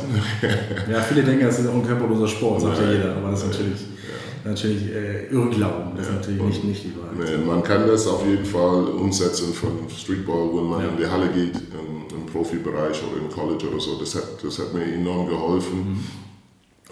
ja, 0.91 1.01
viele 1.01 1.23
denken, 1.23 1.47
es 1.47 1.59
ist 1.59 1.69
auch 1.69 1.75
ein 1.75 1.87
körperloser 1.87 2.27
Sport, 2.27 2.63
sagt 2.63 2.79
ja 2.81 2.91
jeder, 2.91 3.17
aber 3.17 3.31
das 3.31 3.43
ist 3.43 3.53
natürlich, 3.53 3.81
ja. 3.81 4.51
natürlich 4.51 4.93
äh, 4.93 5.27
Irrglauben, 5.27 5.97
das 5.97 6.09
ist 6.09 6.15
natürlich 6.15 6.43
nicht, 6.43 6.65
nicht 6.65 6.85
die 6.85 6.95
Wahrheit. 6.97 7.39
Nee, 7.39 7.47
man 7.47 7.63
kann 7.63 7.87
das 7.87 8.07
auf 8.07 8.27
jeden 8.27 8.45
Fall 8.45 8.85
umsetzen 8.85 9.53
von 9.55 9.89
Streetball, 9.89 10.49
wenn 10.55 10.69
man 10.69 10.81
ja. 10.81 10.89
in 10.89 10.97
die 10.97 11.07
Halle 11.07 11.29
geht, 11.29 11.55
im, 11.55 12.19
im, 12.19 12.27
Profibereich 12.27 13.01
oder 13.05 13.21
im 13.21 13.31
College 13.31 13.69
oder 13.69 13.79
so. 13.79 13.99
Das 14.01 14.15
hat, 14.15 14.43
das 14.43 14.59
hat 14.59 14.75
mir 14.75 14.85
enorm 14.85 15.29
geholfen. 15.29 15.79
Mhm. 15.79 16.05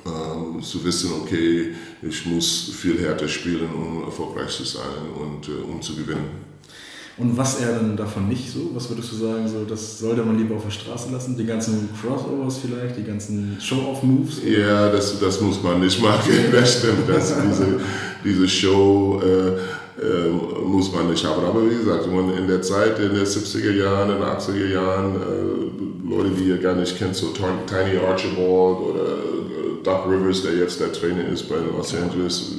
Ähm, 0.07 0.63
zu 0.63 0.83
wissen, 0.83 1.11
okay, 1.21 1.75
ich 2.01 2.25
muss 2.25 2.73
viel 2.75 2.99
härter 3.01 3.29
spielen, 3.29 3.69
um 3.75 4.05
erfolgreich 4.05 4.49
zu 4.49 4.65
sein 4.65 5.11
und 5.15 5.47
äh, 5.49 5.61
um 5.71 5.83
zu 5.83 5.95
gewinnen. 5.95 6.50
Und 7.21 7.37
was 7.37 7.61
er 7.61 7.75
dann 7.75 7.97
davon 7.97 8.29
nicht 8.29 8.51
so? 8.51 8.71
Was 8.75 8.89
würdest 8.89 9.13
du 9.13 9.17
sagen, 9.17 9.47
so, 9.47 9.65
das 9.69 9.99
sollte 9.99 10.23
man 10.23 10.39
lieber 10.39 10.55
auf 10.57 10.65
der 10.65 10.71
Straße 10.71 11.13
lassen? 11.13 11.37
Die 11.37 11.45
ganzen 11.45 11.91
Crossovers 12.01 12.59
vielleicht, 12.59 12.97
die 12.97 13.05
ganzen 13.05 13.59
Show-Off-Moves? 13.61 14.41
Ja, 14.45 14.91
das, 14.91 15.21
das 15.21 15.41
muss 15.41 15.63
man 15.63 15.81
nicht 15.81 16.01
machen, 16.01 16.33
das 16.53 16.79
stimmt. 16.79 17.09
Das, 17.09 17.35
diese, 17.47 17.81
diese 18.25 18.49
Show 18.49 19.21
äh, 19.23 19.51
äh, 20.01 20.31
muss 20.65 20.91
man 20.93 21.11
nicht 21.11 21.23
haben. 21.27 21.45
Aber 21.45 21.63
wie 21.71 21.77
gesagt, 21.77 22.07
in 22.07 22.47
der 22.47 22.63
Zeit, 22.63 22.99
in 22.99 23.15
den 23.15 23.27
70er 23.27 23.73
Jahren, 23.73 24.11
in 24.11 24.17
den 24.17 24.25
80er 24.25 24.73
Jahren, 24.73 25.17
äh, 25.17 26.11
Leute, 26.11 26.31
die 26.31 26.45
ihr 26.45 26.57
gar 26.57 26.75
nicht 26.75 26.99
kennt, 26.99 27.15
so 27.15 27.29
Tiny 27.29 27.99
Archibald 27.99 28.79
oder 28.81 29.03
äh, 29.03 29.83
Doc 29.83 30.07
Rivers, 30.09 30.43
der 30.43 30.55
jetzt 30.55 30.81
der 30.81 30.91
Trainer 30.93 31.29
ist 31.31 31.49
bei 31.51 31.57
Los 31.57 31.95
Angeles, 31.95 32.55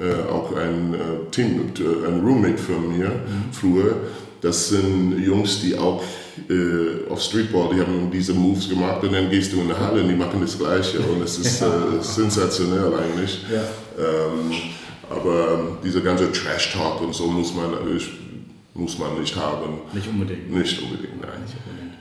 äh, 0.00 0.30
auch 0.30 0.54
ein 0.56 0.94
äh, 0.94 1.30
Team, 1.30 1.72
äh, 1.78 2.06
ein 2.06 2.20
Roommate 2.20 2.58
von 2.58 2.96
mir 2.96 3.08
mhm. 3.08 3.52
früher. 3.52 3.96
Das 4.40 4.68
sind 4.68 5.18
Jungs, 5.24 5.60
die 5.60 5.76
auch 5.76 6.02
äh, 6.50 7.10
auf 7.10 7.20
Streetball, 7.20 7.70
die 7.74 7.80
haben 7.80 8.10
diese 8.12 8.34
Moves 8.34 8.68
gemacht 8.68 9.02
und 9.02 9.12
dann 9.12 9.30
gehst 9.30 9.52
du 9.52 9.60
in 9.60 9.68
die 9.68 9.74
Halle 9.74 10.02
und 10.02 10.08
die 10.08 10.14
machen 10.14 10.40
das 10.40 10.58
Gleiche 10.58 10.98
und 10.98 11.22
es 11.22 11.38
ist 11.38 11.62
äh, 11.62 11.66
sensationell 12.00 12.92
eigentlich. 12.94 13.44
Ja. 13.50 13.62
Ähm, 13.98 14.50
aber 15.08 15.78
dieser 15.84 16.00
ganze 16.00 16.30
Trash-Talk 16.32 17.00
und 17.02 17.14
so 17.14 17.26
muss 17.26 17.54
man, 17.54 17.70
muss 18.74 18.98
man 18.98 19.20
nicht 19.20 19.36
haben. 19.36 19.80
Nicht 19.92 20.08
unbedingt. 20.08 20.50
Nicht 20.50 20.82
unbedingt, 20.82 21.20
nein. 21.20 21.40
Nicht 21.44 21.56
unbedingt. 21.64 21.94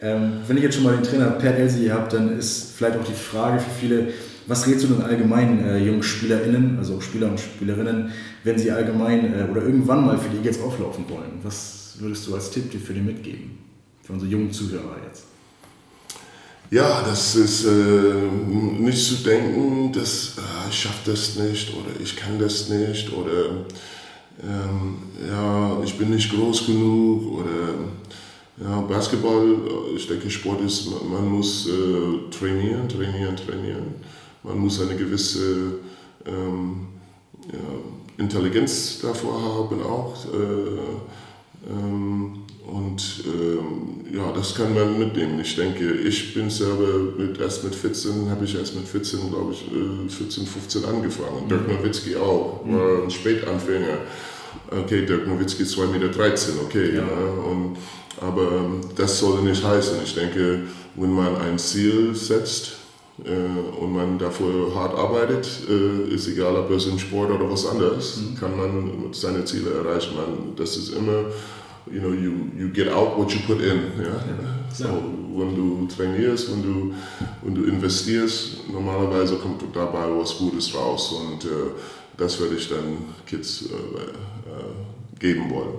Ähm, 0.00 0.40
wenn 0.46 0.56
ich 0.56 0.62
jetzt 0.62 0.76
schon 0.76 0.84
mal 0.84 0.94
den 0.94 1.02
Trainer 1.02 1.30
Pat 1.30 1.58
Elsie 1.58 1.90
habe, 1.90 2.08
dann 2.08 2.38
ist 2.38 2.74
vielleicht 2.76 2.98
auch 2.98 3.04
die 3.04 3.12
Frage 3.12 3.58
für 3.58 3.70
viele, 3.80 4.08
was 4.48 4.66
rätst 4.66 4.84
du 4.84 4.88
denn 4.88 5.02
allgemein 5.02 5.62
äh, 5.62 5.78
jungen 5.78 6.02
SpielerInnen, 6.02 6.78
also 6.78 7.00
Spieler 7.00 7.30
und 7.30 7.38
Spielerinnen, 7.38 8.10
wenn 8.44 8.58
sie 8.58 8.70
allgemein 8.70 9.34
äh, 9.34 9.46
oder 9.50 9.62
irgendwann 9.62 10.06
mal 10.06 10.18
für 10.18 10.30
die 10.30 10.38
Eagles 10.38 10.60
auflaufen 10.62 11.04
wollen? 11.08 11.38
Was 11.42 11.96
würdest 11.98 12.26
du 12.26 12.34
als 12.34 12.50
Tipp 12.50 12.70
dir 12.70 12.80
für 12.80 12.94
die 12.94 13.00
mitgeben? 13.00 13.58
Für 14.02 14.14
unsere 14.14 14.30
jungen 14.30 14.50
Zuhörer 14.50 14.96
jetzt? 15.06 15.24
Ja, 16.70 17.02
das 17.06 17.36
ist 17.36 17.66
äh, 17.66 17.70
nicht 17.70 19.04
zu 19.04 19.16
denken, 19.22 19.92
dass 19.92 20.36
äh, 20.38 20.70
ich 20.70 20.78
schaffe 20.78 21.10
das 21.10 21.36
nicht 21.36 21.70
oder 21.74 22.00
ich 22.02 22.16
kann 22.16 22.38
das 22.38 22.70
nicht 22.70 23.12
oder 23.12 23.66
ähm, 24.42 24.98
ja, 25.28 25.82
ich 25.84 25.98
bin 25.98 26.10
nicht 26.10 26.32
groß 26.32 26.66
genug 26.66 27.40
oder 27.40 27.74
ja, 28.62 28.80
Basketball, 28.80 29.56
ich 29.94 30.06
denke, 30.08 30.28
Sport 30.30 30.62
ist, 30.62 30.88
man 31.08 31.28
muss 31.28 31.68
äh, 31.68 32.30
trainieren, 32.30 32.88
trainieren, 32.88 33.36
trainieren 33.36 33.94
man 34.48 34.58
muss 34.58 34.80
eine 34.80 34.96
gewisse 34.96 35.74
ähm, 36.26 36.88
ja, 37.52 38.22
Intelligenz 38.24 38.98
davor 39.00 39.40
haben 39.40 39.82
auch. 39.82 40.16
Äh, 40.26 41.70
ähm, 41.70 42.44
und 42.66 43.24
ähm, 43.26 44.14
ja, 44.14 44.30
das 44.32 44.54
kann 44.54 44.74
man 44.74 44.98
mitnehmen. 44.98 45.40
Ich 45.40 45.56
denke, 45.56 45.90
ich 45.90 46.34
bin 46.34 46.50
selber 46.50 47.12
mit, 47.16 47.40
erst 47.40 47.64
mit 47.64 47.74
14, 47.74 48.28
habe 48.30 48.44
ich 48.44 48.54
erst 48.54 48.74
mit 48.74 48.86
14, 48.86 49.30
glaube 49.30 49.52
ich, 49.52 49.64
14, 50.14 50.42
äh, 50.42 50.46
15 50.46 50.84
angefangen. 50.84 51.44
Mhm. 51.44 51.48
Dirk 51.48 51.68
Nowitzki 51.68 52.16
auch, 52.16 52.64
mhm. 52.64 52.74
war 52.74 53.02
ein 53.04 53.10
Spätanfänger. 53.10 53.98
Okay, 54.70 55.06
Dirk 55.06 55.26
Nowitzki 55.26 55.62
2,13 55.62 55.92
Meter, 55.92 56.10
okay. 56.62 56.94
Ja. 56.94 57.02
ja. 57.02 57.42
Und, 57.50 57.76
aber 58.20 58.70
das 58.96 59.18
soll 59.18 59.42
nicht 59.42 59.64
heißen. 59.64 59.96
Ich 60.04 60.14
denke, 60.14 60.64
wenn 60.96 61.12
man 61.12 61.36
ein 61.36 61.58
Ziel 61.58 62.14
setzt, 62.14 62.77
und 63.18 63.92
man 63.92 64.18
dafür 64.18 64.72
hart 64.74 64.96
arbeitet, 64.96 65.48
äh, 65.68 66.14
ist 66.14 66.28
egal, 66.28 66.56
ob 66.56 66.70
es 66.70 66.86
im 66.86 66.98
Sport 66.98 67.32
oder 67.32 67.50
was 67.50 67.66
anderes, 67.66 68.18
mhm. 68.18 68.38
kann 68.38 68.56
man 68.56 69.12
seine 69.12 69.44
Ziele 69.44 69.72
erreichen. 69.72 70.14
Man, 70.14 70.54
das 70.54 70.76
ist 70.76 70.90
immer, 70.90 71.24
you 71.90 72.00
know, 72.00 72.12
you, 72.12 72.32
you 72.56 72.72
get 72.72 72.88
out 72.88 73.18
what 73.18 73.30
you 73.32 73.40
put 73.46 73.60
in. 73.60 73.80
Ja? 74.00 74.10
ja. 74.10 74.58
So, 74.72 74.84
wenn 75.34 75.56
du 75.56 75.88
trainierst, 75.94 76.52
wenn 76.52 76.62
du, 76.62 76.94
wenn 77.42 77.54
du 77.54 77.64
investierst, 77.64 78.68
normalerweise 78.70 79.36
kommt 79.36 79.62
dabei 79.74 80.06
was 80.16 80.36
Gutes 80.36 80.72
raus 80.74 81.12
und 81.12 81.44
äh, 81.44 81.72
das 82.16 82.38
würde 82.38 82.56
ich 82.56 82.68
dann 82.68 82.98
Kids 83.26 83.62
äh, 83.62 83.74
äh, 83.74 85.18
geben 85.18 85.50
wollen. 85.50 85.78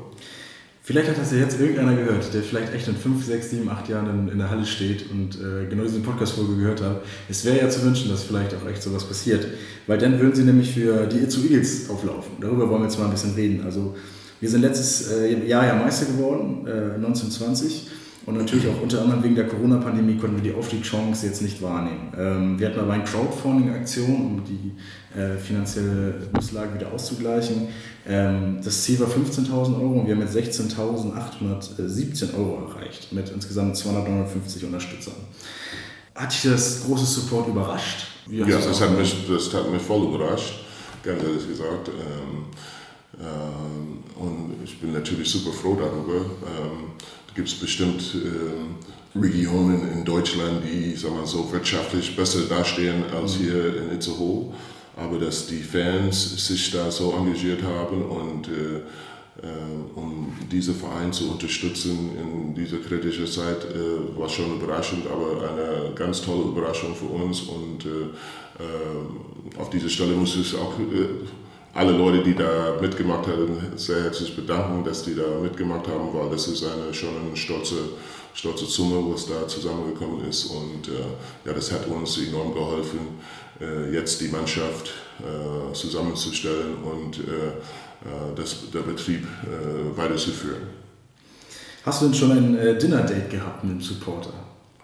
Vielleicht 0.90 1.08
hat 1.08 1.20
das 1.20 1.32
ja 1.32 1.38
jetzt 1.38 1.60
irgendeiner 1.60 1.96
gehört, 1.96 2.34
der 2.34 2.42
vielleicht 2.42 2.74
echt 2.74 2.88
in 2.88 2.96
5, 2.96 3.24
6, 3.24 3.52
7, 3.52 3.70
8 3.70 3.90
Jahren 3.90 4.10
in, 4.10 4.28
in 4.30 4.40
der 4.40 4.50
Halle 4.50 4.66
steht 4.66 5.06
und 5.12 5.36
äh, 5.36 5.68
genau 5.70 5.84
diese 5.84 6.00
Podcast-Folge 6.00 6.56
gehört 6.56 6.82
hat. 6.82 7.04
Es 7.30 7.46
wäre 7.46 7.60
ja 7.60 7.70
zu 7.70 7.84
wünschen, 7.84 8.10
dass 8.10 8.24
vielleicht 8.24 8.56
auch 8.56 8.68
echt 8.68 8.82
sowas 8.82 9.04
passiert. 9.04 9.46
Weil 9.86 10.00
dann 10.00 10.20
würden 10.20 10.34
sie 10.34 10.42
nämlich 10.42 10.74
für 10.74 11.06
die 11.06 11.20
Itzu 11.20 11.42
Eagles 11.44 11.92
auflaufen. 11.92 12.32
Darüber 12.42 12.68
wollen 12.68 12.82
wir 12.82 12.88
jetzt 12.88 12.98
mal 12.98 13.06
ein 13.06 13.12
bisschen 13.12 13.36
reden. 13.36 13.62
Also, 13.64 13.96
wir 14.40 14.50
sind 14.50 14.62
letztes 14.62 15.12
äh, 15.12 15.46
Jahr 15.46 15.68
ja 15.68 15.76
Meister 15.76 16.08
geworden, 16.08 16.66
äh, 16.66 16.96
1920. 16.96 17.86
Und 18.30 18.38
natürlich 18.38 18.68
auch 18.68 18.80
unter 18.80 19.02
anderem 19.02 19.24
wegen 19.24 19.34
der 19.34 19.48
Corona-Pandemie 19.48 20.18
konnten 20.18 20.36
wir 20.36 20.52
die 20.52 20.56
Aufstiegschance 20.56 21.26
jetzt 21.26 21.42
nicht 21.42 21.64
wahrnehmen. 21.64 22.14
Ähm, 22.16 22.60
wir 22.60 22.68
hatten 22.68 22.80
aber 22.80 22.94
eine 22.94 23.04
Crowdfunding-Aktion, 23.04 24.16
um 24.16 24.44
die 24.46 25.20
äh, 25.20 25.36
finanzielle 25.36 26.28
Misslage 26.32 26.76
wieder 26.76 26.94
auszugleichen. 26.94 27.70
Ähm, 28.08 28.60
das 28.64 28.84
Ziel 28.84 29.00
war 29.00 29.08
15.000 29.08 29.82
Euro 29.82 30.02
und 30.02 30.06
wir 30.06 30.14
haben 30.14 30.20
mit 30.20 30.30
16.817 30.30 32.38
Euro 32.38 32.70
erreicht, 32.70 33.12
mit 33.12 33.30
insgesamt 33.30 33.76
259 33.76 34.64
Unterstützern. 34.64 35.16
Hat 36.14 36.32
dich 36.32 36.52
das 36.52 36.84
große 36.86 37.06
Support 37.06 37.48
überrascht? 37.48 38.10
ja, 38.30 38.46
das 38.46 38.80
hat, 38.80 38.96
mich, 38.96 39.26
das 39.28 39.52
hat 39.56 39.72
mich 39.72 39.82
voll 39.82 40.04
überrascht, 40.04 40.54
ganz 41.02 41.24
ehrlich 41.24 41.48
gesagt. 41.48 41.88
Ähm, 41.88 42.46
ähm, 43.20 44.24
und 44.24 44.54
ich 44.64 44.80
bin 44.80 44.94
natürlich 44.94 45.32
super 45.32 45.52
froh 45.52 45.80
darüber. 45.82 46.26
Gibt 47.36 47.48
es 47.48 47.56
bestimmt 47.56 48.02
äh, 48.16 49.18
Regionen 49.18 49.92
in 49.92 50.06
Deutschland, 50.06 50.64
die 50.64 50.96
sag 50.96 51.12
mal, 51.12 51.26
so 51.26 51.52
wirtschaftlich 51.52 52.16
besser 52.16 52.42
dastehen 52.42 53.04
als 53.14 53.40
mhm. 53.40 53.44
hier 53.44 53.78
in 53.78 53.92
Itzehoe. 53.92 54.54
Aber 54.96 55.18
dass 55.18 55.48
die 55.48 55.64
Fans 55.64 56.46
sich 56.48 56.72
da 56.72 56.92
so 56.92 57.14
engagiert 57.14 57.64
haben 57.64 58.04
und 58.04 58.48
äh, 58.50 58.82
äh, 59.42 59.98
um 59.98 60.34
diese 60.52 60.74
Verein 60.74 61.14
zu 61.14 61.32
unterstützen 61.32 62.10
in 62.18 62.54
dieser 62.54 62.78
kritischen 62.78 63.26
Zeit, 63.26 63.64
äh, 63.64 64.20
war 64.20 64.28
schon 64.28 64.58
überraschend, 64.58 65.06
aber 65.08 65.50
eine 65.50 65.94
ganz 65.96 66.22
tolle 66.22 66.44
Überraschung 66.44 66.94
für 66.94 67.06
uns. 67.06 67.42
Und 67.42 67.86
äh, 67.86 69.58
auf 69.58 69.70
dieser 69.70 69.88
Stelle 69.88 70.14
muss 70.14 70.36
ich 70.36 70.54
auch 70.56 70.74
alle 71.74 71.92
Leute, 71.92 72.24
die 72.24 72.36
da 72.36 72.78
mitgemacht 72.82 73.28
haben, 73.28 73.58
sehr 73.76 74.04
herzlich 74.04 74.36
bedanken, 74.36 74.84
dass 74.84 75.04
die 75.04 75.16
da 75.16 75.40
mitgemacht 75.42 75.88
haben, 75.88 76.14
weil 76.14 76.30
das 76.30 76.48
ist 76.48 76.64
eine, 76.64 76.94
schon 76.94 77.10
eine 77.10 77.36
stolze, 77.36 77.76
stolze 78.34 78.66
Summe, 78.66 79.14
was 79.14 79.28
da 79.28 79.48
zusammengekommen 79.48 80.28
ist. 80.28 80.46
Und 80.46 80.88
äh, 80.88 81.48
ja, 81.48 81.54
das 81.54 81.72
hat 81.72 81.88
uns 81.88 82.18
enorm 82.18 82.54
geholfen, 82.54 83.00
äh, 83.62 83.94
jetzt 83.94 84.20
die 84.22 84.30
Mannschaft 84.30 84.92
äh, 85.20 85.74
zusammenzustellen 85.74 86.76
und 86.84 87.20
äh, 87.20 87.22
äh, 87.22 88.36
das, 88.36 88.56
der 88.74 88.80
Betrieb 88.80 89.26
äh, 89.44 89.98
weiterzuführen. 89.98 90.62
Hast 91.86 92.02
du 92.02 92.06
denn 92.06 92.16
schon 92.16 92.32
ein 92.32 92.80
Dinner-Date 92.80 93.30
gehabt 93.30 93.64
mit 93.64 93.74
dem 93.74 93.82
Supporter? 93.82 94.34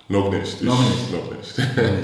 Noch 0.08 0.32
nicht. 0.32 0.62
Noch 0.62 0.80
nicht. 0.80 1.12
Noch 1.12 1.32
nicht. 1.36 1.58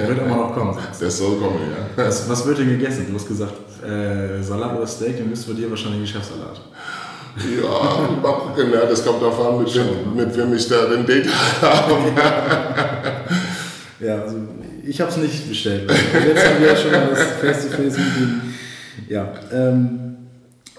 Wird 0.07 0.19
aber 0.19 0.35
noch 0.35 0.53
kommen. 0.53 0.77
Das 0.99 1.17
soll 1.17 1.37
kommen, 1.37 1.59
ja. 1.69 2.03
Was, 2.05 2.27
was 2.27 2.45
wird 2.45 2.59
denn 2.59 2.69
gegessen? 2.69 3.05
Du 3.07 3.15
hast 3.15 3.27
gesagt, 3.27 3.53
äh, 3.83 4.41
Salat 4.41 4.77
oder 4.77 4.87
Steak, 4.87 5.17
dann 5.17 5.29
bist 5.29 5.47
du 5.47 5.53
bei 5.53 5.59
dir 5.59 5.69
wahrscheinlich 5.69 6.01
Geschäftssalat. 6.01 6.61
Ja, 7.37 8.09
mal 8.21 8.33
gucken, 8.33 8.71
ja, 8.73 8.85
das 8.85 9.05
kommt 9.05 9.21
darauf 9.21 9.39
an, 9.39 9.63
mit, 9.63 9.73
wem, 9.73 10.15
mit 10.15 10.35
wem 10.35 10.53
ich 10.53 10.67
da 10.67 10.91
ein 10.91 11.05
Date 11.05 11.29
habe. 11.61 12.11
ja, 13.99 14.21
also 14.21 14.37
ich 14.85 14.99
habe 14.99 15.11
es 15.11 15.17
nicht 15.17 15.47
bestellt. 15.47 15.89
Jetzt 15.89 16.45
haben 16.45 16.59
wir 16.59 16.67
ja 16.67 16.75
schon 16.75 16.91
mal 16.91 17.07
das 17.09 17.23
Face-to-Face-Meeting. 17.39 18.41
Ja, 19.07 19.33
ähm, 19.53 20.17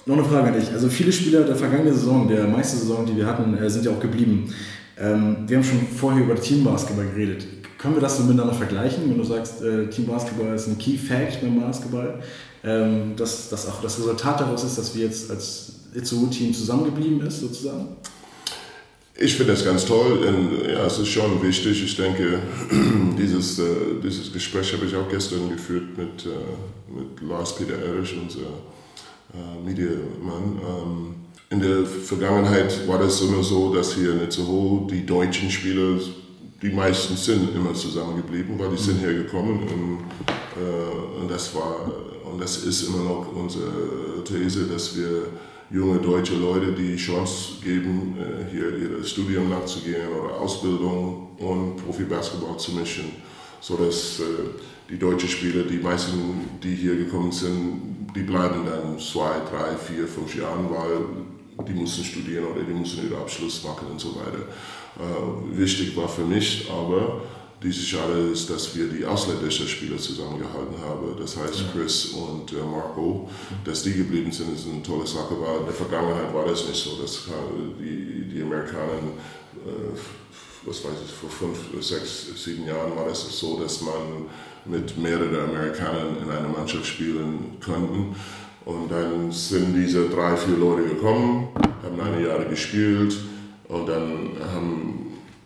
noch 0.04 0.16
eine 0.16 0.24
Frage 0.24 0.48
an 0.48 0.54
dich. 0.54 0.70
Also 0.72 0.88
viele 0.88 1.12
Spieler 1.12 1.44
der 1.44 1.56
vergangenen 1.56 1.94
Saison, 1.94 2.28
der 2.28 2.46
meiste 2.46 2.76
Saison, 2.76 3.06
die 3.06 3.16
wir 3.16 3.26
hatten, 3.26 3.56
äh, 3.56 3.70
sind 3.70 3.86
ja 3.86 3.92
auch 3.92 4.00
geblieben. 4.00 4.52
Ähm, 4.98 5.36
wir 5.46 5.56
haben 5.56 5.64
schon 5.64 5.86
vorher 5.86 6.22
über 6.22 6.34
Teambasketball 6.34 7.06
geredet. 7.06 7.46
Können 7.78 7.94
wir 7.94 8.00
das 8.00 8.18
so 8.18 8.24
miteinander 8.24 8.54
vergleichen, 8.54 9.08
wenn 9.08 9.18
du 9.18 9.24
sagst, 9.24 9.62
äh, 9.62 9.86
Team 9.88 10.06
Basketball 10.06 10.54
ist 10.54 10.68
ein 10.68 10.78
Key 10.78 10.96
Fact 10.96 11.40
beim 11.40 11.60
Basketball? 11.60 12.20
Ähm, 12.64 13.16
dass, 13.16 13.48
dass 13.48 13.66
auch 13.68 13.82
das 13.82 13.98
Resultat 13.98 14.40
daraus 14.40 14.62
ist, 14.62 14.78
dass 14.78 14.94
wir 14.94 15.06
jetzt 15.06 15.30
als 15.30 15.72
Itzehoe-Team 15.94 16.54
zusammengeblieben 16.54 17.20
ist, 17.26 17.40
sozusagen? 17.40 17.96
Ich 19.18 19.34
finde 19.34 19.52
das 19.52 19.64
ganz 19.64 19.84
toll. 19.84 20.64
Ja, 20.68 20.86
es 20.86 20.98
ist 20.98 21.08
schon 21.08 21.42
wichtig. 21.42 21.82
Ich 21.84 21.96
denke, 21.96 22.38
dieses, 23.18 23.58
äh, 23.58 23.64
dieses 24.02 24.32
Gespräch 24.32 24.72
habe 24.72 24.86
ich 24.86 24.96
auch 24.96 25.08
gestern 25.08 25.50
geführt 25.50 25.96
mit, 25.96 26.24
äh, 26.24 26.98
mit 26.98 27.28
Lars 27.28 27.54
Peter 27.54 27.74
Erich, 27.74 28.14
unser 28.20 28.40
äh, 29.34 29.64
Mediamann. 29.64 30.60
Ähm, 30.66 31.14
in 31.50 31.60
der 31.60 31.84
Vergangenheit 31.84 32.88
war 32.88 32.98
das 32.98 33.20
immer 33.20 33.42
so, 33.42 33.74
dass 33.74 33.94
hier 33.94 34.12
in 34.12 34.22
Itzehoe 34.22 34.86
die 34.90 35.04
deutschen 35.04 35.50
Spieler, 35.50 36.00
die 36.62 36.70
meisten 36.70 37.16
sind 37.16 37.54
immer 37.54 37.74
zusammengeblieben, 37.74 38.58
weil 38.58 38.70
die 38.70 38.82
sind 38.82 39.02
mhm. 39.02 39.04
hergekommen 39.04 39.58
und, 39.58 39.98
äh, 40.56 41.20
und 41.20 41.30
das 41.30 41.54
war 41.54 41.90
und 42.32 42.40
das 42.40 42.64
ist 42.64 42.88
immer 42.88 43.04
noch 43.04 43.26
unsere 43.34 44.24
These, 44.24 44.66
dass 44.66 44.96
wir 44.96 45.26
junge 45.70 45.98
deutsche 45.98 46.34
Leute 46.34 46.72
die 46.72 46.96
Chance 46.96 47.54
geben, 47.62 48.16
äh, 48.18 48.50
hier 48.50 48.76
ihr 48.76 49.04
Studium 49.04 49.48
nachzugehen 49.48 50.08
oder 50.08 50.40
Ausbildung 50.40 51.30
und 51.38 51.76
Profi-Basketball 51.76 52.58
zu 52.58 52.72
mischen, 52.72 53.12
sodass 53.60 54.20
äh, 54.20 54.22
die 54.90 54.98
deutschen 54.98 55.28
Spieler, 55.28 55.64
die 55.64 55.78
meisten, 55.78 56.18
die 56.62 56.74
hier 56.74 56.96
gekommen 56.96 57.32
sind, 57.32 58.08
die 58.14 58.22
bleiben 58.22 58.66
dann 58.66 58.98
zwei, 58.98 59.40
drei, 59.50 59.74
vier, 59.76 60.06
fünf 60.06 60.34
Jahre, 60.34 60.68
weil 60.68 61.64
die 61.64 61.72
müssen 61.72 62.04
studieren 62.04 62.44
oder 62.46 62.62
die 62.62 62.74
müssen 62.74 63.08
ihren 63.08 63.20
Abschluss 63.20 63.64
machen 63.64 63.88
und 63.90 64.00
so 64.00 64.14
weiter. 64.16 64.44
Äh, 64.98 65.58
wichtig 65.58 65.96
war 65.96 66.08
für 66.08 66.24
mich 66.24 66.70
aber, 66.70 67.22
dieses 67.62 67.90
Jahr 67.90 68.10
ist, 68.32 68.50
dass 68.50 68.74
wir 68.74 68.88
die 68.88 69.04
ausländischen 69.04 69.66
Spieler 69.68 69.98
zusammengehalten 69.98 70.78
haben. 70.80 71.16
Das 71.18 71.36
heißt 71.36 71.72
Chris 71.72 72.06
und 72.06 72.52
äh, 72.52 72.56
Marco, 72.56 73.28
dass 73.64 73.82
die 73.82 73.92
geblieben 73.92 74.32
sind, 74.32 74.54
ist 74.54 74.66
eine 74.66 74.82
tolle 74.82 75.06
Sache. 75.06 75.34
Weil 75.40 75.60
in 75.60 75.66
der 75.66 75.74
Vergangenheit 75.74 76.34
war 76.34 76.46
das 76.46 76.66
nicht 76.66 76.82
so, 76.82 77.00
dass 77.00 77.20
die, 77.78 78.28
die 78.32 78.42
Amerikaner, 78.42 79.14
äh, 79.64 79.96
was 80.64 80.84
weiß 80.84 80.92
ich, 81.04 81.12
vor 81.12 81.30
fünf, 81.30 81.58
sechs, 81.84 82.26
sieben 82.42 82.66
Jahren 82.66 82.96
war 82.96 83.06
das 83.06 83.38
so, 83.38 83.58
dass 83.60 83.80
man 83.82 84.26
mit 84.64 84.96
mehreren 84.96 85.50
Amerikanern 85.50 86.16
in 86.22 86.30
einer 86.30 86.48
Mannschaft 86.48 86.86
spielen 86.86 87.56
konnte. 87.64 88.16
Und 88.64 88.90
dann 88.90 89.30
sind 89.32 89.74
diese 89.74 90.08
drei, 90.08 90.36
vier 90.36 90.56
Leute 90.56 90.88
gekommen, 90.88 91.48
haben 91.82 92.00
eine 92.00 92.26
Jahre 92.26 92.46
gespielt 92.46 93.16
und 93.68 93.88
dann 93.88 94.36
haben 94.52 95.01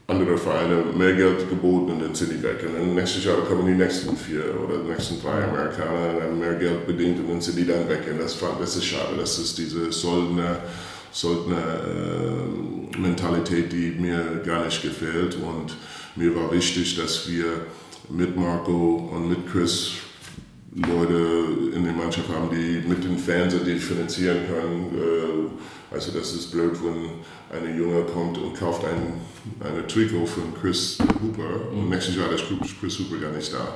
andere 0.09 0.39
Vereine 0.39 0.85
mehr 0.97 1.15
Geld 1.15 1.49
geboten 1.49 1.93
und 1.93 2.03
dann 2.03 2.15
sind 2.15 2.33
die 2.33 2.43
weg. 2.43 2.65
Und 2.65 2.95
nächstes 2.95 3.25
Jahr 3.25 3.39
kommen 3.39 3.67
die 3.67 3.75
nächsten 3.75 4.17
vier 4.17 4.45
oder 4.63 4.79
die 4.79 4.91
nächsten 4.91 5.21
drei 5.21 5.45
Amerikaner 5.45 6.17
und 6.17 6.23
haben 6.23 6.39
mehr 6.39 6.55
Geld 6.55 6.87
bedient 6.87 7.19
dann 7.29 7.41
sind 7.41 7.59
die 7.59 7.67
dann 7.67 7.89
weg. 7.89 8.03
Und 8.11 8.21
das, 8.21 8.39
das 8.59 8.77
ist 8.77 8.85
schade. 8.85 9.17
Das 9.19 9.39
ist 9.39 9.59
diese 9.59 9.91
Soldner, 9.91 10.61
Soldner 11.11 11.57
äh, 11.57 12.99
Mentalität, 12.99 13.73
die 13.73 13.97
mir 13.99 14.43
gar 14.45 14.65
nicht 14.65 14.81
gefällt. 14.83 15.37
Und 15.37 15.77
mir 16.15 16.35
war 16.37 16.53
wichtig, 16.53 16.97
dass 16.97 17.29
wir 17.29 17.47
mit 18.09 18.37
Marco 18.37 19.11
und 19.13 19.29
mit 19.29 19.51
Chris 19.51 19.95
Leute 20.77 21.75
in 21.75 21.85
der 21.85 21.95
Mannschaft 21.95 22.29
haben, 22.29 22.51
die 22.51 22.87
mit 22.87 23.03
den 23.03 23.17
Fans 23.19 23.55
differenzieren 23.65 24.39
können. 24.47 24.93
Äh, 24.95 25.95
also 25.95 26.13
das 26.13 26.33
ist 26.33 26.53
blöd, 26.53 26.73
wenn 26.83 27.57
eine 27.57 27.77
Junge 27.77 28.03
kommt 28.05 28.37
und 28.37 28.55
kauft 28.55 28.85
ein 28.85 29.15
eine 29.61 29.87
Trikot 29.87 30.27
von 30.27 30.55
Chris 30.61 30.99
Hooper 31.23 31.71
und 31.73 31.89
nächstes 31.89 32.17
Jahr 32.17 32.31
ist 32.33 32.45
Chris 32.81 32.99
Hooper 32.99 33.21
gar 33.21 33.33
nicht 33.33 33.53
da. 33.53 33.75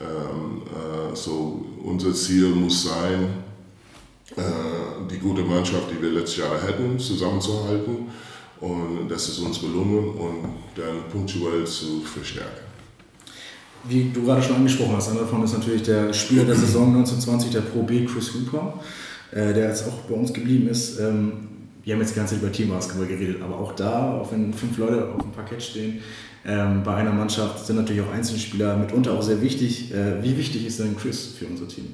Ähm, 0.00 0.62
äh, 0.62 1.16
so 1.16 1.64
unser 1.82 2.12
Ziel 2.12 2.48
muss 2.48 2.84
sein, 2.84 3.42
äh, 4.36 4.42
die 5.10 5.18
gute 5.18 5.42
Mannschaft, 5.42 5.90
die 5.90 6.00
wir 6.00 6.10
letztes 6.10 6.36
Jahr 6.36 6.62
hatten, 6.62 6.98
zusammenzuhalten 6.98 8.08
und 8.60 9.08
das 9.08 9.28
ist 9.28 9.38
uns 9.38 9.60
gelungen 9.60 10.10
und 10.10 10.44
dann 10.74 11.08
punktuell 11.10 11.66
zu 11.66 12.02
verstärken 12.02 12.65
wie 13.88 14.10
du 14.12 14.24
gerade 14.24 14.42
schon 14.42 14.56
angesprochen 14.56 14.96
hast, 14.96 15.10
einer 15.10 15.20
davon 15.20 15.42
ist 15.44 15.52
natürlich 15.52 15.82
der 15.82 16.12
Spieler 16.12 16.44
der 16.44 16.56
Saison 16.56 16.88
1920, 16.88 17.50
der 17.50 17.60
Pro 17.60 17.82
B 17.82 18.04
Chris 18.04 18.32
Hooper, 18.34 18.80
äh, 19.32 19.52
der 19.52 19.68
jetzt 19.68 19.86
auch 19.86 19.98
bei 20.08 20.14
uns 20.14 20.32
geblieben 20.32 20.68
ist. 20.68 20.98
Ähm, 20.98 21.32
wir 21.84 21.94
haben 21.94 22.00
jetzt 22.00 22.14
die 22.14 22.18
ganze 22.18 22.34
Zeit 22.34 22.42
über 22.42 22.52
Teambasketball 22.52 23.06
geredet, 23.06 23.40
aber 23.42 23.58
auch 23.58 23.72
da, 23.72 24.14
auch 24.14 24.32
wenn 24.32 24.52
fünf 24.52 24.76
Leute 24.76 25.08
auf 25.14 25.22
dem 25.22 25.30
Parkett 25.30 25.62
stehen, 25.62 26.00
ähm, 26.44 26.82
bei 26.84 26.94
einer 26.94 27.12
Mannschaft 27.12 27.66
sind 27.66 27.76
natürlich 27.76 28.02
auch 28.02 28.12
Einzelspieler 28.12 28.76
mitunter 28.76 29.12
auch 29.12 29.22
sehr 29.22 29.40
wichtig. 29.40 29.92
Äh, 29.92 30.22
wie 30.22 30.36
wichtig 30.36 30.66
ist 30.66 30.78
denn 30.78 30.96
Chris 30.96 31.34
für 31.38 31.46
unser 31.46 31.66
Team? 31.68 31.86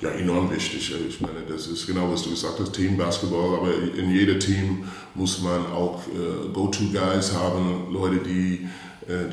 Ja, 0.00 0.10
enorm 0.10 0.50
wichtig. 0.50 0.92
Ich 1.08 1.20
meine, 1.20 1.40
das 1.48 1.66
ist 1.66 1.86
genau, 1.86 2.12
was 2.12 2.22
du 2.22 2.30
gesagt 2.30 2.60
hast, 2.60 2.72
Teambasketball, 2.74 3.58
aber 3.58 3.70
in 3.96 4.10
jedem 4.10 4.38
Team 4.38 4.84
muss 5.14 5.40
man 5.40 5.64
auch 5.66 6.02
äh, 6.08 6.52
Go-To-Guys 6.52 7.32
haben, 7.34 7.92
Leute, 7.92 8.18
die 8.18 8.66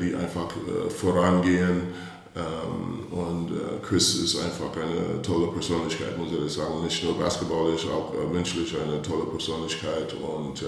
die 0.00 0.14
einfach 0.14 0.48
äh, 0.56 0.90
vorangehen. 0.90 1.88
Ähm, 2.34 3.12
und 3.12 3.50
äh, 3.50 3.86
Chris 3.86 4.14
ist 4.14 4.36
einfach 4.40 4.74
eine 4.74 5.20
tolle 5.20 5.48
Persönlichkeit, 5.48 6.16
muss 6.16 6.28
ich 6.32 6.52
sagen. 6.52 6.82
Nicht 6.82 7.04
nur 7.04 7.18
basketballisch, 7.18 7.86
auch 7.86 8.12
menschlich 8.32 8.74
eine 8.74 9.02
tolle 9.02 9.24
Persönlichkeit. 9.24 10.14
Und 10.14 10.64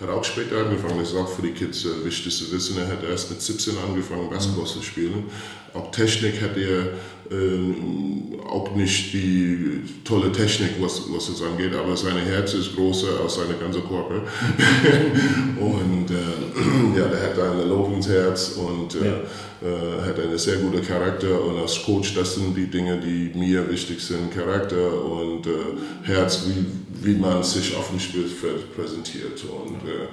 hat 0.00 0.08
auch 0.08 0.24
später 0.24 0.64
angefangen, 0.64 0.98
das 0.98 1.12
ist 1.12 1.16
auch 1.16 1.28
für 1.28 1.42
die 1.42 1.52
Kids 1.52 1.86
wichtig 2.02 2.36
zu 2.36 2.50
wissen. 2.52 2.78
Er 2.78 2.88
hat 2.88 3.04
erst 3.04 3.30
mit 3.30 3.40
17 3.40 3.74
angefangen, 3.86 4.28
Basketball 4.28 4.66
zu 4.66 4.82
spielen. 4.82 5.30
Auch 5.74 5.90
Technik 5.90 6.40
hat 6.40 6.56
er 6.56 6.88
äh, 7.30 8.44
auch 8.48 8.74
nicht 8.76 9.12
die 9.12 9.82
tolle 10.04 10.30
Technik, 10.30 10.72
was, 10.80 11.02
was 11.10 11.28
es 11.28 11.42
angeht, 11.42 11.74
aber 11.74 11.96
sein 11.96 12.16
Herz 12.18 12.54
ist 12.54 12.76
größer 12.76 13.20
als 13.22 13.34
seine 13.34 13.54
ganze 13.54 13.80
Körper. 13.80 14.22
und 15.60 16.10
äh, 16.10 16.96
ja, 16.98 17.06
der 17.06 17.22
hat 17.22 17.38
ein 17.38 17.68
Lobensherz 17.68 18.56
und 18.56 18.94
äh, 18.94 19.06
ja. 19.06 19.12
äh, 19.68 20.08
hat 20.08 20.20
einen 20.20 20.38
sehr 20.38 20.58
guten 20.58 20.82
Charakter. 20.84 21.42
Und 21.42 21.58
als 21.58 21.82
Coach, 21.82 22.14
das 22.14 22.34
sind 22.34 22.56
die 22.56 22.66
Dinge, 22.66 23.00
die 23.00 23.36
mir 23.36 23.68
wichtig 23.70 24.00
sind: 24.00 24.32
Charakter 24.32 25.02
und 25.02 25.46
äh, 25.46 25.50
Herz, 26.02 26.44
wie, 26.46 27.06
wie 27.06 27.18
man 27.18 27.42
sich 27.42 27.74
auf 27.76 27.88
dem 27.88 27.98
Spielfeld 27.98 28.76
präsentiert. 28.76 29.42
Und, 29.44 29.88
äh, 29.88 30.04
äh, 30.04 30.08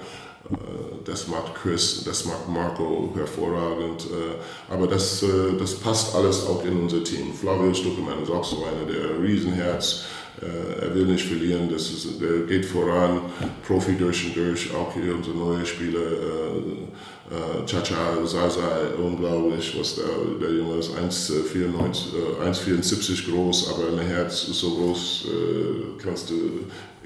das 1.06 1.28
macht 1.28 1.54
Chris, 1.56 2.04
das 2.06 2.26
macht 2.26 2.48
Marco 2.48 3.12
hervorragend. 3.16 4.06
Äh, 4.06 4.38
aber 4.74 4.88
das, 4.88 5.22
äh, 5.24 5.58
das 5.58 5.76
passt 5.76 6.16
alles 6.16 6.46
auch 6.48 6.64
in 6.66 6.82
unser 6.82 7.04
Team. 7.04 7.34
Flavio 7.34 7.74
Stuckemann 7.74 8.24
ist 8.24 8.32
auch 8.32 8.44
so 8.44 8.66
einer, 8.66 8.86
der 8.92 9.22
Riesenherz. 9.22 10.06
Er 10.42 10.96
will 10.96 11.06
nicht 11.06 11.28
verlieren, 11.28 11.70
das 11.70 11.92
ist, 11.92 12.20
der 12.20 12.48
geht 12.48 12.66
voran, 12.66 13.22
Profi 13.68 13.96
durch 13.96 14.26
und 14.26 14.36
durch. 14.38 14.74
Auch 14.74 14.92
hier 14.94 15.14
unser 15.14 15.34
neuer 15.34 15.66
Spieler, 15.66 16.00
Chacha 17.68 18.26
Zaza, 18.26 18.94
unglaublich, 18.98 19.76
was 19.78 19.96
der, 19.96 20.06
der 20.42 20.52
Junge 20.56 20.78
ist, 20.80 20.96
1,74 20.96 23.30
groß, 23.30 23.74
aber 23.74 23.90
ein 23.92 24.00
Herz 24.08 24.48
ist 24.48 24.62
so 24.62 24.72
groß, 24.72 25.28
kannst 26.02 26.30
du 26.30 26.62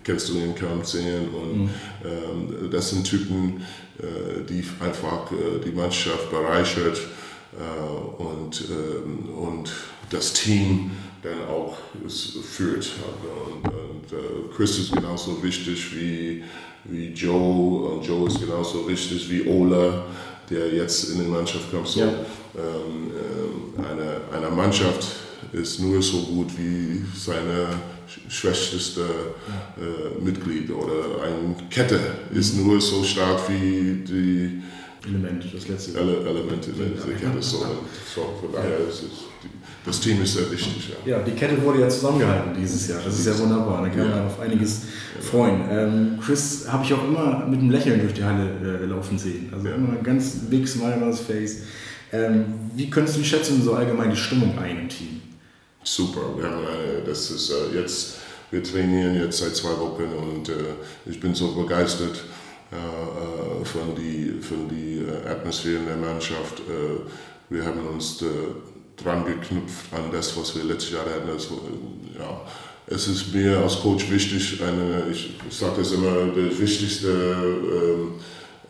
kennst 0.06 0.30
du 0.30 0.38
ihn 0.38 0.56
kaum 0.56 0.84
sehen. 0.86 1.28
Und 1.34 1.64
mhm. 1.64 1.70
ähm, 2.06 2.72
das 2.72 2.92
sind 2.92 3.04
Typen, 3.06 3.62
äh, 4.00 4.44
die 4.48 4.64
einfach 4.80 5.32
äh, 5.32 5.60
die 5.66 5.72
Mannschaft 5.72 6.30
bereichert 6.30 7.02
äh, 7.58 8.22
und, 8.22 8.64
ähm, 8.70 9.30
und 9.36 9.72
das 10.10 10.32
Team 10.32 10.92
dann 11.24 11.48
auch 11.50 11.76
führt. 12.08 12.92
Und, 13.48 13.74
und 13.74 14.14
äh, 14.14 14.56
Chris 14.56 14.78
ist 14.78 14.92
genauso 14.94 15.42
wichtig 15.44 15.94
wie, 15.96 16.44
wie 16.86 17.08
Joe 17.08 17.90
und 17.90 18.06
Joe 18.06 18.28
ist 18.28 18.40
genauso 18.40 18.88
wichtig 18.88 19.30
wie 19.30 19.48
Ola, 19.50 20.06
der 20.50 20.72
jetzt 20.72 21.10
in 21.10 21.22
die 21.22 21.26
Mannschaft 21.28 21.72
kommt. 21.72 21.88
So, 21.88 22.02
ja. 22.02 22.08
ähm, 22.08 23.12
ähm 23.12 23.84
eine, 23.84 24.22
eine 24.32 24.56
Mannschaft 24.56 25.08
ist 25.52 25.80
nur 25.80 26.02
so 26.02 26.20
gut 26.20 26.50
wie 26.58 27.04
seine 27.16 27.68
schwächste 28.30 29.02
äh, 29.02 30.24
Mitglied 30.24 30.70
oder 30.72 31.24
eine 31.24 31.56
Kette 31.70 32.00
ist 32.34 32.58
nur 32.58 32.80
so 32.80 33.04
stark 33.04 33.50
wie 33.50 34.04
die 34.04 34.62
Elemente, 35.08 35.48
das 35.54 35.68
letzte 35.68 36.00
Ele 36.00 36.18
Elemente 36.28 36.72
in 36.72 36.78
der 36.78 37.16
Kette. 37.16 37.42
So, 37.42 37.60
von 37.60 38.52
daher 38.52 38.80
ist 38.90 39.04
es, 39.04 39.26
das 39.86 40.00
Team 40.00 40.22
ist 40.24 40.34
sehr 40.34 40.52
wichtig. 40.52 40.94
Ja. 41.06 41.18
ja, 41.18 41.24
die 41.24 41.32
Kette 41.32 41.62
wurde 41.62 41.82
ja 41.82 41.90
zusammengehalten 41.90 42.54
dieses 42.60 42.88
Jahr. 42.88 43.00
Das 43.06 43.20
ist 43.20 43.28
ja 43.28 43.38
wunderbar. 43.38 43.84
Da 43.84 43.90
kann 43.90 44.10
man 44.10 44.18
ja. 44.18 44.26
auf 44.26 44.40
einiges 44.40 44.82
freuen. 45.22 45.62
Ähm, 45.70 46.20
Chris 46.24 46.66
habe 46.68 46.84
ich 46.84 46.94
auch 46.94 47.08
immer 47.08 47.46
mit 47.48 47.60
einem 47.60 47.70
Lächeln 47.70 48.00
durch 48.00 48.14
die 48.14 48.24
Halle 48.24 48.50
äh, 48.82 48.86
laufen 48.86 49.18
sehen. 49.20 49.50
Also 49.54 49.68
ja. 49.68 49.76
immer 49.76 49.90
ein 49.90 50.04
ganz 50.04 50.38
big 50.50 50.68
smile 50.68 50.98
on 51.02 51.12
his 51.12 51.20
face. 51.20 51.58
Ähm, 52.12 52.46
wie 52.76 52.90
könntest 52.90 53.18
du 53.18 53.24
schätzen, 53.24 53.62
so 53.64 53.74
allgemein 53.74 54.10
die 54.10 54.16
Stimmung 54.16 54.58
ein 54.58 54.82
im 54.82 54.90
Team? 54.90 55.22
Super. 55.86 56.22
Wir 56.38 56.50
haben 56.50 56.66
das 57.06 57.32
ist 57.32 57.52
äh, 57.52 57.80
jetzt, 57.80 58.16
wir 58.52 58.64
trainieren 58.64 59.16
jetzt 59.16 59.38
seit 59.38 59.56
zwei 59.56 59.78
Wochen 59.80 60.04
und 60.04 60.50
äh, 60.50 60.54
ich 61.06 61.20
bin 61.20 61.34
so 61.34 61.54
begeistert 61.54 62.24
äh, 62.72 63.66
von 63.66 63.96
die, 63.96 64.42
von 64.42 64.68
die 64.68 65.06
Atmosphäre 65.28 65.78
in 65.78 65.86
der 65.86 65.98
Mannschaft. 65.98 66.62
Wir 67.50 67.64
haben 67.64 67.88
uns 67.88 68.24
dran 68.98 69.26
geknüpft 69.26 69.94
an 69.94 70.12
das, 70.12 70.36
was 70.36 70.56
wir 70.56 70.64
letztes 70.64 70.92
Jahr 70.94 71.06
hatten. 71.06 71.30
Also, 71.30 71.62
ja, 72.18 72.42
es 72.88 73.08
ist 73.08 73.34
mir 73.34 73.60
als 73.60 73.80
Coach 73.80 74.10
wichtig, 74.10 74.62
eine, 74.62 75.08
ich 75.12 75.36
sage 75.50 75.76
das 75.78 75.92
immer, 75.92 76.28
der 76.36 76.58
wichtigste 76.58 77.08
ähm, 77.08 78.14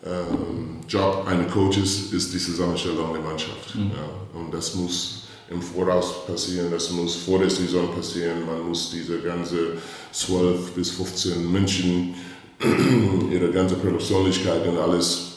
ähm, 0.05 0.79
Job 0.87 1.25
eines 1.27 1.51
Coaches 1.51 2.11
ist 2.11 2.33
die 2.33 2.37
Zusammenstellung 2.37 3.13
der 3.13 3.21
Mannschaft. 3.21 3.75
Mhm. 3.75 3.91
Ja, 3.91 4.39
und 4.39 4.53
das 4.53 4.75
muss 4.75 5.24
im 5.49 5.61
Voraus 5.61 6.25
passieren, 6.25 6.71
das 6.71 6.89
muss 6.91 7.15
vor 7.15 7.39
der 7.39 7.49
Saison 7.49 7.93
passieren. 7.93 8.45
Man 8.45 8.67
muss 8.67 8.91
diese 8.91 9.19
ganze 9.19 9.77
12 10.11 10.71
bis 10.71 10.91
15 10.91 11.51
Menschen, 11.51 12.15
ihre 13.31 13.51
ganze 13.51 13.75
Persönlichkeit 13.75 14.65
und 14.67 14.77
alles 14.77 15.33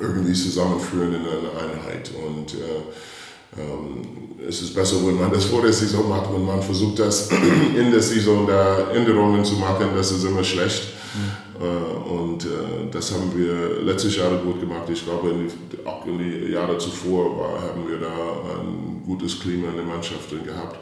irgendwie 0.00 0.32
zusammenführen 0.32 1.14
in 1.14 1.20
eine 1.20 1.72
Einheit. 1.72 2.10
Und 2.26 2.54
äh, 2.54 3.60
ähm, 3.60 4.02
es 4.48 4.62
ist 4.62 4.74
besser, 4.74 4.96
wenn 5.06 5.20
man 5.20 5.32
das 5.32 5.44
vor 5.44 5.62
der 5.62 5.72
Saison 5.72 6.08
macht, 6.08 6.32
wenn 6.32 6.44
man 6.44 6.62
versucht, 6.62 6.98
das 6.98 7.28
in 7.76 7.90
der 7.90 8.00
Saison 8.00 8.46
da 8.46 8.90
Änderungen 8.92 9.44
zu 9.44 9.54
machen, 9.54 9.88
das 9.94 10.10
ist 10.10 10.24
immer 10.24 10.42
schlecht. 10.42 10.84
Mhm. 11.14 11.42
Äh, 11.62 12.10
und 12.10 12.44
äh, 12.44 12.90
das 12.90 13.12
haben 13.12 13.32
wir 13.36 13.82
letztes 13.82 14.16
Jahr 14.16 14.30
gut 14.36 14.60
gemacht. 14.60 14.88
Ich 14.90 15.04
glaube, 15.04 15.30
in 15.30 15.48
die, 15.48 15.86
auch 15.86 16.06
in 16.06 16.18
die 16.18 16.52
Jahre 16.52 16.78
zuvor 16.78 17.38
war, 17.38 17.62
haben 17.62 17.88
wir 17.88 17.98
da 17.98 18.60
ein 18.60 18.91
gutes 19.12 19.40
Klima 19.40 19.70
in 19.70 19.76
den 19.76 19.86
Mannschaften 19.86 20.44
gehabt. 20.44 20.76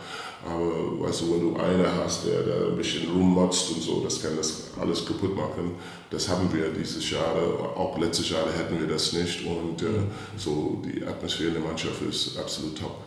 Aber 0.45 1.07
weißt 1.07 1.21
du, 1.21 1.35
wenn 1.35 1.41
du 1.41 1.57
einen 1.61 1.87
hast, 2.03 2.27
der 2.27 2.43
da 2.43 2.69
ein 2.69 2.77
bisschen 2.77 3.11
rummotzt 3.11 3.73
und 3.73 3.83
so, 3.83 4.01
das 4.03 4.23
kann 4.23 4.37
das 4.37 4.71
alles 4.81 5.05
kaputt 5.05 5.37
machen. 5.37 5.73
Das 6.09 6.29
haben 6.29 6.51
wir 6.53 6.71
dieses 6.71 7.11
Jahr, 7.11 7.35
auch 7.77 7.99
letztes 7.99 8.31
Jahr 8.31 8.47
hätten 8.57 8.81
wir 8.81 8.89
das 8.89 9.13
nicht. 9.13 9.45
Und 9.45 9.83
äh, 9.83 9.87
so 10.37 10.83
die 10.85 11.05
Atmosphäre 11.05 11.49
in 11.49 11.55
der 11.55 11.65
Mannschaft 11.65 12.01
ist 12.09 12.39
absolut 12.39 12.79
top. 12.79 13.05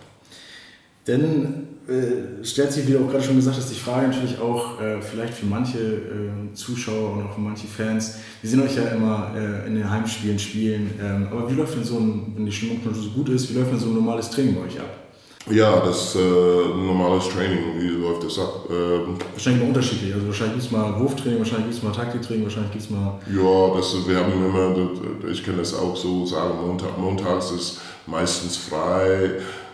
Denn 1.08 1.68
äh, 1.88 2.46
stellt 2.46 2.72
sich, 2.72 2.88
wie 2.88 2.94
du 2.94 3.04
auch 3.04 3.10
gerade 3.10 3.24
schon 3.24 3.36
gesagt 3.36 3.58
hast, 3.58 3.70
die 3.72 3.80
Frage 3.80 4.08
natürlich 4.08 4.40
auch 4.40 4.80
äh, 4.80 5.02
vielleicht 5.02 5.34
für 5.34 5.48
manche 5.48 5.80
äh, 5.80 6.54
Zuschauer 6.54 7.14
und 7.14 7.26
auch 7.26 7.34
für 7.34 7.42
manche 7.42 7.68
Fans. 7.68 8.20
Wir 8.42 8.50
sehen 8.50 8.62
euch 8.62 8.76
ja 8.76 8.84
immer 8.90 9.34
äh, 9.36 9.68
in 9.68 9.76
den 9.76 9.90
Heimspielen 9.90 10.38
spielen. 10.38 10.92
Ähm, 11.02 11.28
aber 11.32 11.50
wie 11.50 11.56
läuft 11.56 11.76
denn 11.76 11.84
so 11.84 11.98
ein, 11.98 12.34
wenn 12.36 12.46
die 12.46 12.52
Stimmung 12.52 12.80
schon 12.84 12.94
so 12.94 13.10
gut 13.10 13.30
ist, 13.30 13.50
wie 13.50 13.58
läuft 13.58 13.72
denn 13.72 13.80
so 13.80 13.88
ein 13.88 13.96
normales 13.96 14.30
Training 14.30 14.56
bei 14.56 14.62
euch 14.62 14.80
ab? 14.80 15.03
Ja, 15.50 15.82
das 15.82 16.16
ist 16.16 16.16
äh, 16.16 16.20
normales 16.20 17.28
Training. 17.28 17.78
Wie 17.78 17.88
läuft 17.88 18.24
das 18.24 18.40
ab? 18.40 18.66
Ähm, 18.70 19.18
wahrscheinlich 19.34 19.62
mal 19.62 19.68
unterschiedlich. 19.70 20.14
Also 20.14 20.28
wahrscheinlich 20.28 20.56
gibt 20.56 20.66
es 20.66 20.72
mal 20.72 21.00
Wurftraining, 21.00 21.40
wahrscheinlich 21.40 21.66
gibt 21.66 21.78
es 21.78 21.84
mal 21.84 21.92
Taktiktraining, 21.92 22.44
wahrscheinlich 22.46 22.72
gibt 22.72 22.84
es 22.86 22.90
mal. 22.90 23.20
Ja, 23.28 23.76
das, 23.76 24.08
wir 24.08 24.18
haben 24.18 24.32
immer, 24.34 25.30
ich 25.30 25.44
kann 25.44 25.58
das 25.58 25.74
auch 25.74 25.96
so 25.98 26.26
sagen, 26.26 26.66
Montag, 26.66 26.98
montags 26.98 27.52
ist 27.52 27.82
meistens 28.08 28.56
frei. 28.56 29.32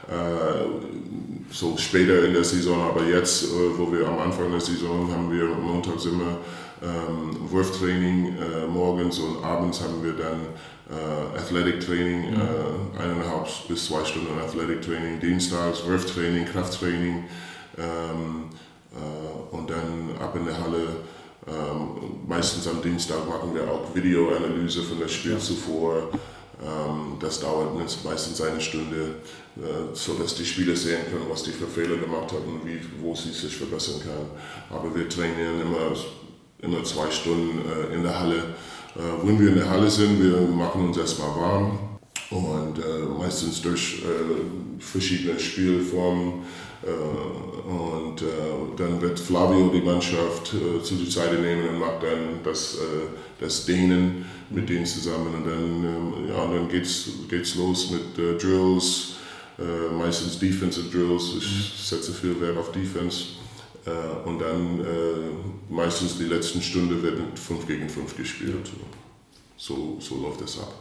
Äh, 0.09 0.65
so 1.51 1.75
später 1.77 2.25
in 2.25 2.33
der 2.33 2.43
Saison, 2.43 2.81
aber 2.89 3.03
jetzt, 3.05 3.43
äh, 3.43 3.47
wo 3.77 3.91
wir 3.91 4.07
am 4.07 4.19
Anfang 4.19 4.51
der 4.51 4.61
Saison 4.61 5.11
haben 5.11 5.31
wir 5.31 5.45
montags 5.45 6.05
immer 6.05 6.37
ähm, 6.81 7.49
Wurftraining 7.51 8.37
äh, 8.37 8.67
morgens 8.67 9.19
und 9.19 9.43
abends 9.43 9.81
haben 9.81 10.03
wir 10.03 10.13
dann 10.13 10.39
äh, 10.89 11.37
Athletic 11.37 11.81
Training, 11.81 12.31
mhm. 12.31 12.41
äh, 12.41 13.01
eineinhalb 13.01 13.47
bis 13.67 13.85
zwei 13.85 14.03
Stunden 14.05 14.39
Athletic 14.39 14.81
Training, 14.81 15.19
dienstags 15.19 15.85
Wurftraining, 15.85 16.45
Krafttraining 16.45 17.25
ähm, 17.77 18.49
äh, 18.93 19.55
und 19.55 19.69
dann 19.69 20.15
ab 20.19 20.35
in 20.35 20.45
der 20.45 20.57
Halle. 20.57 20.87
Ähm, 21.47 22.27
meistens 22.27 22.67
am 22.67 22.81
Dienstag 22.81 23.27
machen 23.27 23.53
wir 23.53 23.63
auch 23.69 23.93
Videoanalyse 23.93 24.83
von 24.83 24.99
das 24.99 25.11
Spiel 25.11 25.33
ja. 25.33 25.39
zuvor. 25.39 26.09
Ähm, 26.61 27.17
das 27.19 27.39
dauert 27.39 27.75
meistens 28.03 28.41
eine 28.41 28.59
Stunde, 28.59 29.15
äh, 29.57 29.93
sodass 29.93 30.35
die 30.35 30.45
Spieler 30.45 30.75
sehen 30.75 31.05
können, 31.09 31.25
was 31.29 31.43
die 31.43 31.51
für 31.51 31.67
Fehler 31.67 31.95
gemacht 31.95 32.31
haben 32.33 32.59
und 32.61 32.65
wie, 32.67 32.79
wo 33.01 33.15
sie 33.15 33.31
sich 33.31 33.55
verbessern 33.55 34.01
können. 34.01 34.29
Aber 34.69 34.93
wir 34.93 35.07
trainieren 35.07 35.61
immer, 35.61 35.95
immer 36.61 36.83
zwei 36.83 37.09
Stunden 37.11 37.59
äh, 37.69 37.95
in 37.95 38.03
der 38.03 38.19
Halle 38.19 38.43
äh, 38.95 39.27
wenn 39.27 39.39
wir 39.39 39.49
in 39.49 39.55
der 39.55 39.69
Halle 39.69 39.89
sind, 39.89 40.21
wir 40.21 40.41
machen 40.41 40.87
uns 40.87 40.97
erstmal 40.97 41.29
warm 41.29 41.79
und 42.31 42.79
äh, 42.79 43.05
meistens 43.17 43.61
durch 43.61 44.03
äh, 44.03 44.81
verschiedene 44.81 45.39
Spielformen. 45.39 46.43
Äh, 46.81 47.69
und 47.69 48.21
äh, 48.21 48.25
dann 48.77 49.01
wird 49.01 49.19
Flavio 49.19 49.69
die 49.69 49.81
Mannschaft 49.81 50.47
zu 50.47 50.95
der 50.95 51.11
Seite 51.11 51.35
nehmen 51.35 51.69
und 51.69 51.79
macht 51.79 52.01
dann 52.01 52.39
das, 52.43 52.77
das 53.39 53.65
Dehnen 53.65 54.25
mit 54.49 54.69
denen 54.69 54.85
zusammen. 54.85 55.35
Und 55.35 55.45
dann, 55.45 55.83
ähm, 55.83 56.27
ja, 56.29 56.47
dann 56.47 56.67
geht's, 56.67 57.09
geht's 57.29 57.55
los 57.55 57.91
mit 57.91 58.41
Drills, 58.41 59.15
meistens 59.97 60.39
Defensive 60.39 60.89
Drills. 60.89 61.33
Ich 61.37 61.45
mhm. 61.45 61.83
setze 61.83 62.13
viel 62.13 62.39
Wert 62.41 62.57
auf 62.57 62.71
Defense. 62.71 63.38
Äh, 63.85 64.27
und 64.27 64.39
dann 64.39 64.79
äh, 64.79 65.73
meistens 65.73 66.17
die 66.17 66.25
letzten 66.25 66.61
Stunde 66.61 67.01
wird 67.01 67.19
mit 67.19 67.39
5 67.39 67.67
gegen 67.67 67.89
5 67.89 68.17
gespielt. 68.17 68.71
So, 69.57 69.97
so 69.99 70.21
läuft 70.21 70.41
das 70.41 70.59
ab. 70.59 70.73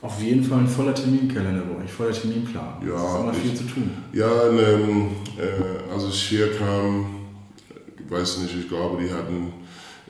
Auf 0.00 0.22
jeden 0.22 0.44
Fall 0.44 0.60
ein 0.60 0.68
voller 0.68 0.94
Terminkalender 0.94 1.62
bei 1.62 1.82
euch, 1.82 1.92
voller 1.92 2.12
Terminplan. 2.12 2.86
Ja, 2.86 2.92
das 2.92 3.14
ist 3.14 3.20
immer 3.20 3.34
viel 3.34 3.54
zu 3.54 3.64
tun. 3.64 3.90
Ja, 4.12 4.48
ähm, 4.48 5.08
äh, 5.36 5.92
als 5.92 6.04
ich 6.04 6.22
hier 6.28 6.56
kam, 6.56 7.26
ich 8.04 8.10
weiß 8.10 8.38
nicht, 8.38 8.54
ich 8.56 8.68
glaube, 8.68 9.02
die 9.02 9.12
hatten 9.12 9.52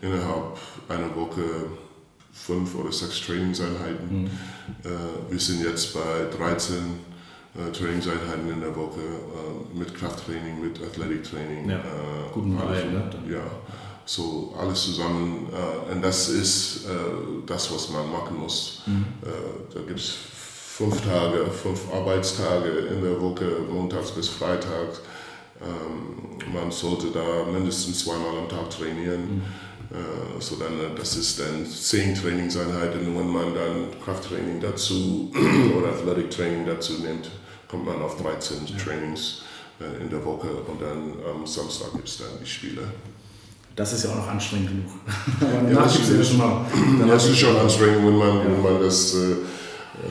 innerhalb 0.03 0.59
einer 0.89 1.15
Woche 1.17 1.43
fünf 2.33 2.75
oder 2.75 2.93
sechs 2.93 3.21
Trainingseinheiten. 3.23 4.23
Mhm. 4.23 4.31
Äh, 4.85 5.31
wir 5.33 5.41
sind 5.41 5.65
jetzt 5.65 5.95
bei 5.95 6.37
13 6.37 6.77
äh, 7.59 7.73
Trainingseinheiten 7.73 8.49
in 8.51 8.61
der 8.61 8.75
Woche 8.77 9.01
äh, 9.01 9.79
mit 9.79 9.95
Krafttraining, 9.95 10.61
mit 10.63 10.81
Athletiktraining. 10.81 11.69
Ja, 11.69 11.79
äh, 11.79 11.81
guten 12.33 12.57
alles, 12.57 12.85
ne? 12.85 13.11
Ja, 13.29 13.43
so 14.05 14.55
alles 14.59 14.85
zusammen. 14.85 15.49
Äh, 15.53 15.93
und 15.93 16.03
das 16.03 16.29
ist 16.29 16.87
äh, 16.87 16.91
das, 17.47 17.73
was 17.75 17.91
man 17.91 18.11
machen 18.11 18.39
muss. 18.39 18.83
Mhm. 18.87 19.07
Äh, 19.23 19.75
da 19.75 19.81
gibt 19.81 19.99
es 19.99 20.11
fünf 20.11 21.01
Tage, 21.01 21.47
fünf 21.51 21.93
Arbeitstage 21.93 22.69
in 22.69 23.03
der 23.03 23.21
Woche, 23.21 23.45
montags 23.69 24.13
bis 24.13 24.29
freitags. 24.29 25.01
Ähm, 25.61 26.53
man 26.53 26.71
sollte 26.71 27.09
da 27.09 27.45
mindestens 27.51 28.05
zweimal 28.05 28.39
am 28.39 28.49
Tag 28.49 28.71
trainieren. 28.71 29.37
Mhm. 29.37 29.43
Uh, 29.91 30.39
so 30.39 30.57
dann, 30.57 30.95
das 30.99 31.17
ist 31.17 31.41
dann 31.41 31.65
zehn 31.65 32.15
Trainingseinheiten. 32.15 33.07
Wenn 33.07 33.27
man 33.27 33.55
dann 33.55 33.87
Krafttraining 34.05 34.61
dazu 34.61 35.33
oder 35.79 35.89
Athletic 35.89 36.31
Training 36.31 36.67
dazu 36.67 36.93
nimmt, 37.03 37.31
kommt 37.69 37.87
man 37.87 38.03
auf 38.03 38.21
13 38.21 38.67
ja. 38.67 38.77
Trainings 38.77 39.43
äh, 39.81 40.03
in 40.03 40.11
der 40.11 40.25
Woche 40.25 40.49
und 40.49 40.81
dann 40.81 41.13
am 41.31 41.47
Samstag 41.47 41.93
gibt 41.93 42.09
es 42.09 42.19
dann 42.19 42.29
die 42.43 42.47
Spiele. 42.47 42.83
Das 43.77 43.93
ist 43.93 44.05
ja 44.05 44.11
auch 44.11 44.17
noch 44.17 44.29
anstrengend 44.29 44.71
genug. 44.71 44.91
Aber 45.41 45.71
ja, 45.71 45.83
das, 45.83 46.01
ist, 46.01 46.11
ja 46.11 46.25
schon 46.25 46.39
mal, 46.39 46.67
das 47.07 47.29
ist 47.29 47.39
schon 47.39 47.57
anstrengend, 47.57 48.07
wenn 48.07 48.17
man, 48.17 48.39
ja. 48.39 48.45
wenn 48.45 48.63
man 48.63 48.83
das 48.83 49.15
äh, 49.15 49.37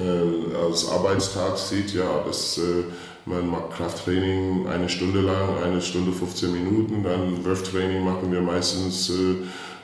äh, 0.01 0.55
als 0.55 0.89
Arbeitstag 0.89 1.57
sieht. 1.57 1.93
Ja, 1.93 2.23
das, 2.25 2.59
äh, 2.59 2.83
man 3.25 3.49
macht 3.49 3.71
Krafttraining 3.71 4.67
eine 4.67 4.87
Stunde 4.87 5.19
lang, 5.19 5.61
eine 5.63 5.81
Stunde 5.81 6.13
15 6.13 6.51
Minuten. 6.51 7.03
Dann 7.03 7.43
Wurftraining 7.43 8.05
machen 8.05 8.31
wir 8.31 8.39
meistens 8.39 9.11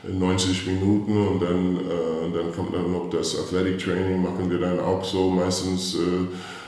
90 0.04 0.66
äh, 0.66 0.72
Minuten 0.72 1.28
und 1.28 1.42
dann, 1.42 1.76
äh, 1.76 2.34
dann 2.34 2.54
kommt 2.56 2.74
dann 2.74 2.90
noch 2.90 3.10
das 3.10 3.38
Athletic 3.38 3.80
Training, 3.80 4.22
machen 4.22 4.50
wir 4.50 4.60
dann 4.60 4.80
auch 4.80 5.04
so 5.04 5.30
meistens 5.30 5.98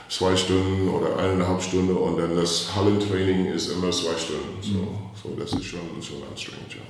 zwei 0.08 0.36
Stunden 0.36 0.88
oder 0.88 1.18
eineinhalb 1.18 1.62
Stunden 1.62 1.96
und 1.96 2.18
dann 2.18 2.36
das 2.36 2.74
Hallentraining 2.74 3.46
ist 3.46 3.68
immer 3.68 3.90
zwei 3.90 4.16
Stunden. 4.16 4.60
So, 4.60 4.78
mhm. 4.78 4.86
so 5.22 5.40
das 5.40 5.52
ist 5.52 5.64
schon, 5.64 5.80
schon 6.00 6.22
anstrengend, 6.30 6.74
ja. 6.74 6.82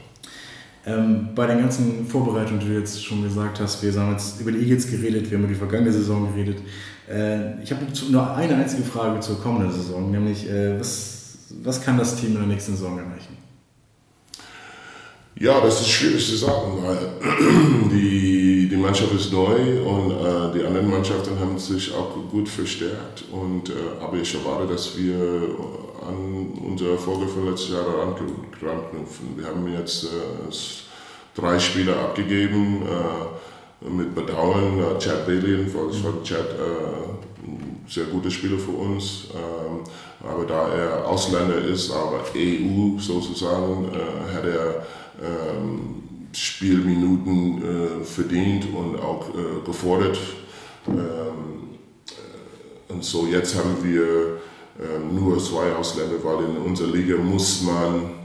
Ähm, 0.89 1.31
bei 1.35 1.49
den 1.49 1.59
ganzen 1.59 2.07
Vorbereitungen, 2.07 2.61
die 2.61 2.67
du 2.67 2.79
jetzt 2.79 3.05
schon 3.05 3.25
gesagt 3.25 3.59
hast, 3.59 3.83
wir 3.83 3.93
haben 4.01 4.13
jetzt 4.13 4.41
über 4.41 4.53
die 4.53 4.59
Eagles 4.59 4.89
geredet, 4.89 5.29
wir 5.29 5.37
haben 5.37 5.45
über 5.45 5.53
die 5.53 5.59
vergangene 5.59 5.91
Saison 5.91 6.33
geredet. 6.33 6.59
Äh, 7.11 7.61
ich 7.61 7.73
habe 7.73 7.85
nur 8.09 8.35
eine 8.37 8.55
einzige 8.55 8.85
Frage 8.85 9.19
zur 9.19 9.41
kommenden 9.41 9.73
Saison, 9.73 10.13
nämlich 10.13 10.49
äh, 10.49 10.79
was, 10.79 11.39
was 11.63 11.83
kann 11.83 11.99
das 11.99 12.15
Team 12.15 12.35
in 12.35 12.39
der 12.39 12.47
nächsten 12.47 12.73
Saison 12.73 12.99
erreichen? 12.99 13.37
Ja, 15.39 15.61
das 15.61 15.81
ist 15.81 15.89
schwierig 15.89 16.25
zu 16.25 16.37
sagen, 16.37 16.83
weil 16.83 16.99
die, 17.91 17.91
die 17.91 18.46
Mannschaft 18.87 19.15
ist 19.15 19.33
neu 19.33 19.83
und 19.83 20.13
äh, 20.13 20.53
die 20.55 20.65
anderen 20.65 20.89
Mannschaften 20.89 21.37
haben 21.41 21.59
sich 21.59 21.93
auch 21.93 22.15
gut 22.31 22.49
verstärkt. 22.49 23.25
Und, 23.33 23.69
äh, 23.69 23.73
aber 24.01 24.17
ich 24.17 24.33
erwarte, 24.33 24.73
dass 24.73 24.97
wir 24.97 25.17
an 26.09 26.53
unsere 26.65 26.93
Erfolge 26.93 27.27
von 27.27 27.51
letzten 27.51 27.73
Jahren 27.73 28.01
anknüpfen. 28.01 29.35
Wir 29.35 29.47
haben 29.47 29.67
jetzt 29.73 30.05
äh, 30.05 30.09
drei 31.35 31.59
Spieler 31.59 31.99
abgegeben, 31.99 32.83
äh, 32.83 33.91
mit 33.91 34.15
Bedauern. 34.15 34.79
Äh, 34.79 34.99
Chad 35.01 35.27
Bailey, 35.27 35.57
jedenfalls 35.57 36.05
war 36.05 36.23
Chad 36.23 36.47
äh, 36.51 37.45
ein 37.45 37.85
sehr 37.89 38.05
guter 38.05 38.31
Spieler 38.31 38.59
für 38.59 38.71
uns. 38.71 39.25
Ähm, 39.35 39.81
aber 40.25 40.45
da 40.45 40.69
er 40.69 41.09
Ausländer 41.09 41.59
ist, 41.59 41.91
aber 41.91 42.21
EU 42.37 43.01
sozusagen, 43.01 43.91
hat 44.33 44.45
er 44.45 44.87
ähm, 45.23 46.06
Spielminuten 46.37 47.63
äh, 47.63 48.05
verdient 48.05 48.67
und 48.75 49.01
auch 49.01 49.31
äh, 49.31 49.65
gefordert. 49.65 50.19
Ähm, 50.87 50.95
äh, 52.09 52.93
und 52.93 53.03
so 53.05 53.27
jetzt 53.27 53.57
haben 53.57 53.77
wir 53.83 54.39
ähm, 54.79 55.15
nur 55.15 55.39
zwei 55.39 55.73
Ausländer, 55.73 56.23
weil 56.23 56.45
in 56.45 56.57
unserer 56.59 56.93
Liga 56.93 57.17
muss 57.17 57.63
man 57.63 57.95
äh, 57.95 58.16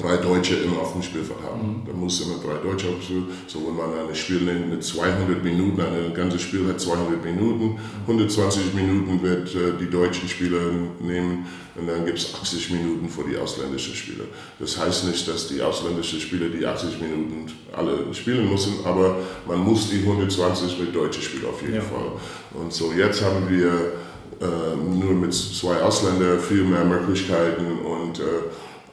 drei 0.00 0.16
Deutsche 0.16 0.56
immer 0.56 0.80
auf 0.80 0.92
dem 0.92 1.02
Spielfeld 1.02 1.40
haben. 1.42 1.82
Mhm. 1.82 1.86
Da 1.86 1.92
muss 1.92 2.20
immer 2.20 2.36
drei 2.38 2.62
Deutsche 2.62 2.88
auf 2.88 2.94
dem 2.94 3.02
Spielfeld. 3.02 3.34
So, 3.46 3.66
wenn 3.66 3.76
man 3.76 4.08
ein 4.08 4.14
Spiel 4.14 4.40
nimmt 4.40 4.70
mit 4.70 4.84
200 4.84 5.42
Minuten, 5.42 5.80
ein 5.80 6.14
ganzes 6.14 6.42
Spiel 6.42 6.66
hat 6.68 6.80
200 6.80 7.24
Minuten, 7.24 7.78
120 8.06 8.74
Minuten 8.74 9.22
wird 9.22 9.54
äh, 9.54 9.72
die 9.78 9.90
deutschen 9.90 10.28
Spieler 10.28 10.60
nehmen 11.00 11.46
und 11.76 11.86
dann 11.86 12.04
gibt 12.04 12.18
es 12.18 12.34
80 12.34 12.70
Minuten 12.70 13.08
für 13.08 13.24
die 13.24 13.36
ausländischen 13.36 13.94
Spieler. 13.94 14.24
Das 14.58 14.78
heißt 14.78 15.04
nicht, 15.04 15.26
dass 15.28 15.48
die 15.48 15.62
ausländischen 15.62 16.20
Spieler 16.20 16.48
die 16.48 16.66
80 16.66 17.00
Minuten 17.00 17.46
alle 17.72 18.12
spielen 18.12 18.50
müssen, 18.50 18.84
aber 18.84 19.18
man 19.46 19.60
muss 19.60 19.88
die 19.90 20.00
120 20.00 20.78
mit 20.78 20.94
deutschen 20.94 21.22
Spielern 21.22 21.50
auf 21.50 21.62
jeden 21.62 21.74
ja. 21.74 21.80
Fall. 21.80 22.12
Und 22.54 22.72
so 22.72 22.92
jetzt 22.92 23.22
haben 23.22 23.48
wir 23.48 23.92
äh, 24.40 24.76
nur 24.76 25.12
mit 25.12 25.34
zwei 25.34 25.80
Ausländern 25.82 26.40
viel 26.40 26.64
mehr 26.64 26.84
Möglichkeiten 26.84 27.78
und 27.84 28.18
äh, 28.18 28.22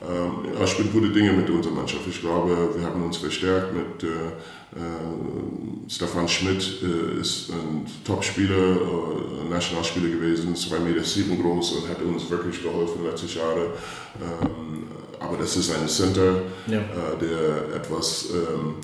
ähm, 0.01 0.53
ja, 0.59 0.67
spielt 0.67 0.93
gute 0.93 1.09
Dinge 1.09 1.33
mit 1.33 1.49
unserer 1.49 1.73
Mannschaft. 1.73 2.03
Ich 2.07 2.21
glaube, 2.21 2.75
wir 2.75 2.85
haben 2.85 3.03
uns 3.03 3.17
verstärkt 3.17 3.73
mit 3.73 4.03
äh, 4.03 4.07
äh, 4.07 5.89
Stefan 5.89 6.27
Schmidt, 6.27 6.83
äh, 6.83 7.19
ist 7.19 7.49
ein 7.49 7.85
Top-Spieler, 8.05 8.75
äh, 8.75 9.49
Nationalspieler 9.49 10.09
gewesen, 10.09 10.53
2,7 10.55 10.79
Meter 10.81 11.03
sieben 11.03 11.41
groß 11.41 11.71
und 11.73 11.89
hat 11.89 12.01
uns 12.01 12.29
wirklich 12.29 12.61
geholfen 12.61 13.03
letztes 13.03 13.33
Jahre. 13.35 13.73
Ähm, 14.21 14.83
aber 15.19 15.37
das 15.37 15.57
ist 15.57 15.71
ein 15.73 15.87
Center, 15.87 16.43
ja. 16.67 16.79
Äh, 16.79 17.17
der 17.19 17.75
etwas 17.77 18.27
ähm, 18.31 18.75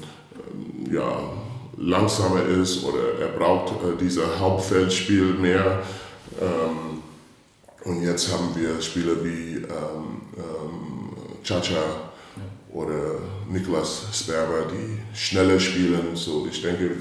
ja, 0.91 1.31
langsamer 1.77 2.43
ist 2.43 2.83
oder 2.85 3.19
er 3.19 3.37
braucht 3.37 3.73
äh, 3.83 3.97
dieser 3.99 4.39
Hauptfeldspiel 4.39 5.35
mehr. 5.35 5.83
Ähm, 6.41 7.03
und 7.83 8.01
jetzt 8.01 8.31
haben 8.31 8.55
wir 8.55 8.81
Spieler 8.81 9.23
wie 9.23 9.61
Chacha 11.43 12.11
oder 12.71 13.19
Niklas 13.49 14.07
Sperber, 14.11 14.65
die 14.71 15.17
schneller 15.17 15.59
spielen. 15.59 16.15
So, 16.15 16.47
ich 16.49 16.61
denke, 16.61 16.91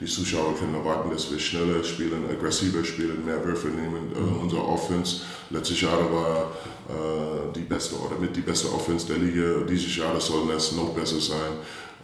die 0.00 0.06
Zuschauer 0.06 0.56
können 0.58 0.74
erwarten, 0.74 1.10
dass 1.10 1.30
wir 1.30 1.38
schneller 1.38 1.82
spielen, 1.84 2.24
aggressiver 2.28 2.84
spielen, 2.84 3.24
mehr 3.24 3.42
Würfe 3.44 3.68
nehmen. 3.68 4.12
Äh, 4.14 4.20
mhm. 4.20 4.40
Unser 4.42 4.66
Offense 4.66 5.22
letztes 5.50 5.80
Jahr 5.80 6.12
war 6.12 6.52
äh, 6.88 7.52
die 7.54 7.60
beste 7.60 7.94
oder 7.96 8.18
mit 8.18 8.34
die 8.36 8.40
beste 8.40 8.72
Offense 8.72 9.06
der 9.06 9.18
Liga. 9.18 9.64
Dieses 9.68 9.96
Jahr 9.96 10.20
soll 10.20 10.50
es 10.50 10.72
noch 10.72 10.90
besser 10.90 11.20
sein. 11.20 11.52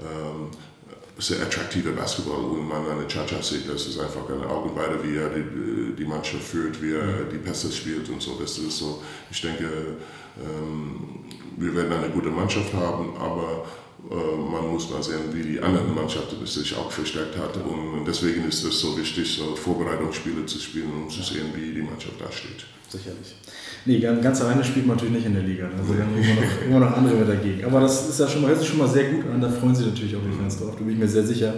Ähm, 0.00 0.50
sehr 1.18 1.42
attraktiver 1.42 1.90
Basketball 1.90 2.44
und 2.44 2.68
man 2.68 2.88
eine 2.88 3.06
Cha-Cha 3.08 3.42
sieht, 3.42 3.68
das 3.68 3.86
ist 3.86 3.98
einfach 3.98 4.28
eine 4.30 4.48
Augenweide, 4.48 5.02
wie 5.02 5.16
er 5.16 5.30
die, 5.30 5.96
die 5.96 6.04
Mannschaft 6.04 6.44
führt, 6.44 6.80
wie 6.80 6.92
er 6.92 7.02
mhm. 7.02 7.30
die 7.32 7.38
Pässe 7.38 7.72
spielt 7.72 8.08
und 8.08 8.22
so. 8.22 8.38
Das 8.40 8.56
ist 8.56 8.78
so, 8.78 9.02
ich 9.28 9.40
denke, 9.40 9.96
ähm, 10.38 11.24
wir 11.58 11.74
werden 11.74 11.92
eine 11.92 12.08
gute 12.10 12.30
Mannschaft 12.30 12.72
haben, 12.72 13.16
aber 13.18 13.64
äh, 14.10 14.14
man 14.14 14.72
muss 14.72 14.90
mal 14.90 15.02
sehen, 15.02 15.32
wie 15.32 15.42
die 15.42 15.60
anderen 15.60 15.94
Mannschaften 15.94 16.44
sich 16.46 16.76
auch 16.76 16.90
verstärkt 16.90 17.36
hat. 17.36 17.56
Und 17.56 18.04
deswegen 18.06 18.46
ist 18.48 18.64
es 18.64 18.80
so 18.80 18.96
wichtig, 18.96 19.36
so 19.36 19.56
Vorbereitungsspiele 19.56 20.46
zu 20.46 20.58
spielen, 20.58 20.90
um 21.02 21.10
zu 21.10 21.22
sehen, 21.22 21.46
wie 21.54 21.74
die 21.74 21.82
Mannschaft 21.82 22.20
da 22.20 22.30
steht. 22.30 22.64
Sicherlich. 22.88 23.34
Nee, 23.84 24.00
ganz 24.00 24.40
alleine 24.40 24.64
spielt 24.64 24.86
man 24.86 24.96
natürlich 24.96 25.16
nicht 25.16 25.26
in 25.26 25.34
der 25.34 25.42
Liga. 25.42 25.68
Also 25.78 25.94
wir 25.94 26.04
haben 26.04 26.16
immer 26.16 26.40
noch, 26.40 26.62
immer 26.66 26.80
noch 26.80 26.96
andere 26.96 27.24
dagegen. 27.24 27.64
Aber 27.64 27.80
das 27.80 28.08
ist 28.08 28.20
ja 28.20 28.28
schon 28.28 28.42
mal, 28.42 28.48
hört 28.48 28.60
sich 28.60 28.68
schon 28.68 28.78
mal 28.78 28.88
sehr 28.88 29.10
gut 29.10 29.26
an. 29.26 29.40
Da 29.40 29.48
freuen 29.48 29.74
sich 29.74 29.86
natürlich 29.86 30.16
auch 30.16 30.22
die 30.24 30.36
Fans 30.36 30.58
drauf. 30.58 30.74
Da 30.78 30.84
bin 30.84 30.94
ich 30.94 30.98
mir 30.98 31.08
sehr 31.08 31.26
sicher. 31.26 31.54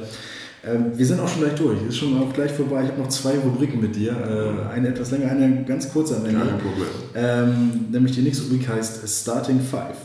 Ähm, 0.66 0.92
wir 0.96 1.06
sind 1.06 1.20
auch 1.20 1.28
schon 1.28 1.42
gleich 1.42 1.54
durch. 1.54 1.78
Ist 1.88 1.98
schon 1.98 2.20
auch 2.20 2.32
gleich 2.32 2.52
vorbei. 2.52 2.82
Ich 2.84 2.90
habe 2.90 3.00
noch 3.00 3.08
zwei 3.08 3.38
Rubriken 3.38 3.80
mit 3.80 3.96
dir. 3.96 4.12
Äh, 4.12 4.74
eine 4.74 4.88
etwas 4.88 5.10
länger, 5.10 5.30
eine 5.30 5.64
ganz 5.64 5.90
kurze 5.90 6.16
am 6.16 6.26
Ende. 6.26 6.40
Kein 6.40 6.58
Problem. 6.58 6.88
Ähm, 7.14 7.86
nämlich 7.90 8.12
die 8.12 8.22
nächste 8.22 8.44
Rubrik 8.44 8.68
heißt 8.68 9.08
Starting 9.08 9.60
Five. 9.60 9.96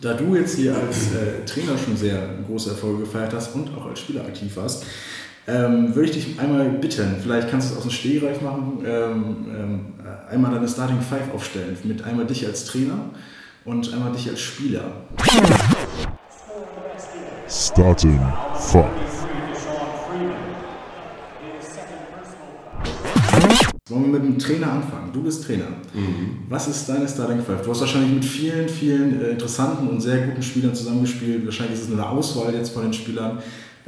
Da 0.00 0.14
du 0.14 0.34
jetzt 0.34 0.56
hier 0.56 0.74
als 0.74 1.14
äh, 1.14 1.44
Trainer 1.46 1.76
schon 1.78 1.96
sehr 1.96 2.28
große 2.46 2.70
Erfolge 2.70 3.00
gefeiert 3.00 3.32
hast 3.32 3.54
und 3.54 3.70
auch 3.76 3.86
als 3.86 4.00
Spieler 4.00 4.22
aktiv 4.22 4.54
warst, 4.56 4.84
ähm, 5.48 5.94
würde 5.94 6.10
ich 6.10 6.14
dich 6.14 6.40
einmal 6.40 6.68
bitten, 6.68 7.16
vielleicht 7.22 7.50
kannst 7.50 7.68
du 7.68 7.72
es 7.72 7.78
aus 7.78 7.84
dem 7.84 7.92
Stehreif 7.92 8.42
machen, 8.42 8.84
ähm, 8.84 9.46
ähm, 9.48 9.80
einmal 10.28 10.52
deine 10.52 10.68
Starting 10.68 11.00
Five 11.00 11.32
aufstellen, 11.32 11.76
mit 11.84 12.02
einmal 12.02 12.26
dich 12.26 12.44
als 12.46 12.64
Trainer 12.64 13.10
und 13.64 13.92
einmal 13.92 14.12
dich 14.12 14.28
als 14.28 14.40
Spieler. 14.40 14.84
Starting 17.66 18.20
Five. 18.54 18.86
Wollen 23.88 24.12
wir 24.12 24.20
mit 24.20 24.22
dem 24.22 24.38
Trainer 24.38 24.70
anfangen? 24.70 25.10
Du 25.12 25.24
bist 25.24 25.44
Trainer. 25.44 25.64
Mhm. 25.92 26.44
Was 26.48 26.68
ist 26.68 26.88
deine 26.88 27.08
Starting 27.08 27.40
Five? 27.40 27.62
Du 27.62 27.70
hast 27.70 27.80
wahrscheinlich 27.80 28.12
mit 28.12 28.24
vielen, 28.24 28.68
vielen 28.68 29.20
äh, 29.20 29.30
interessanten 29.30 29.88
und 29.88 30.00
sehr 30.00 30.28
guten 30.28 30.42
Spielern 30.42 30.76
zusammengespielt. 30.76 31.44
Wahrscheinlich 31.44 31.74
ist 31.74 31.84
es 31.84 31.88
nur 31.88 31.98
eine 31.98 32.08
Auswahl 32.08 32.54
jetzt 32.54 32.70
von 32.70 32.82
den 32.82 32.92
Spielern. 32.92 33.38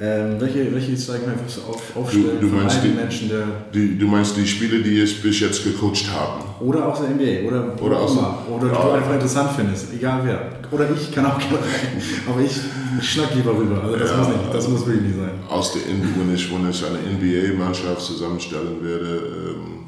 Ähm, 0.00 0.40
welche, 0.40 0.74
welche 0.74 0.96
Starting 0.96 1.28
Five 1.28 1.44
wirst 1.44 1.58
du 1.58 1.62
auf, 1.62 1.96
aufstellen? 1.96 2.40
Du, 2.40 2.48
du 2.48 2.56
meinst 2.56 2.82
die, 2.82 2.88
Menschen, 2.88 3.28
der 3.28 3.46
die, 3.72 3.96
du 3.96 4.08
meinst 4.08 4.36
die 4.36 4.46
Spieler, 4.46 4.82
die 4.82 4.98
es 4.98 5.14
bis 5.14 5.38
jetzt 5.38 5.62
gecoacht 5.62 6.10
haben? 6.12 6.47
Oder 6.60 6.86
aus 6.86 7.00
der 7.00 7.10
NBA. 7.10 7.46
Oder, 7.46 7.80
oder, 7.80 8.00
aus, 8.00 8.16
oder 8.16 8.72
ja. 8.72 8.82
du 8.82 8.90
einfach 8.90 9.14
interessant 9.14 9.50
findest. 9.56 9.92
Egal 9.92 10.20
wer. 10.24 10.50
Oder 10.70 10.90
ich 10.90 11.12
kann 11.12 11.26
auch 11.26 11.38
gerne 11.38 11.58
rein. 11.58 12.02
Aber 12.28 12.40
ich 12.40 12.60
schnack 13.02 13.34
lieber 13.34 13.52
rüber. 13.52 13.82
Also 13.82 13.96
das, 13.96 14.10
ja, 14.10 14.16
muss, 14.16 14.28
nicht, 14.28 14.54
das 14.54 14.68
muss 14.68 14.86
wirklich 14.86 15.02
nicht 15.02 15.16
sein. 15.16 15.30
Aus 15.48 15.72
der 15.72 15.82
wenn 15.82 16.34
ich, 16.34 16.52
wenn 16.52 16.70
ich 16.70 16.84
eine 16.84 16.98
NBA-Mannschaft 16.98 18.00
zusammenstellen 18.00 18.82
werde, 18.82 19.54
ähm, 19.56 19.78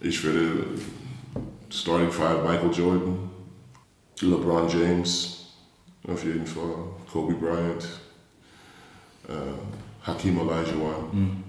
ich 0.00 0.22
würde 0.22 0.64
Starting 1.70 2.10
Five 2.10 2.42
Michael 2.42 2.70
Jordan, 2.72 3.30
LeBron 4.20 4.68
James, 4.68 5.46
auf 6.06 6.24
jeden 6.24 6.46
Fall, 6.46 6.74
Kobe 7.10 7.34
Bryant, 7.34 7.88
äh, 9.28 10.06
Hakim 10.06 10.40
Olajuwon 10.40 11.04
mhm. 11.12 11.44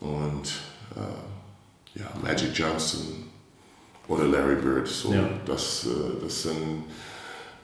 und 0.00 0.46
äh, 0.96 1.33
ja, 1.94 2.12
Magic 2.22 2.50
Johnson 2.54 3.24
oder 4.08 4.24
Larry 4.24 4.56
Bird. 4.56 4.88
So, 4.88 5.12
ja. 5.12 5.28
das, 5.46 5.86
äh, 5.86 6.22
das, 6.22 6.42
sind, 6.42 6.84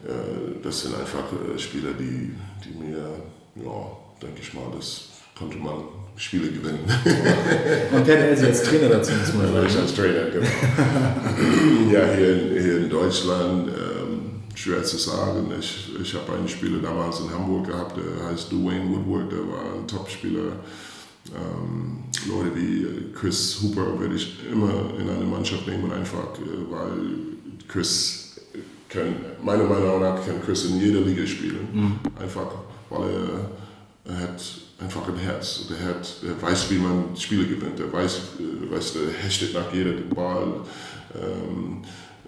äh, 0.05 0.63
das 0.63 0.83
sind 0.83 0.95
einfach 0.95 1.25
äh, 1.33 1.59
Spieler, 1.59 1.93
die, 1.99 2.35
die 2.65 2.79
mir, 2.79 2.99
ja, 3.57 3.87
denke 4.23 4.41
ich 4.41 4.55
mal, 4.55 4.67
das 4.77 5.09
konnte 5.37 5.59
man 5.59 5.83
Spiele 6.17 6.51
gewinnen. 6.51 6.85
Und 7.93 8.07
Pat 8.07 8.09
Elsie 8.09 8.47
als 8.47 8.63
Trainer 8.63 8.89
dazu 8.89 9.13
muss 9.13 9.35
man 9.35 9.53
sagen. 9.53 9.67
Ich 9.67 9.77
als 9.79 9.95
Trainer, 9.95 10.31
genau. 10.31 10.47
ja, 11.93 12.15
hier 12.15 12.33
in, 12.35 12.63
hier 12.63 12.77
in 12.79 12.91
Deutschland, 12.91 13.69
ähm, 13.69 14.43
schwer 14.55 14.83
zu 14.83 14.99
sagen. 14.99 15.51
Ich, 15.59 15.89
ich 16.01 16.15
habe 16.15 16.35
einen 16.35 16.47
Spieler 16.49 16.81
damals 16.83 17.21
in 17.21 17.31
Hamburg 17.31 17.69
gehabt, 17.69 17.97
der 17.97 18.29
heißt 18.29 18.53
Dwayne 18.53 18.91
Woodward, 18.91 19.33
der 19.33 19.39
war 19.39 19.75
ein 19.75 19.89
Top-Spieler. 19.89 20.53
Ähm, 21.29 22.05
Leute 22.27 22.57
wie 22.57 23.13
Chris 23.15 23.61
Hooper 23.63 24.01
werde 24.01 24.15
ich 24.15 24.39
immer 24.51 24.91
in 24.99 25.09
eine 25.09 25.25
Mannschaft 25.25 25.67
nehmen, 25.67 25.93
einfach 25.93 26.35
äh, 26.39 26.71
weil 26.71 26.93
Chris 27.69 28.41
kann, 28.89 29.15
meiner 29.43 29.65
Meinung 29.65 30.01
nach 30.01 30.25
kann 30.25 30.43
Chris 30.45 30.65
in 30.65 30.81
jeder 30.81 31.01
Liga 31.01 31.27
spielen. 31.27 31.69
Mhm. 31.73 31.99
Einfach 32.21 32.49
weil 32.91 33.03
er, 33.03 34.13
er 34.13 34.21
hat 34.21 34.43
einfach 34.81 35.09
ein 35.09 35.17
Herz. 35.17 35.67
Der, 35.69 35.89
hat, 35.89 36.17
der 36.23 36.41
weiß, 36.43 36.71
wie 36.71 36.79
man 36.79 37.17
Spiele 37.17 37.47
gewinnt. 37.47 37.79
Der 37.79 37.93
weiß, 37.93 38.21
äh, 38.39 38.75
weiß 38.75 38.95
der 38.95 39.13
hechtet 39.13 39.55
nach 39.55 39.73
jeder 39.73 39.93
den 39.93 40.09
Ball. 40.09 40.61
Ähm, 41.15 41.83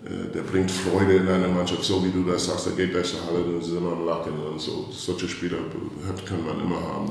äh, 0.04 0.32
der 0.32 0.42
bringt 0.42 0.70
Freude 0.70 1.14
in 1.14 1.28
eine 1.28 1.48
Mannschaft, 1.48 1.84
so 1.84 2.04
wie 2.04 2.10
du 2.10 2.24
das 2.24 2.46
sagst. 2.46 2.66
Der 2.66 2.72
geht 2.74 2.94
durch 2.94 3.12
die 3.12 3.26
Halle 3.26 3.44
und 3.44 3.62
sind 3.62 3.78
am 3.78 4.06
Lachen 4.06 4.32
und 4.32 4.60
so. 4.60 4.88
Solche 4.92 5.28
Spieler 5.28 5.58
kann 6.26 6.44
man 6.44 6.60
immer 6.60 6.80
haben. 6.80 7.10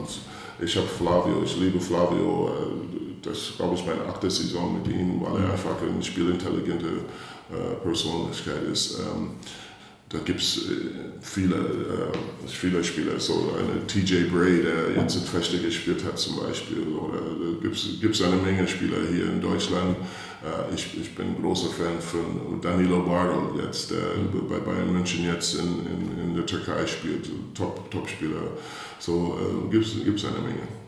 Ich 0.64 0.78
habe 0.78 0.88
Flavio, 0.88 1.44
ich 1.44 1.58
liebe 1.58 1.80
Flavio. 1.80 2.50
Äh, 2.50 3.22
das 3.24 3.54
glaube 3.56 3.76
ich, 3.76 3.86
meine 3.86 4.04
achte 4.06 4.30
Saison 4.30 4.74
mit 4.74 4.88
ihm, 4.92 5.22
weil 5.22 5.44
er 5.44 5.52
einfach 5.52 5.76
eine 5.82 6.02
spielintelligente 6.02 6.88
Persönlichkeit 7.84 8.64
ist. 8.64 9.00
Da 10.12 10.20
gibt 10.20 10.42
es 10.42 10.70
äh, 10.70 10.72
viele, 11.22 11.56
äh, 11.56 12.48
viele 12.48 12.84
Spieler, 12.84 13.18
so 13.18 13.56
eine 13.58 13.88
TJ 13.88 14.26
Bray, 14.30 14.62
der 14.62 15.02
jetzt 15.02 15.16
in 15.16 15.22
Feste 15.22 15.58
gespielt 15.58 16.04
hat 16.04 16.20
zum 16.20 16.38
Beispiel, 16.38 16.86
oder 16.88 17.20
gibt 17.62 18.16
es 18.16 18.22
eine 18.22 18.36
Menge 18.36 18.68
Spieler 18.68 18.98
hier 19.10 19.26
in 19.28 19.40
Deutschland. 19.40 19.96
Äh, 20.44 20.76
ich, 20.76 21.00
ich 21.00 21.16
bin 21.16 21.42
großer 21.42 21.70
Fan 21.70 22.02
von 22.02 22.60
Danilo 22.60 23.04
Bardo 23.04 23.58
jetzt, 23.64 23.92
der 23.92 24.02
bei 24.50 24.60
Bayern 24.60 24.92
München 24.92 25.26
jetzt 25.26 25.56
in, 25.56 25.86
in, 25.86 26.30
in 26.30 26.36
der 26.36 26.46
Türkei 26.46 26.86
spielt, 26.88 27.30
Top-Spieler. 27.54 28.42
Top 28.42 28.60
so 29.00 29.40
äh, 29.40 29.72
gibt 29.72 29.86
es 29.86 30.26
eine 30.26 30.40
Menge. 30.40 30.81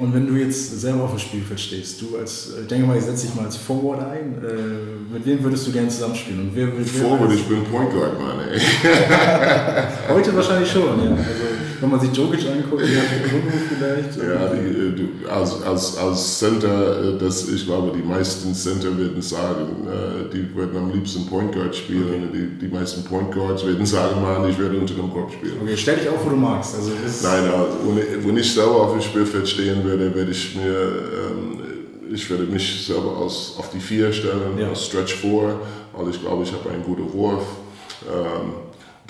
Und 0.00 0.14
wenn 0.14 0.26
du 0.26 0.34
jetzt 0.34 0.80
selber 0.80 1.04
auf 1.04 1.10
dem 1.10 1.18
Spielfeld 1.18 1.60
stehst, 1.60 2.00
du 2.00 2.16
als, 2.16 2.52
ich 2.60 2.66
denke 2.66 2.86
mal, 2.86 2.96
ich 2.96 3.04
setze 3.04 3.26
dich 3.26 3.34
mal 3.34 3.44
als 3.44 3.56
Forward 3.56 4.00
ein, 4.00 4.34
äh, 4.42 5.12
mit 5.12 5.26
wem 5.26 5.42
würdest 5.44 5.66
du 5.66 5.72
gerne 5.72 5.88
zusammenspielen? 5.88 6.40
Und 6.40 6.56
wer, 6.56 6.68
wer, 6.74 6.84
Forward, 6.86 7.32
ich 7.32 7.44
bin 7.44 7.62
Point 7.64 7.92
Guard, 7.92 8.18
Mann, 8.18 8.40
ey. 8.50 8.58
Heute 10.08 10.34
wahrscheinlich 10.34 10.70
schon, 10.70 11.04
ja. 11.04 11.10
Also, 11.10 11.50
wenn 11.80 11.90
man 11.90 12.00
sich 12.00 12.12
Jokic 12.12 12.46
anguckt, 12.46 12.82
vielleicht. 12.82 14.16
Ja, 14.16 14.52
die, 14.52 14.96
du, 14.96 15.28
als, 15.30 15.62
als, 15.62 15.96
als 15.96 16.38
Center, 16.38 17.14
äh, 17.14 17.18
das, 17.18 17.48
ich 17.48 17.64
glaube, 17.64 17.96
die 17.96 18.06
meisten 18.06 18.54
Center 18.54 18.96
werden 18.98 19.22
sagen, 19.22 19.86
äh, 19.86 20.30
die 20.32 20.54
werden 20.56 20.76
am 20.76 20.92
liebsten 20.92 21.26
Point 21.26 21.52
Guard 21.52 21.74
spielen. 21.74 22.28
Okay. 22.28 22.48
Die, 22.60 22.66
die 22.66 22.74
meisten 22.74 23.02
Point 23.04 23.32
Guards 23.32 23.64
werden 23.66 23.86
sagen, 23.86 24.20
Mann, 24.20 24.48
ich 24.48 24.58
werde 24.58 24.78
unter 24.78 24.94
dem 24.94 25.10
Kopf 25.10 25.32
spielen. 25.32 25.54
Okay, 25.62 25.76
stell 25.76 25.96
dich 25.96 26.08
auf, 26.08 26.24
wo 26.24 26.30
du 26.30 26.36
magst. 26.36 26.74
Also, 26.76 26.90
Nein, 27.22 27.44
also, 27.44 28.26
wenn 28.26 28.36
ich 28.36 28.52
selber 28.52 28.82
auf 28.82 28.92
dem 28.92 29.00
Spielfeld 29.00 29.48
stehen 29.48 29.82
würde, 29.90 30.14
werde 30.14 30.30
ich 30.30 30.54
mir, 30.56 30.72
ähm, 30.72 31.60
ich 32.12 32.28
werde 32.30 32.44
mich 32.44 32.86
selber 32.86 33.16
aus, 33.16 33.56
auf 33.58 33.70
die 33.70 33.80
Vier 33.80 34.12
stellen, 34.12 34.58
ja. 34.58 34.70
aus 34.70 34.86
Stretch 34.86 35.14
4, 35.14 35.60
weil 35.92 36.10
ich 36.10 36.20
glaube, 36.20 36.44
ich 36.44 36.52
habe 36.52 36.70
einen 36.70 36.82
guten 36.82 37.12
Wurf. 37.12 37.44
Ähm, 38.06 38.52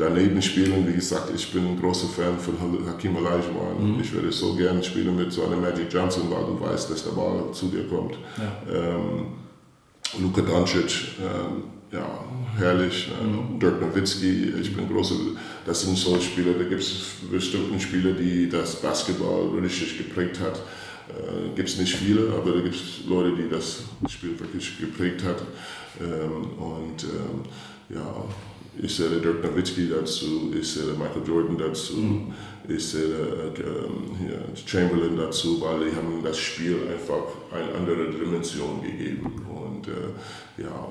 daneben 0.00 0.40
spielen. 0.42 0.86
Wie 0.86 0.94
gesagt, 0.94 1.30
ich 1.34 1.52
bin 1.52 1.66
ein 1.66 1.80
großer 1.80 2.08
Fan 2.08 2.38
von 2.38 2.54
Hakim 2.86 3.16
Olajuwon. 3.16 3.96
Mhm. 3.96 4.00
Ich 4.00 4.12
würde 4.12 4.32
so 4.32 4.54
gerne 4.54 4.82
spielen 4.82 5.14
mit 5.16 5.32
so 5.32 5.44
einem 5.44 5.60
Magic 5.60 5.92
Johnson, 5.92 6.24
weil 6.30 6.44
du 6.44 6.60
weißt, 6.60 6.90
dass 6.90 7.04
der 7.04 7.10
Ball 7.10 7.52
zu 7.52 7.66
dir 7.66 7.86
kommt. 7.88 8.14
Ja. 8.38 8.74
Ähm, 8.74 9.26
Luka 10.18 10.40
Doncic, 10.40 11.18
ähm, 11.20 11.64
ja, 11.92 12.24
herrlich. 12.56 13.08
Mhm. 13.22 13.58
Dirk 13.58 13.80
Nowitzki, 13.80 14.52
ich 14.60 14.74
bin 14.76 14.88
großer, 14.88 15.14
das 15.66 15.82
sind 15.82 15.96
so 15.96 16.18
Spieler, 16.20 16.54
da 16.54 16.64
gibt 16.64 16.82
es 16.82 17.16
bestimmte 17.30 17.78
Spieler, 17.80 18.12
die 18.12 18.48
das 18.48 18.76
Basketball 18.76 19.48
richtig 19.60 19.98
geprägt 19.98 20.40
hat. 20.40 20.62
Äh, 21.08 21.54
gibt 21.56 21.68
es 21.68 21.78
nicht 21.78 21.96
viele, 21.96 22.32
aber 22.32 22.52
da 22.52 22.60
gibt 22.60 22.76
es 22.76 23.06
Leute, 23.08 23.36
die 23.36 23.48
das 23.48 23.82
Spiel 24.08 24.38
wirklich 24.38 24.78
geprägt 24.78 25.24
hat. 25.24 25.42
Ähm, 26.00 26.52
und 26.58 27.04
ähm, 27.04 27.42
ja, 27.88 28.24
ich 28.80 28.94
sehe 28.94 29.20
Dirk 29.20 29.42
Nowitzki 29.42 29.88
dazu, 29.88 30.52
ich 30.58 30.68
sehe 30.68 30.92
Michael 30.92 31.26
Jordan 31.26 31.58
dazu, 31.58 31.96
mhm. 31.96 32.32
ich 32.68 32.86
sehe 32.86 33.02
äh, 33.04 34.56
Chamberlain 34.66 35.16
dazu, 35.16 35.60
weil 35.60 35.90
die 35.90 35.96
haben 35.96 36.22
das 36.22 36.38
Spiel 36.38 36.76
einfach 36.88 37.24
eine 37.52 37.74
andere 37.74 38.10
Dimension 38.10 38.80
gegeben. 38.80 39.42
Und 39.48 39.88
äh, 39.88 40.62
ja, 40.62 40.88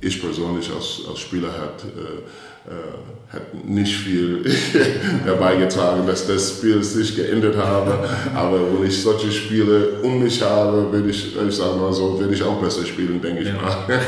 ich 0.00 0.20
persönlich 0.20 0.70
als, 0.70 1.02
als 1.08 1.20
Spieler 1.20 1.48
hat, 1.48 1.84
äh, 1.84 2.70
äh, 2.70 3.32
hat 3.32 3.64
nicht 3.64 3.96
viel 3.96 4.44
dabei 5.26 5.56
getragen, 5.56 6.06
dass 6.06 6.26
das 6.26 6.50
Spiel 6.50 6.82
sich 6.82 7.16
geändert 7.16 7.56
habe. 7.56 8.08
Aber 8.34 8.58
wenn 8.60 8.86
ich 8.86 9.02
solche 9.02 9.30
Spiele 9.30 10.00
um 10.02 10.22
mich 10.22 10.42
habe, 10.42 10.90
würde 10.92 11.10
ich, 11.10 11.36
ich 11.36 11.54
sage 11.54 11.76
mal 11.76 11.92
so, 11.92 12.18
würde 12.18 12.34
ich 12.34 12.42
auch 12.42 12.60
besser 12.60 12.84
spielen, 12.84 13.20
denke 13.20 13.42
ich 13.42 13.48
ja. 13.48 13.54
mal. 13.54 14.00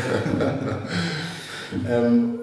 ähm, 1.89 2.37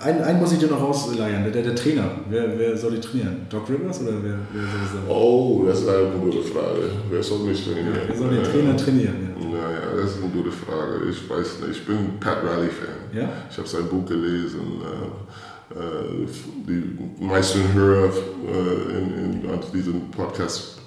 einen, 0.00 0.22
einen 0.22 0.40
muss 0.40 0.52
ich 0.52 0.58
dir 0.58 0.68
noch 0.68 0.80
rausleiern, 0.80 1.50
der, 1.50 1.62
der 1.62 1.74
Trainer. 1.74 2.10
Wer, 2.28 2.58
wer 2.58 2.76
soll 2.76 2.92
die 2.92 3.00
trainieren? 3.00 3.46
Doc 3.48 3.68
Rivers 3.68 4.00
oder 4.02 4.12
wer, 4.22 4.38
wer 4.52 4.62
soll 4.62 4.80
das 4.82 4.92
sein? 4.92 5.02
Oh, 5.08 5.64
das 5.66 5.80
ist 5.80 5.88
eine 5.88 6.10
gute 6.20 6.42
Frage. 6.42 6.90
Wer 7.10 7.22
soll 7.22 7.38
mich 7.40 7.64
trainieren? 7.64 7.94
Ja, 7.94 8.00
wer 8.06 8.16
soll 8.16 8.30
den 8.30 8.42
Trainer 8.42 8.76
trainieren? 8.76 9.14
Ja. 9.40 9.46
Naja, 9.46 9.85
das 10.06 10.16
ist 10.16 10.22
eine 10.22 10.32
gute 10.32 10.52
Frage. 10.52 11.04
Ich 11.10 11.28
weiß 11.28 11.60
nicht. 11.60 11.80
Ich 11.80 11.86
bin 11.86 12.18
Pat 12.20 12.42
Riley-Fan. 12.42 13.12
Ja? 13.12 13.28
Ich 13.50 13.58
habe 13.58 13.68
sein 13.68 13.88
Buch 13.88 14.06
gelesen. 14.06 14.80
Äh, 14.82 15.74
äh, 15.74 16.26
die 16.68 17.24
meisten 17.24 17.72
Hörer 17.72 18.08
äh, 18.08 18.98
in, 18.98 19.42
in, 19.42 19.72
diesem 19.74 20.10
Podcast 20.12 20.78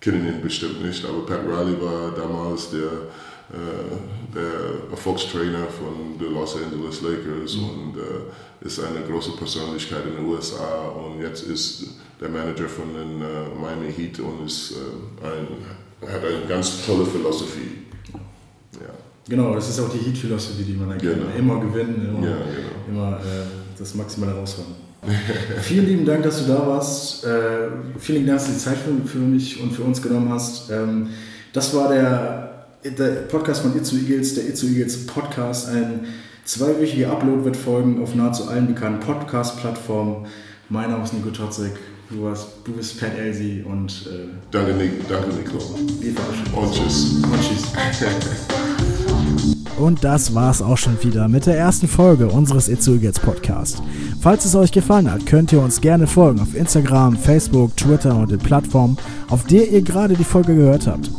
kennen 0.00 0.26
ihn 0.26 0.40
bestimmt 0.40 0.80
nicht, 0.84 1.04
aber 1.04 1.26
Pat 1.26 1.40
Riley 1.40 1.76
war 1.80 2.12
damals 2.16 2.70
der 2.70 3.08
äh, 3.52 4.34
der 4.34 4.90
Erfolgstrainer 4.92 5.66
von 5.66 6.18
den 6.18 6.32
Los 6.32 6.56
Angeles 6.56 7.02
Lakers 7.02 7.56
mhm. 7.56 7.64
und 7.64 7.96
äh, 7.98 8.66
ist 8.66 8.78
eine 8.80 9.04
große 9.04 9.32
Persönlichkeit 9.32 10.06
in 10.06 10.16
den 10.16 10.24
USA 10.24 10.88
und 10.88 11.20
jetzt 11.20 11.42
ist 11.42 11.96
der 12.20 12.28
Manager 12.28 12.68
von 12.68 12.94
den 12.94 13.20
äh, 13.20 13.60
Miami 13.60 13.92
Heat 13.92 14.20
und 14.20 14.46
ist, 14.46 14.74
ein, 15.22 16.08
hat 16.08 16.24
eine 16.24 16.46
ganz 16.48 16.86
tolle 16.86 17.04
Philosophie. 17.04 17.81
Ja. 18.72 18.88
Genau, 19.28 19.54
das 19.54 19.68
ist 19.68 19.80
auch 19.80 19.88
die 19.88 19.98
Heat-Philosophie, 19.98 20.64
die 20.64 20.72
man 20.72 20.90
dann 20.90 20.98
genau. 20.98 21.26
Immer 21.38 21.60
gewinnen, 21.60 22.08
immer, 22.08 22.26
ja, 22.26 22.36
genau. 22.36 23.06
immer 23.06 23.16
äh, 23.18 23.46
das 23.78 23.94
Maximale 23.94 24.32
rausholen. 24.32 24.72
vielen 25.62 25.86
lieben 25.86 26.04
Dank, 26.04 26.22
dass 26.22 26.44
du 26.44 26.52
da 26.52 26.66
warst. 26.66 27.24
Äh, 27.24 27.68
vielen 27.98 28.26
Dank, 28.26 28.38
dass 28.38 28.46
du 28.46 28.52
die 28.52 28.58
Zeit 28.58 28.78
für, 28.78 29.08
für, 29.08 29.18
mich 29.18 29.60
und 29.60 29.72
für 29.72 29.82
uns 29.82 30.00
genommen 30.02 30.28
hast. 30.28 30.70
Ähm, 30.70 31.08
das 31.52 31.74
war 31.74 31.88
der 31.92 32.52
der 32.84 33.22
Podcast 33.28 33.62
von 33.62 33.76
Itzu 33.76 33.96
Eagles, 33.96 34.34
der 34.34 34.48
Itzu 34.48 34.66
Eagles 34.66 35.06
Podcast. 35.06 35.68
Ein 35.68 36.06
zweiwöchiger 36.44 37.12
Upload 37.12 37.44
wird 37.44 37.56
folgen 37.56 38.02
auf 38.02 38.14
nahezu 38.14 38.48
allen 38.48 38.66
bekannten 38.66 39.00
Podcast-Plattformen. 39.00 40.26
Mein 40.68 40.90
Name 40.90 41.04
ist 41.04 41.12
Nico 41.12 41.30
Totzek. 41.30 41.72
Du, 42.12 42.28
hast, 42.28 42.48
du 42.64 42.72
bist 42.72 43.00
Pat 43.00 43.16
Elsie 43.16 43.64
und. 43.66 44.06
Äh, 44.06 44.28
danke, 44.50 44.74
Nico. 44.74 44.96
Danke, 45.08 45.28
Nico. 45.28 45.58
Wir 45.98 46.12
verabschieden 46.12 46.54
Und 46.54 46.72
tschüss. 46.74 47.22
Und 47.22 47.40
tschüss. 47.40 47.72
Und 49.78 50.04
das 50.04 50.34
war's 50.34 50.60
auch 50.60 50.76
schon 50.76 51.02
wieder 51.02 51.26
mit 51.28 51.46
der 51.46 51.56
ersten 51.56 51.88
Folge 51.88 52.28
unseres 52.28 52.68
Itzu 52.68 52.92
Eagles 52.92 53.18
Podcast. 53.18 53.82
Falls 54.20 54.44
es 54.44 54.54
euch 54.54 54.70
gefallen 54.70 55.10
hat, 55.10 55.24
könnt 55.24 55.52
ihr 55.52 55.60
uns 55.60 55.80
gerne 55.80 56.06
folgen 56.06 56.40
auf 56.40 56.54
Instagram, 56.54 57.16
Facebook, 57.16 57.74
Twitter 57.78 58.14
und 58.14 58.30
den 58.30 58.38
Plattformen, 58.38 58.98
auf 59.30 59.44
der 59.44 59.70
ihr 59.70 59.80
gerade 59.80 60.14
die 60.14 60.22
Folge 60.22 60.54
gehört 60.54 60.86
habt. 60.86 61.10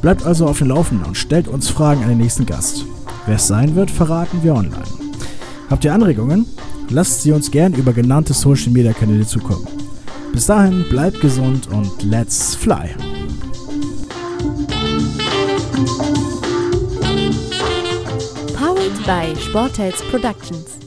Bleibt 0.00 0.24
also 0.24 0.46
auf 0.46 0.58
dem 0.58 0.68
Laufenden 0.68 1.06
und 1.06 1.18
stellt 1.18 1.46
uns 1.48 1.68
Fragen 1.68 2.02
an 2.02 2.08
den 2.08 2.18
nächsten 2.18 2.46
Gast. 2.46 2.86
Wer 3.26 3.36
es 3.36 3.46
sein 3.46 3.74
wird, 3.74 3.90
verraten 3.90 4.42
wir 4.42 4.54
online. 4.54 4.82
Habt 5.68 5.84
ihr 5.84 5.92
Anregungen? 5.92 6.46
Lasst 6.88 7.22
sie 7.22 7.32
uns 7.32 7.50
gern 7.50 7.74
über 7.74 7.92
genannte 7.92 8.32
Social 8.32 8.72
Media 8.72 8.94
Kanäle 8.94 9.26
zukommen. 9.26 9.68
Bis 10.32 10.46
dahin, 10.46 10.84
bleibt 10.88 11.20
gesund 11.20 11.68
und 11.68 12.02
let's 12.02 12.54
fly! 12.54 12.94
Powered 18.54 19.06
by 19.06 19.34
Sportels 19.40 20.02
Productions. 20.10 20.79